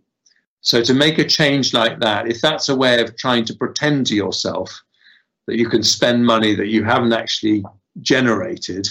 So 0.62 0.84
to 0.84 0.94
make 0.94 1.18
a 1.18 1.24
change 1.24 1.74
like 1.74 2.00
that, 2.00 2.28
if 2.28 2.42
that's 2.42 2.70
a 2.70 2.76
way 2.76 3.02
of 3.02 3.16
trying 3.16 3.46
to 3.46 3.54
pretend 3.54 4.08
to 4.08 4.16
yourself 4.16 4.82
that 5.48 5.58
you 5.58 5.70
can 5.70 5.84
spend 5.84 6.26
money 6.26 6.54
that 6.56 6.68
you 6.68 6.84
haven't 6.84 7.14
actually 7.14 7.64
generated, 8.02 8.88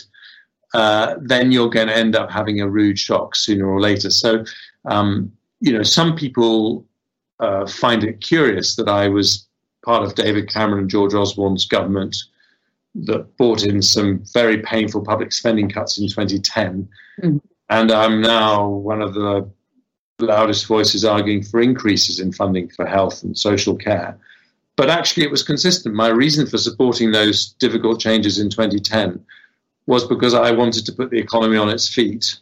uh, 0.75 1.17
then 1.21 1.53
you're 1.53 1.71
going 1.71 1.89
to 1.89 1.97
end 1.97 2.17
up 2.17 2.31
having 2.31 2.61
a 2.61 2.69
rude 2.69 2.99
shock 2.99 3.35
sooner 3.35 3.67
or 3.67 3.81
later. 3.81 4.11
So, 4.11 4.45
um, 4.87 5.33
you 5.61 5.73
know, 5.73 5.83
some 5.83 6.17
people 6.17 6.87
uh, 7.41 7.67
find 7.67 8.05
it 8.05 8.21
curious 8.21 8.77
that 8.77 8.89
I 8.89 9.09
was 9.09 9.47
part 9.85 10.03
of 10.03 10.15
David 10.15 10.49
Cameron 10.49 10.81
and 10.81 10.91
George 10.91 11.15
Osborne's 11.15 11.67
government 11.67 12.17
that 12.95 13.37
brought 13.37 13.65
in 13.65 13.81
some 13.81 14.23
very 14.33 14.59
painful 14.59 15.03
public 15.03 15.33
spending 15.33 15.71
cuts 15.71 15.99
in 15.99 16.09
2010. 16.09 16.89
Mm. 17.23 17.41
And 17.71 17.91
I'm 17.91 18.21
now 18.21 18.67
one 18.67 19.03
of 19.03 19.15
the 19.15 19.49
loudest 20.21 20.67
voices 20.67 21.05
arguing 21.05 21.43
for 21.43 21.61
increases 21.61 22.19
in 22.21 22.33
funding 22.33 22.69
for 22.69 22.87
health 22.87 23.23
and 23.23 23.37
social 23.37 23.77
care. 23.77 24.19
But 24.77 24.91
actually, 24.91 25.25
it 25.25 25.31
was 25.31 25.43
consistent. 25.43 25.95
My 25.95 26.09
reason 26.09 26.47
for 26.47 26.59
supporting 26.59 27.11
those 27.11 27.53
difficult 27.55 28.01
changes 28.01 28.39
in 28.39 28.49
2010 28.49 29.25
was 29.87 30.07
because 30.07 30.35
I 30.35 30.53
wanted 30.53 30.87
to 30.87 30.93
put 30.93 31.11
the 31.11 31.19
economy 31.19 31.57
on 31.57 31.69
its 31.69 31.93
feet. 31.93 32.37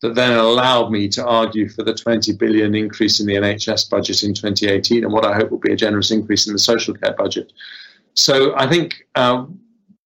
That 0.00 0.14
then 0.14 0.36
allowed 0.36 0.90
me 0.90 1.08
to 1.10 1.24
argue 1.24 1.68
for 1.68 1.82
the 1.82 1.94
20 1.94 2.34
billion 2.34 2.74
increase 2.74 3.20
in 3.20 3.26
the 3.26 3.36
NHS 3.36 3.88
budget 3.88 4.22
in 4.22 4.34
2018 4.34 5.02
and 5.02 5.12
what 5.12 5.24
I 5.24 5.34
hope 5.34 5.50
will 5.50 5.58
be 5.58 5.72
a 5.72 5.76
generous 5.76 6.10
increase 6.10 6.46
in 6.46 6.52
the 6.52 6.58
social 6.58 6.92
care 6.92 7.14
budget. 7.14 7.52
So 8.12 8.54
I 8.56 8.66
think 8.68 9.06
uh, 9.14 9.46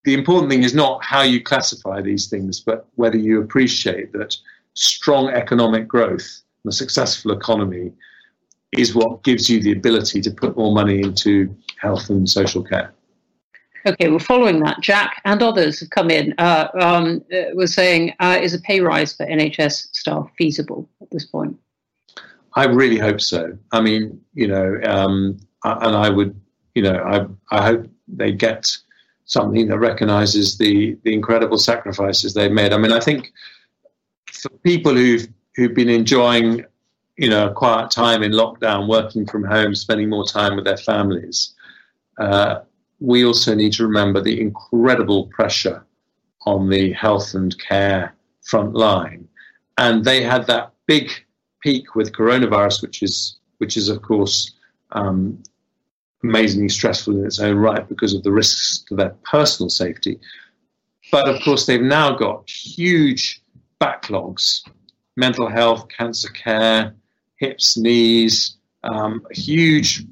the 0.05 0.13
important 0.13 0.49
thing 0.49 0.63
is 0.63 0.73
not 0.73 1.03
how 1.03 1.23
you 1.23 1.43
classify 1.43 2.01
these 2.01 2.27
things, 2.27 2.61
but 2.61 2.87
whether 2.95 3.17
you 3.17 3.41
appreciate 3.41 4.13
that 4.13 4.37
strong 4.73 5.29
economic 5.29 5.87
growth 5.87 6.41
and 6.63 6.71
a 6.71 6.75
successful 6.75 7.31
economy 7.31 7.91
is 8.71 8.93
what 8.93 9.23
gives 9.23 9.49
you 9.49 9.61
the 9.61 9.71
ability 9.71 10.21
to 10.21 10.31
put 10.31 10.55
more 10.55 10.73
money 10.73 11.01
into 11.01 11.55
health 11.81 12.09
and 12.09 12.29
social 12.29 12.63
care. 12.63 12.93
Okay, 13.85 14.09
well, 14.09 14.19
following 14.19 14.59
that, 14.59 14.81
Jack 14.81 15.21
and 15.25 15.41
others 15.41 15.79
have 15.79 15.89
come 15.89 16.11
in. 16.11 16.33
Uh, 16.37 16.67
um, 16.79 17.23
uh, 17.33 17.53
were 17.53 17.67
saying, 17.67 18.13
uh, 18.19 18.37
is 18.41 18.53
a 18.53 18.59
pay 18.59 18.81
rise 18.81 19.13
for 19.13 19.25
NHS 19.25 19.95
staff 19.95 20.29
feasible 20.37 20.87
at 21.01 21.09
this 21.11 21.25
point? 21.25 21.57
I 22.55 22.65
really 22.65 22.97
hope 22.97 23.21
so. 23.21 23.57
I 23.71 23.79
mean, 23.79 24.19
you 24.33 24.47
know, 24.47 24.79
um, 24.83 25.39
and 25.63 25.95
I 25.95 26.09
would, 26.09 26.39
you 26.75 26.81
know, 26.81 26.95
I, 27.51 27.55
I 27.55 27.65
hope 27.65 27.87
they 28.07 28.31
get 28.31 28.69
something 29.25 29.67
that 29.67 29.77
recognises 29.77 30.57
the 30.57 30.97
the 31.03 31.13
incredible 31.13 31.57
sacrifices 31.57 32.33
they've 32.33 32.51
made. 32.51 32.73
I 32.73 32.77
mean, 32.77 32.91
I 32.91 32.99
think 32.99 33.31
for 34.41 34.49
people 34.59 34.95
who've 34.95 35.27
who've 35.55 35.73
been 35.73 35.89
enjoying, 35.89 36.65
you 37.17 37.29
know, 37.29 37.47
a 37.47 37.53
quiet 37.53 37.91
time 37.91 38.23
in 38.23 38.31
lockdown, 38.31 38.87
working 38.87 39.25
from 39.25 39.43
home, 39.43 39.75
spending 39.75 40.09
more 40.09 40.25
time 40.25 40.55
with 40.55 40.65
their 40.65 40.77
families, 40.77 41.53
uh, 42.17 42.59
we 42.99 43.25
also 43.25 43.53
need 43.55 43.73
to 43.73 43.85
remember 43.85 44.21
the 44.21 44.39
incredible 44.39 45.27
pressure 45.27 45.85
on 46.45 46.69
the 46.69 46.93
health 46.93 47.33
and 47.33 47.59
care 47.59 48.15
front 48.43 48.73
line, 48.73 49.27
and 49.77 50.05
they 50.05 50.23
had 50.23 50.47
that 50.47 50.71
big 50.87 51.09
peak 51.61 51.95
with 51.95 52.13
coronavirus, 52.13 52.81
which 52.81 53.03
is 53.03 53.37
which 53.57 53.75
is 53.75 53.89
of 53.89 54.01
course 54.01 54.51
um, 54.93 55.41
amazingly 56.23 56.69
stressful 56.69 57.17
in 57.17 57.25
its 57.25 57.39
own 57.39 57.57
right 57.57 57.87
because 57.87 58.13
of 58.13 58.23
the 58.23 58.31
risks 58.31 58.83
to 58.87 58.95
their 58.95 59.15
personal 59.23 59.69
safety. 59.69 60.19
But 61.11 61.27
of 61.27 61.41
course, 61.43 61.65
they've 61.65 61.81
now 61.81 62.15
got 62.15 62.49
huge 62.49 63.41
backlogs 63.81 64.61
mental 65.19 65.49
health, 65.49 65.87
cancer 65.89 66.29
care, 66.29 66.95
hips, 67.37 67.77
knees, 67.77 68.57
um, 68.83 69.21
a 69.29 69.37
huge 69.37 70.05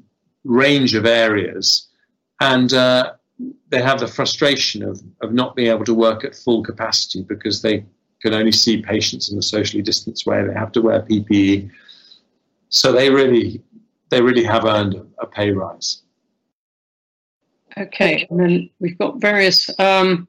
range 0.44 0.94
of 0.94 1.06
areas. 1.06 1.88
And 2.40 2.72
uh, 2.72 3.14
they 3.70 3.82
have 3.82 4.00
the 4.00 4.06
frustration 4.06 4.82
of, 4.82 5.00
of 5.22 5.32
not 5.32 5.56
being 5.56 5.70
able 5.70 5.84
to 5.86 5.94
work 5.94 6.24
at 6.24 6.34
full 6.34 6.62
capacity 6.62 7.22
because 7.22 7.62
they 7.62 7.84
can 8.20 8.34
only 8.34 8.52
see 8.52 8.82
patients 8.82 9.30
in 9.30 9.38
a 9.38 9.42
socially 9.42 9.82
distanced 9.82 10.26
way. 10.26 10.44
They 10.44 10.54
have 10.54 10.72
to 10.72 10.82
wear 10.82 11.02
PPE. 11.02 11.70
So 12.68 12.92
they 12.92 13.10
really 13.10 13.62
they 14.10 14.22
really 14.22 14.44
have 14.44 14.64
earned 14.64 14.96
a 15.20 15.26
pay 15.26 15.50
rise. 15.50 16.02
Okay, 17.76 18.26
and 18.30 18.40
then 18.40 18.70
we've 18.80 18.98
got 18.98 19.20
various, 19.20 19.68
um, 19.78 20.26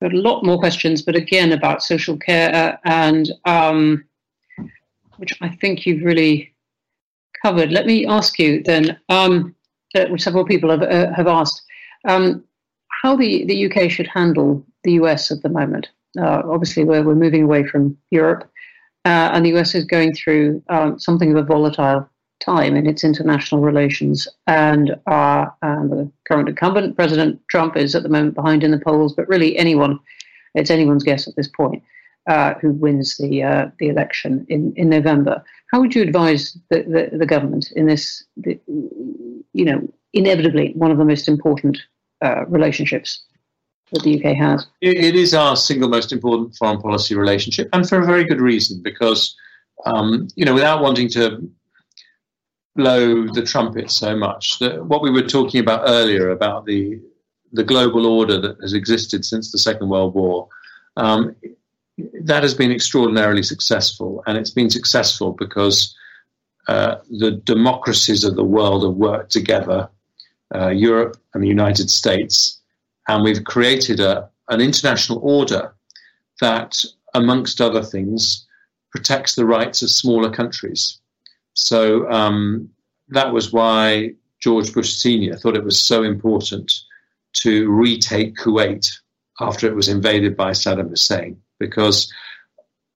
got 0.00 0.14
a 0.14 0.20
lot 0.20 0.44
more 0.44 0.58
questions, 0.58 1.02
but 1.02 1.16
again 1.16 1.52
about 1.52 1.82
social 1.82 2.16
care 2.16 2.78
and 2.84 3.30
um, 3.44 4.04
which 5.18 5.36
I 5.40 5.48
think 5.48 5.84
you've 5.84 6.04
really 6.04 6.54
covered. 7.42 7.70
Let 7.70 7.86
me 7.86 8.06
ask 8.06 8.38
you 8.38 8.62
then, 8.62 8.98
um, 9.08 9.54
which 9.94 10.22
several 10.22 10.44
people 10.44 10.70
have, 10.70 10.82
uh, 10.82 11.12
have 11.12 11.26
asked, 11.26 11.62
um, 12.08 12.44
how 13.02 13.16
the, 13.16 13.44
the 13.44 13.70
UK 13.70 13.90
should 13.90 14.06
handle 14.06 14.64
the 14.84 14.92
US 14.92 15.30
at 15.30 15.42
the 15.42 15.48
moment. 15.48 15.88
Uh, 16.18 16.42
obviously, 16.44 16.84
we're, 16.84 17.02
we're 17.02 17.14
moving 17.14 17.44
away 17.44 17.64
from 17.66 17.96
Europe, 18.10 18.50
uh, 19.04 19.30
and 19.32 19.44
the 19.44 19.56
US 19.56 19.74
is 19.74 19.84
going 19.84 20.14
through 20.14 20.62
um, 20.68 20.98
something 20.98 21.30
of 21.30 21.36
a 21.36 21.42
volatile 21.42 22.08
time 22.40 22.74
in 22.74 22.86
its 22.86 23.04
international 23.04 23.60
relations. 23.60 24.26
And, 24.46 24.96
uh, 25.06 25.46
and 25.62 25.90
the 25.90 26.10
current 26.26 26.48
incumbent, 26.48 26.96
President 26.96 27.40
Trump, 27.48 27.76
is 27.76 27.94
at 27.94 28.02
the 28.02 28.08
moment 28.08 28.34
behind 28.34 28.64
in 28.64 28.70
the 28.70 28.80
polls, 28.80 29.14
but 29.14 29.28
really 29.28 29.56
anyone, 29.56 29.98
it's 30.54 30.70
anyone's 30.70 31.04
guess 31.04 31.28
at 31.28 31.36
this 31.36 31.48
point. 31.48 31.82
Uh, 32.26 32.54
who 32.60 32.70
wins 32.72 33.16
the 33.16 33.42
uh, 33.42 33.70
the 33.78 33.88
election 33.88 34.46
in, 34.50 34.74
in 34.76 34.90
November? 34.90 35.42
How 35.72 35.80
would 35.80 35.94
you 35.94 36.02
advise 36.02 36.56
the, 36.68 36.82
the, 36.82 37.16
the 37.16 37.26
government 37.26 37.72
in 37.74 37.86
this, 37.86 38.22
the, 38.36 38.60
you 38.66 39.64
know, 39.64 39.88
inevitably 40.12 40.72
one 40.76 40.90
of 40.90 40.98
the 40.98 41.04
most 41.04 41.28
important 41.28 41.78
uh, 42.22 42.44
relationships 42.46 43.24
that 43.90 44.02
the 44.02 44.22
UK 44.22 44.36
has? 44.36 44.66
it 44.82 45.16
is 45.16 45.32
our 45.32 45.56
single 45.56 45.88
most 45.88 46.12
important 46.12 46.54
foreign 46.56 46.80
policy 46.80 47.14
relationship, 47.14 47.70
and 47.72 47.88
for 47.88 48.00
a 48.00 48.06
very 48.06 48.24
good 48.24 48.40
reason, 48.40 48.82
because 48.82 49.34
um, 49.86 50.28
you 50.36 50.44
know, 50.44 50.54
without 50.54 50.82
wanting 50.82 51.08
to 51.10 51.50
blow 52.76 53.26
the 53.28 53.42
trumpet 53.42 53.90
so 53.90 54.16
much. 54.16 54.58
That 54.58 54.84
what 54.86 55.02
we 55.02 55.10
were 55.10 55.22
talking 55.22 55.60
about 55.60 55.82
earlier 55.86 56.30
about 56.30 56.66
the 56.66 57.00
the 57.52 57.64
global 57.64 58.06
order 58.06 58.40
that 58.40 58.56
has 58.60 58.74
existed 58.74 59.24
since 59.24 59.50
the 59.50 59.58
Second 59.58 59.88
World 59.88 60.14
War, 60.14 60.48
um, 60.96 61.34
that 62.22 62.44
has 62.44 62.54
been 62.54 62.70
extraordinarily 62.70 63.42
successful, 63.42 64.22
and 64.26 64.38
it's 64.38 64.50
been 64.50 64.70
successful 64.70 65.32
because 65.32 65.94
uh, 66.68 66.98
the 67.18 67.32
democracies 67.32 68.22
of 68.22 68.36
the 68.36 68.44
world 68.44 68.84
have 68.84 68.94
worked 68.94 69.32
together, 69.32 69.88
uh, 70.54 70.68
Europe 70.68 71.16
and 71.34 71.42
the 71.42 71.48
United 71.48 71.90
States, 71.90 72.60
and 73.08 73.24
we've 73.24 73.42
created 73.42 73.98
a, 73.98 74.30
an 74.48 74.60
international 74.60 75.18
order 75.22 75.74
that, 76.40 76.84
amongst 77.14 77.60
other 77.60 77.82
things, 77.82 78.46
protects 78.92 79.34
the 79.34 79.44
rights 79.44 79.82
of 79.82 79.90
smaller 79.90 80.30
countries. 80.30 80.99
So 81.54 82.10
um, 82.10 82.70
that 83.08 83.32
was 83.32 83.52
why 83.52 84.12
George 84.40 84.72
Bush 84.72 84.92
Sr. 84.92 85.36
thought 85.36 85.56
it 85.56 85.64
was 85.64 85.80
so 85.80 86.02
important 86.02 86.72
to 87.32 87.70
retake 87.70 88.36
Kuwait 88.36 88.86
after 89.40 89.66
it 89.66 89.74
was 89.74 89.88
invaded 89.88 90.36
by 90.36 90.50
Saddam 90.50 90.90
Hussein, 90.90 91.40
because 91.58 92.12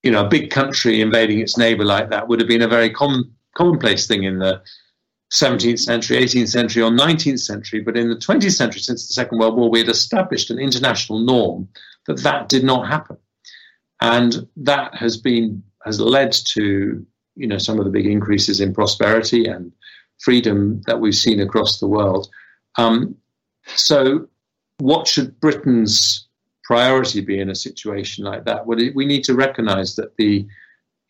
you 0.02 0.10
know 0.10 0.24
a 0.24 0.28
big 0.28 0.50
country 0.50 1.00
invading 1.00 1.40
its 1.40 1.56
neighbor 1.56 1.84
like 1.84 2.10
that 2.10 2.28
would 2.28 2.40
have 2.40 2.48
been 2.48 2.62
a 2.62 2.68
very 2.68 2.90
common 2.90 3.34
commonplace 3.54 4.06
thing 4.06 4.24
in 4.24 4.38
the 4.38 4.60
17th 5.32 5.80
century, 5.80 6.18
18th 6.18 6.48
century, 6.48 6.82
or 6.82 6.90
19th 6.90 7.40
century. 7.40 7.80
But 7.80 7.96
in 7.96 8.08
the 8.08 8.16
20th 8.16 8.52
century, 8.52 8.80
since 8.80 9.08
the 9.08 9.14
Second 9.14 9.38
World 9.38 9.56
War, 9.56 9.70
we 9.70 9.80
had 9.80 9.88
established 9.88 10.50
an 10.50 10.58
international 10.58 11.18
norm 11.18 11.68
that 12.06 12.22
that 12.22 12.48
did 12.48 12.62
not 12.62 12.86
happen, 12.86 13.16
and 14.00 14.46
that 14.56 14.94
has 14.94 15.16
been 15.16 15.62
has 15.84 16.00
led 16.00 16.32
to 16.32 17.04
you 17.36 17.46
know 17.46 17.58
some 17.58 17.78
of 17.78 17.84
the 17.84 17.90
big 17.90 18.06
increases 18.06 18.60
in 18.60 18.74
prosperity 18.74 19.46
and 19.46 19.72
freedom 20.20 20.82
that 20.86 21.00
we've 21.00 21.14
seen 21.14 21.40
across 21.40 21.80
the 21.80 21.86
world. 21.86 22.28
Um, 22.76 23.16
so, 23.76 24.28
what 24.78 25.06
should 25.06 25.38
Britain's 25.40 26.26
priority 26.64 27.20
be 27.20 27.38
in 27.38 27.50
a 27.50 27.54
situation 27.54 28.24
like 28.24 28.44
that? 28.44 28.66
Well, 28.66 28.78
we 28.94 29.06
need 29.06 29.24
to 29.24 29.34
recognise 29.34 29.96
that 29.96 30.16
the 30.16 30.46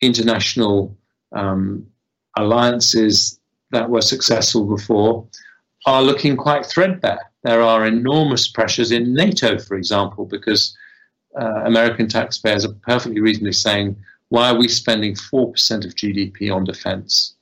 international 0.00 0.96
um, 1.32 1.86
alliances 2.36 3.38
that 3.70 3.90
were 3.90 4.02
successful 4.02 4.64
before 4.64 5.26
are 5.86 6.02
looking 6.02 6.36
quite 6.36 6.66
threadbare. 6.66 7.30
There 7.42 7.62
are 7.62 7.86
enormous 7.86 8.48
pressures 8.48 8.90
in 8.90 9.14
NATO, 9.14 9.58
for 9.58 9.76
example, 9.76 10.24
because 10.24 10.76
uh, 11.38 11.62
American 11.64 12.08
taxpayers 12.08 12.64
are 12.64 12.72
perfectly 12.82 13.20
reasonably 13.20 13.52
saying 13.52 13.96
why 14.28 14.50
are 14.50 14.58
we 14.58 14.68
spending 14.68 15.14
4% 15.14 15.84
of 15.84 15.94
GDP 15.94 16.54
on 16.54 16.64
defense 16.64 17.34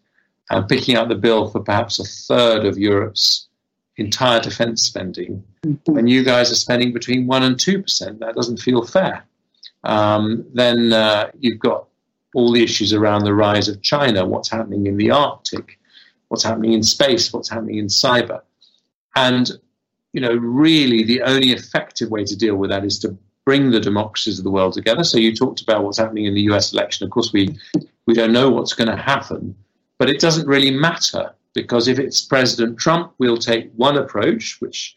and 0.50 0.68
picking 0.68 0.96
up 0.96 1.08
the 1.08 1.14
bill 1.14 1.50
for 1.50 1.60
perhaps 1.60 1.98
a 1.98 2.04
third 2.04 2.64
of 2.64 2.76
Europe's 2.76 3.48
entire 3.96 4.40
defense 4.40 4.82
spending 4.82 5.42
mm-hmm. 5.64 5.92
when 5.92 6.06
you 6.06 6.24
guys 6.24 6.50
are 6.50 6.56
spending 6.56 6.92
between 6.92 7.26
1% 7.26 7.42
and 7.42 7.56
2%? 7.56 8.18
That 8.18 8.34
doesn't 8.34 8.58
feel 8.58 8.84
fair. 8.84 9.24
Um, 9.84 10.44
then 10.54 10.92
uh, 10.92 11.30
you've 11.38 11.58
got 11.58 11.86
all 12.34 12.52
the 12.52 12.62
issues 12.62 12.92
around 12.92 13.24
the 13.24 13.34
rise 13.34 13.68
of 13.68 13.82
China, 13.82 14.24
what's 14.24 14.50
happening 14.50 14.86
in 14.86 14.96
the 14.96 15.10
Arctic, 15.10 15.78
what's 16.28 16.44
happening 16.44 16.72
in 16.72 16.82
space, 16.82 17.32
what's 17.32 17.50
happening 17.50 17.78
in 17.78 17.86
cyber. 17.86 18.40
And, 19.14 19.50
you 20.12 20.20
know, 20.20 20.34
really 20.34 21.02
the 21.02 21.22
only 21.22 21.50
effective 21.52 22.10
way 22.10 22.24
to 22.24 22.36
deal 22.36 22.56
with 22.56 22.70
that 22.70 22.84
is 22.84 22.98
to 23.00 23.16
bring 23.44 23.70
the 23.70 23.80
democracies 23.80 24.38
of 24.38 24.44
the 24.44 24.50
world 24.50 24.74
together. 24.74 25.04
So 25.04 25.18
you 25.18 25.34
talked 25.34 25.62
about 25.62 25.84
what's 25.84 25.98
happening 25.98 26.26
in 26.26 26.34
the 26.34 26.42
US 26.42 26.72
election. 26.72 27.04
Of 27.04 27.10
course, 27.10 27.32
we, 27.32 27.56
we 28.06 28.14
don't 28.14 28.32
know 28.32 28.50
what's 28.50 28.74
going 28.74 28.88
to 28.88 28.96
happen, 28.96 29.54
but 29.98 30.08
it 30.08 30.20
doesn't 30.20 30.46
really 30.46 30.70
matter 30.70 31.34
because 31.54 31.88
if 31.88 31.98
it's 31.98 32.20
President 32.20 32.78
Trump, 32.78 33.12
we'll 33.18 33.36
take 33.36 33.70
one 33.74 33.96
approach, 33.96 34.56
which 34.60 34.96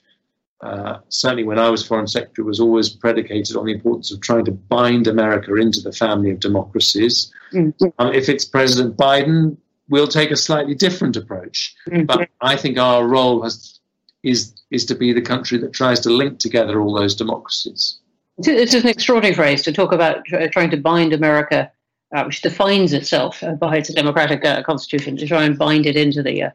uh, 0.62 1.00
certainly 1.10 1.43
when 1.43 1.60
I 1.60 1.70
was 1.70 1.86
Foreign 1.86 2.08
Secretary, 2.08 2.46
was 2.46 2.60
always 2.60 2.89
predicated 2.89 3.56
on 3.56 3.66
the 3.66 3.74
importance 3.74 4.12
of 4.12 4.22
trying 4.22 4.46
to 4.46 4.52
bind 4.52 5.08
America 5.08 5.54
into 5.56 5.82
the 5.82 5.91
family 5.91 6.32
of 6.32 6.39
democracies. 6.39 7.32
Mm-hmm. 7.52 7.88
Um, 8.00 8.14
if 8.14 8.30
it's 8.30 8.46
President 8.46 8.96
Biden, 8.96 9.58
we'll 9.89 10.08
take 10.08 10.32
a 10.32 10.38
slightly 10.38 10.74
different 10.74 11.18
approach. 11.18 11.76
Mm-hmm. 11.89 12.06
But 12.06 12.30
I 12.41 12.56
think 12.56 12.78
our 12.78 13.06
role 13.06 13.43
has, 13.43 13.80
is 14.24 14.54
is 14.72 14.86
to 14.86 14.96
be 14.96 15.14
the 15.14 15.22
country 15.22 15.58
that 15.60 15.74
tries 15.74 16.00
to 16.02 16.10
link 16.10 16.39
together 16.39 16.82
all 16.82 16.93
those 16.93 17.16
democracies. 17.16 18.00
It's 18.38 18.74
an 18.74 18.88
extraordinary 18.88 19.36
phrase 19.36 19.62
to 19.64 19.72
talk 19.72 19.92
about 19.92 20.26
trying 20.52 20.70
to 20.72 20.78
bind 20.78 21.14
America, 21.14 21.72
uh, 22.14 22.24
which 22.26 22.42
defines 22.42 22.92
itself 22.92 23.42
uh, 23.44 23.54
by 23.54 23.78
its 23.78 23.94
democratic 23.94 24.44
uh, 24.44 24.62
constitution, 24.64 25.16
to 25.18 25.28
try 25.28 25.44
and 25.44 25.58
bind 25.58 25.86
it 25.86 25.96
into 25.96 26.22
the 26.22 26.44
uh, 26.44 26.50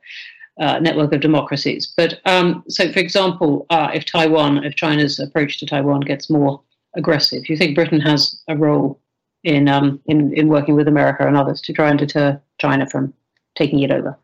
uh, 0.60 0.78
network 0.78 1.12
of 1.12 1.20
democracies. 1.20 1.92
But 1.96 2.20
um, 2.26 2.62
so, 2.68 2.92
for 2.92 2.98
example, 2.98 3.66
uh, 3.70 3.90
if 3.94 4.04
Taiwan, 4.04 4.62
if 4.64 4.74
China's 4.74 5.18
approach 5.18 5.58
to 5.58 5.66
Taiwan 5.66 6.00
gets 6.00 6.28
more 6.28 6.60
aggressive, 6.96 7.48
you 7.48 7.56
think 7.56 7.74
Britain 7.74 8.00
has 8.00 8.42
a 8.48 8.56
role 8.56 9.00
in 9.42 9.68
um, 9.68 10.00
in 10.04 10.34
in 10.34 10.48
working 10.48 10.74
with 10.74 10.86
America 10.86 11.26
and 11.26 11.36
others 11.36 11.62
to 11.62 11.72
try 11.72 11.88
and 11.88 11.98
deter 11.98 12.38
China 12.58 12.86
from 12.86 13.14
taking 13.56 13.80
it 13.80 13.90
over? 13.90 14.18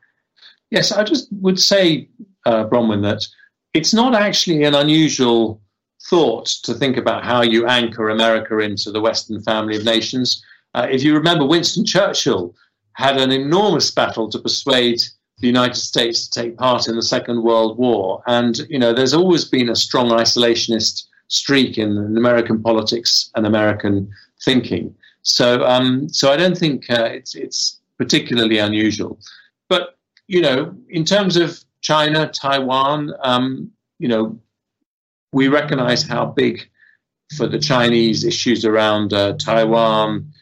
Yes, 0.71 0.93
I 0.93 1.05
just 1.05 1.29
would 1.41 1.61
say, 1.61 2.09
uh, 2.45 2.67
Bronwen, 2.67 3.03
that 3.03 3.27
it's 3.73 3.95
not 3.95 4.15
actually 4.15 4.65
an 4.65 4.75
unusual 4.75 5.61
thought 6.03 6.47
to 6.47 6.74
think 6.74 6.97
about 6.97 7.24
how 7.24 7.42
you 7.42 7.66
anchor 7.66 8.11
America 8.11 8.59
into 8.59 8.90
the 8.90 9.01
Western 9.01 9.42
family 9.42 9.76
of 9.76 9.84
nations. 9.84 10.44
Uh, 10.74 10.86
if 10.90 11.03
you 11.03 11.14
remember, 11.14 11.44
Winston 11.44 11.84
Churchill 11.84 12.55
had 12.92 13.18
an 13.18 13.32
enormous 13.32 13.90
battle 13.90 14.28
to 14.30 14.38
persuade 14.38 15.03
the 15.38 15.47
United 15.47 15.76
States 15.76 16.28
to 16.28 16.42
take 16.42 16.57
part 16.57 16.88
in 16.88 16.97
the 16.97 17.03
Second 17.03 17.42
World 17.42 17.76
War. 17.76 18.22
And, 18.26 18.59
you 18.70 18.78
know, 18.78 18.92
there's 18.92 19.14
always 19.14 19.44
been 19.44 19.68
a 19.68 19.76
strong 19.76 20.09
isolationist 20.11 21.05
streak 21.28 21.76
in 21.76 22.16
American 22.16 22.62
politics 22.62 23.30
and 23.34 23.47
American 23.47 24.11
thinking. 24.44 24.94
So, 25.22 25.64
um, 25.64 26.09
so 26.09 26.32
I 26.32 26.36
don't 26.36 26.57
think 26.57 26.88
uh, 26.88 27.09
it's, 27.12 27.34
it's 27.34 27.80
particularly 27.99 28.59
unusual. 28.59 29.18
But, 29.68 29.99
you 30.28 30.40
know, 30.40 30.74
in 30.88 31.05
terms 31.05 31.36
of 31.36 31.62
China, 31.80 32.28
Taiwan, 32.28 33.12
um, 33.22 33.70
you 33.99 34.09
know, 34.09 34.38
we 35.37 35.49
recognize 35.49 36.03
how 36.03 36.24
big 36.24 36.66
for 37.37 37.47
the 37.47 37.59
Chinese 37.59 38.24
issues 38.24 38.64
around 38.64 39.12
uh, 39.12 39.34
Taiwan, 39.34 40.32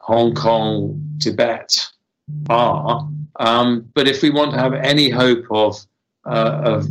Hong 0.00 0.34
Kong, 0.34 1.18
Tibet 1.20 1.70
are. 2.48 3.06
Um, 3.38 3.90
but 3.94 4.08
if 4.08 4.22
we 4.22 4.30
want 4.30 4.52
to 4.52 4.58
have 4.58 4.72
any 4.72 5.10
hope 5.10 5.44
of, 5.50 5.76
uh, 6.24 6.62
of, 6.64 6.86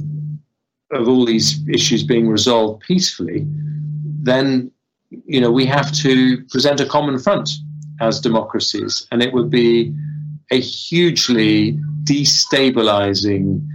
of 0.92 1.08
all 1.08 1.26
these 1.26 1.68
issues 1.68 2.04
being 2.04 2.30
resolved 2.30 2.82
peacefully, 2.82 3.48
then 4.22 4.72
you 5.10 5.42
know 5.42 5.52
we 5.52 5.66
have 5.66 5.92
to 5.94 6.44
present 6.46 6.80
a 6.80 6.86
common 6.86 7.18
front 7.18 7.50
as 8.02 8.22
democracies, 8.22 9.08
and 9.12 9.24
it 9.24 9.34
would 9.34 9.50
be 9.50 9.92
a 10.52 10.60
hugely 10.60 11.74
destabilizing 12.04 13.68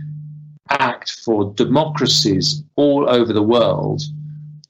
act 0.71 1.11
for 1.25 1.53
democracies 1.55 2.63
all 2.77 3.09
over 3.09 3.33
the 3.33 3.43
world 3.43 4.03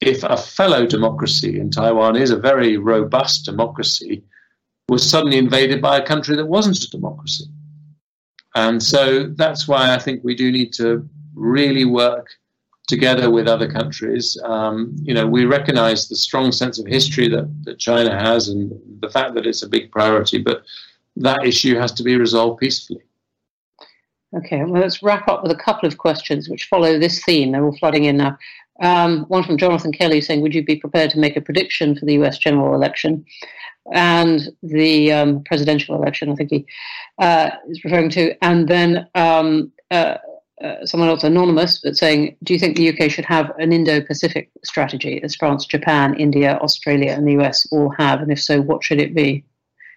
if 0.01 0.23
a 0.25 0.37
fellow 0.37 0.87
democracy, 0.87 1.59
and 1.59 1.73
Taiwan 1.73 2.17
is 2.17 2.31
a 2.31 2.37
very 2.37 2.77
robust 2.77 3.45
democracy, 3.45 4.23
was 4.89 5.09
suddenly 5.09 5.39
invaded 5.39 5.81
by 5.81 5.99
a 5.99 6.07
country 6.07 6.37
that 6.37 6.47
wasn't 6.47 6.83
a 6.83 6.91
democracy. 6.91 7.45
And 8.55 8.83
so 8.83 9.29
that's 9.29 9.67
why 9.67 9.95
I 9.95 9.99
think 9.99 10.23
we 10.23 10.35
do 10.35 10.53
need 10.53 10.73
to 10.75 11.09
really 11.35 11.85
work 11.85 12.29
together 12.87 13.31
with 13.31 13.49
other 13.49 13.71
countries. 13.71 14.39
Um, 14.45 14.97
you 15.03 15.13
know, 15.13 15.27
we 15.27 15.45
recognize 15.45 16.09
the 16.09 16.17
strong 16.17 16.53
sense 16.53 16.79
of 16.79 16.87
history 16.87 17.29
that, 17.29 17.49
that 17.65 17.79
China 17.79 18.17
has 18.19 18.49
and 18.49 18.73
the 19.01 19.11
fact 19.11 19.35
that 19.35 19.47
it's 19.47 19.63
a 19.63 19.69
big 19.69 19.91
priority, 19.91 20.39
but 20.39 20.63
that 21.17 21.45
issue 21.45 21.77
has 21.77 21.93
to 21.93 22.03
be 22.03 22.17
resolved 22.17 22.61
peacefully. 22.61 23.03
Okay, 24.35 24.65
well, 24.65 24.83
let's 24.83 25.03
wrap 25.03 25.29
up 25.29 25.43
with 25.43 25.53
a 25.53 25.57
couple 25.57 25.87
of 25.87 25.99
questions 25.99 26.49
which 26.49 26.65
follow 26.65 26.99
this 26.99 27.25
theme. 27.25 27.53
They're 27.53 27.65
all 27.65 27.77
flooding 27.77 28.05
in 28.05 28.17
now. 28.17 28.37
Um, 28.83 29.25
one 29.29 29.45
from 29.45 29.57
Jonathan 29.57 29.93
Kelly 29.93 30.21
saying, 30.21 30.41
Would 30.43 30.55
you 30.55 30.65
be 30.65 30.77
prepared 30.77 31.11
to 31.11 31.19
make 31.19 31.37
a 31.37 31.41
prediction 31.41 31.97
for 31.97 32.05
the 32.05 32.15
US 32.15 32.39
general 32.39 32.75
election 32.75 33.25
and 33.93 34.49
the 34.63 35.13
um, 35.13 35.45
presidential 35.45 35.95
election? 35.95 36.31
I 36.31 36.35
think 36.35 36.51
he 36.51 36.67
uh, 37.19 37.51
is 37.69 37.85
referring 37.85 38.11
to. 38.11 38.35
And 38.45 38.69
then 38.69 39.09
um, 39.15 39.73
uh, 39.91 40.17
uh, 40.63 40.85
someone 40.85 41.09
else, 41.09 41.23
anonymous, 41.23 41.81
but 41.83 41.97
saying, 41.97 42.37
Do 42.43 42.53
you 42.53 42.59
think 42.59 42.77
the 42.77 42.89
UK 42.91 43.11
should 43.11 43.27
have 43.27 43.53
an 43.59 43.73
Indo 43.73 44.01
Pacific 44.01 44.51
strategy 44.65 45.23
as 45.23 45.37
France, 45.37 45.67
Japan, 45.67 46.15
India, 46.15 46.59
Australia, 46.63 47.13
and 47.13 47.27
the 47.27 47.39
US 47.43 47.67
all 47.71 47.91
have? 47.91 48.21
And 48.21 48.33
if 48.33 48.43
so, 48.43 48.61
what 48.61 48.83
should 48.83 49.01
it 49.01 49.15
be? 49.15 49.45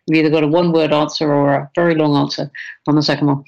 You've 0.06 0.20
either 0.20 0.30
got 0.30 0.44
a 0.44 0.48
one 0.48 0.72
word 0.72 0.92
answer 0.92 1.34
or 1.34 1.54
a 1.54 1.72
very 1.76 1.96
long 1.96 2.16
answer 2.16 2.52
on 2.88 2.96
the 2.96 3.04
second 3.04 3.28
one. 3.28 3.44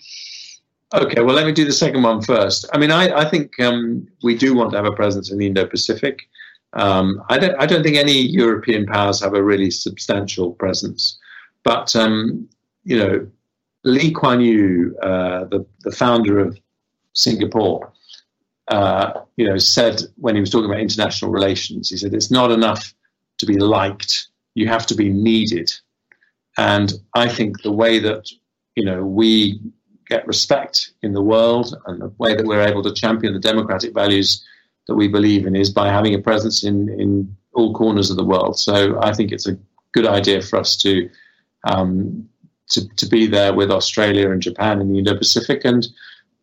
Okay, 0.94 1.22
well, 1.22 1.36
let 1.36 1.46
me 1.46 1.54
do 1.54 1.64
the 1.64 1.72
second 1.72 2.04
one 2.04 2.22
first. 2.22 2.66
I 2.74 2.78
mean, 2.78 2.92
I, 2.92 3.22
I 3.22 3.30
think 3.30 3.58
um, 3.62 4.08
we 4.24 4.36
do 4.36 4.54
want 4.54 4.72
to 4.72 4.78
have 4.78 4.86
a 4.86 4.92
presence 4.92 5.32
in 5.32 5.38
the 5.38 5.48
Indo 5.48 5.66
Pacific. 5.66 6.28
Um, 6.74 7.24
I, 7.30 7.38
don't, 7.38 7.56
I 7.62 7.66
don't 7.66 7.82
think 7.82 7.96
any 7.96 8.22
European 8.22 8.86
powers 8.86 9.22
have 9.22 9.34
a 9.34 9.44
really 9.44 9.72
substantial 9.72 10.52
presence. 10.52 11.18
But, 11.64 11.96
um, 11.96 12.50
you 12.84 12.98
know, 12.98 13.28
Lee 13.86 14.12
Kuan 14.12 14.42
Yew, 14.42 14.98
uh, 15.02 15.46
the, 15.46 15.66
the 15.82 15.92
founder 15.92 16.40
of 16.40 16.60
Singapore, 17.14 17.94
uh, 18.68 19.22
you 19.38 19.46
know, 19.46 19.58
said 19.58 20.02
when 20.18 20.36
he 20.36 20.42
was 20.42 20.50
talking 20.50 20.70
about 20.70 20.82
international 20.82 21.32
relations, 21.32 21.90
he 21.90 21.98
said, 21.98 22.14
it's 22.14 22.32
not 22.32 22.52
enough 22.52 22.94
to 23.38 23.46
be 23.46 23.58
liked, 23.58 24.28
you 24.56 24.68
have 24.68 24.86
to 24.88 24.96
be 24.96 25.10
needed. 25.10 25.72
And 26.58 26.94
I 27.16 27.30
think 27.30 27.62
the 27.62 27.72
way 27.72 28.00
that, 28.00 28.30
you 28.76 28.84
know, 28.86 29.04
we 29.04 29.62
get 30.12 30.28
respect 30.28 30.92
in 31.02 31.14
the 31.14 31.28
world. 31.34 31.68
And 31.86 32.02
the 32.02 32.14
way 32.18 32.36
that 32.36 32.46
we're 32.46 32.68
able 32.68 32.84
to 32.84 32.94
champion 33.04 33.34
the 33.34 33.50
democratic 33.52 33.94
values 33.94 34.30
that 34.88 34.96
we 34.96 35.08
believe 35.08 35.48
in 35.48 35.56
is 35.56 35.70
by 35.82 35.88
having 35.98 36.14
a 36.14 36.26
presence 36.30 36.64
in, 36.70 36.78
in 37.04 37.10
all 37.54 37.74
corners 37.74 38.12
of 38.12 38.18
the 38.18 38.30
world. 38.34 38.60
So 38.60 39.00
I 39.02 39.14
think 39.14 39.32
it's 39.32 39.48
a 39.48 39.58
good 39.94 40.08
idea 40.20 40.42
for 40.42 40.60
us 40.60 40.76
to 40.78 41.10
um, 41.72 42.28
to, 42.72 42.88
to 42.96 43.06
be 43.06 43.28
there 43.28 43.54
with 43.54 43.70
Australia 43.70 44.32
and 44.32 44.42
Japan 44.42 44.82
in 44.82 44.88
the 44.90 44.98
Indo-Pacific, 45.00 45.66
and 45.66 45.88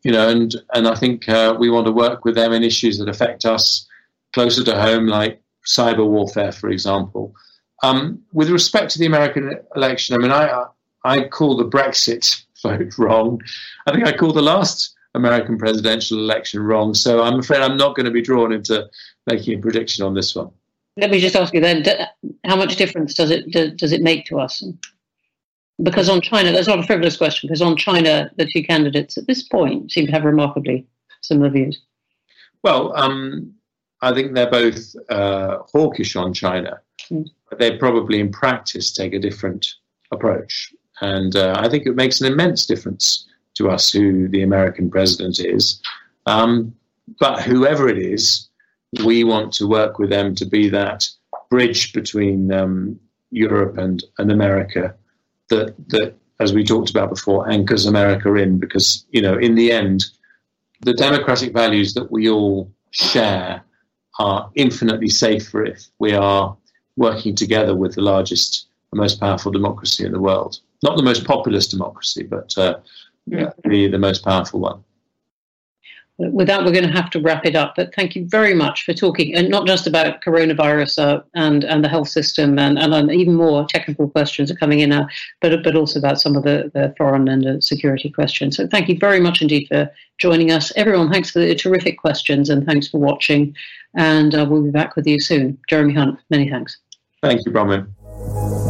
you 0.04 0.12
know, 0.12 0.28
and 0.28 0.54
and 0.74 0.86
I 0.86 0.94
think 0.94 1.28
uh, 1.28 1.56
we 1.58 1.70
want 1.70 1.86
to 1.86 1.92
work 2.04 2.24
with 2.24 2.34
them 2.34 2.52
in 2.52 2.62
issues 2.62 2.98
that 2.98 3.08
affect 3.08 3.44
us 3.44 3.86
closer 4.32 4.62
to 4.64 4.80
home, 4.80 5.06
like 5.06 5.40
cyber 5.66 6.06
warfare, 6.06 6.52
for 6.52 6.68
example. 6.70 7.34
Um, 7.82 8.22
with 8.32 8.50
respect 8.50 8.90
to 8.92 8.98
the 8.98 9.06
American 9.06 9.58
election, 9.74 10.14
I 10.14 10.18
mean, 10.18 10.30
I 10.30 10.44
I 11.04 11.28
call 11.28 11.56
the 11.56 11.70
Brexit 11.76 12.44
vote 12.62 12.92
wrong. 12.98 13.40
I 13.86 13.92
think 13.92 14.06
I 14.06 14.12
called 14.12 14.36
the 14.36 14.42
last 14.42 14.94
American 15.14 15.58
presidential 15.58 16.18
election 16.18 16.62
wrong. 16.62 16.94
So 16.94 17.22
I'm 17.22 17.40
afraid 17.40 17.62
I'm 17.62 17.76
not 17.76 17.96
going 17.96 18.06
to 18.06 18.12
be 18.12 18.22
drawn 18.22 18.52
into 18.52 18.88
making 19.26 19.58
a 19.58 19.62
prediction 19.62 20.04
on 20.04 20.14
this 20.14 20.34
one. 20.34 20.50
Let 20.96 21.10
me 21.10 21.20
just 21.20 21.36
ask 21.36 21.54
you 21.54 21.60
then: 21.60 21.84
How 22.44 22.56
much 22.56 22.76
difference 22.76 23.14
does 23.14 23.30
it 23.30 23.50
does 23.76 23.92
it 23.92 24.02
make 24.02 24.26
to 24.26 24.40
us? 24.40 24.64
Because 25.80 26.08
on 26.08 26.20
China, 26.20 26.50
that's 26.50 26.66
not 26.66 26.80
a 26.80 26.82
frivolous 26.82 27.16
question. 27.16 27.46
Because 27.46 27.62
on 27.62 27.76
China, 27.76 28.30
the 28.36 28.48
two 28.52 28.64
candidates 28.64 29.16
at 29.16 29.28
this 29.28 29.44
point 29.44 29.92
seem 29.92 30.06
to 30.06 30.12
have 30.12 30.24
remarkably 30.24 30.86
similar 31.20 31.50
views. 31.50 31.80
Well, 32.64 32.96
um, 32.96 33.54
I 34.02 34.12
think 34.12 34.34
they're 34.34 34.50
both 34.50 34.94
uh, 35.08 35.58
hawkish 35.72 36.16
on 36.16 36.34
China, 36.34 36.80
mm. 37.10 37.26
but 37.48 37.60
they 37.60 37.76
probably 37.78 38.18
in 38.18 38.32
practice 38.32 38.92
take 38.92 39.12
a 39.12 39.20
different 39.20 39.66
approach. 40.10 40.72
And 41.00 41.36
uh, 41.36 41.54
I 41.56 41.68
think 41.68 41.86
it 41.86 41.94
makes 41.94 42.20
an 42.20 42.32
immense 42.32 42.66
difference 42.66 43.26
to 43.54 43.68
us 43.68 43.90
who 43.90 44.28
the 44.28 44.42
American 44.42 44.90
president 44.90 45.40
is. 45.40 45.80
Um, 46.26 46.74
but 47.20 47.42
whoever 47.42 47.88
it 47.88 47.98
is, 47.98 48.48
we 49.04 49.24
want 49.24 49.52
to 49.54 49.66
work 49.66 49.98
with 49.98 50.10
them 50.10 50.34
to 50.36 50.46
be 50.46 50.68
that 50.70 51.08
bridge 51.50 51.92
between 51.92 52.52
um, 52.52 52.98
Europe 53.30 53.78
and, 53.78 54.02
and 54.18 54.30
America 54.30 54.94
that, 55.50 55.74
that, 55.88 56.14
as 56.40 56.52
we 56.52 56.64
talked 56.64 56.90
about 56.90 57.10
before, 57.10 57.50
anchors 57.50 57.86
America 57.86 58.32
in. 58.34 58.58
Because, 58.58 59.04
you 59.10 59.20
know, 59.20 59.36
in 59.36 59.54
the 59.54 59.72
end, 59.72 60.06
the 60.80 60.94
democratic 60.94 61.52
values 61.52 61.94
that 61.94 62.10
we 62.12 62.28
all 62.28 62.72
share 62.90 63.62
are 64.18 64.50
infinitely 64.54 65.08
safer 65.08 65.64
if 65.64 65.86
we 65.98 66.12
are 66.12 66.56
working 66.96 67.34
together 67.34 67.74
with 67.74 67.94
the 67.94 68.00
largest 68.00 68.66
and 68.92 69.00
most 69.00 69.20
powerful 69.20 69.52
democracy 69.52 70.04
in 70.04 70.12
the 70.12 70.20
world 70.20 70.60
not 70.82 70.96
the 70.96 71.02
most 71.02 71.24
populous 71.24 71.68
democracy, 71.68 72.22
but 72.22 72.56
uh, 72.56 72.78
yeah. 73.26 73.50
the, 73.64 73.88
the 73.88 73.98
most 73.98 74.24
powerful 74.24 74.60
one. 74.60 74.82
with 76.18 76.48
that, 76.48 76.64
we're 76.64 76.72
going 76.72 76.86
to 76.86 76.90
have 76.90 77.10
to 77.10 77.20
wrap 77.20 77.46
it 77.46 77.54
up. 77.54 77.74
But 77.76 77.94
thank 77.94 78.16
you 78.16 78.26
very 78.26 78.54
much 78.54 78.84
for 78.84 78.92
talking, 78.92 79.34
and 79.34 79.48
not 79.48 79.66
just 79.66 79.86
about 79.86 80.20
coronavirus 80.20 80.98
uh, 80.98 81.22
and 81.34 81.64
and 81.64 81.84
the 81.84 81.88
health 81.88 82.08
system, 82.08 82.58
and, 82.58 82.78
and 82.78 83.10
even 83.10 83.34
more 83.34 83.66
technical 83.66 84.08
questions 84.08 84.50
are 84.50 84.56
coming 84.56 84.80
in 84.80 84.90
now, 84.90 85.08
but 85.40 85.62
but 85.62 85.76
also 85.76 85.98
about 85.98 86.20
some 86.20 86.36
of 86.36 86.42
the, 86.42 86.70
the 86.74 86.94
foreign 86.98 87.28
and 87.28 87.44
the 87.44 87.62
security 87.62 88.10
questions. 88.10 88.56
So 88.56 88.66
thank 88.66 88.88
you 88.88 88.98
very 88.98 89.20
much 89.20 89.40
indeed 89.42 89.68
for 89.68 89.90
joining 90.18 90.50
us, 90.50 90.72
everyone. 90.76 91.10
Thanks 91.12 91.30
for 91.30 91.38
the 91.38 91.54
terrific 91.54 91.98
questions, 91.98 92.50
and 92.50 92.66
thanks 92.66 92.88
for 92.88 92.98
watching. 92.98 93.54
And 93.94 94.34
uh, 94.34 94.46
we'll 94.48 94.62
be 94.62 94.70
back 94.70 94.96
with 94.96 95.06
you 95.06 95.20
soon. 95.20 95.58
Jeremy 95.68 95.94
Hunt, 95.94 96.18
many 96.30 96.50
thanks. 96.50 96.78
Thank 97.22 97.44
you, 97.46 97.52
Bronwen. 97.52 98.67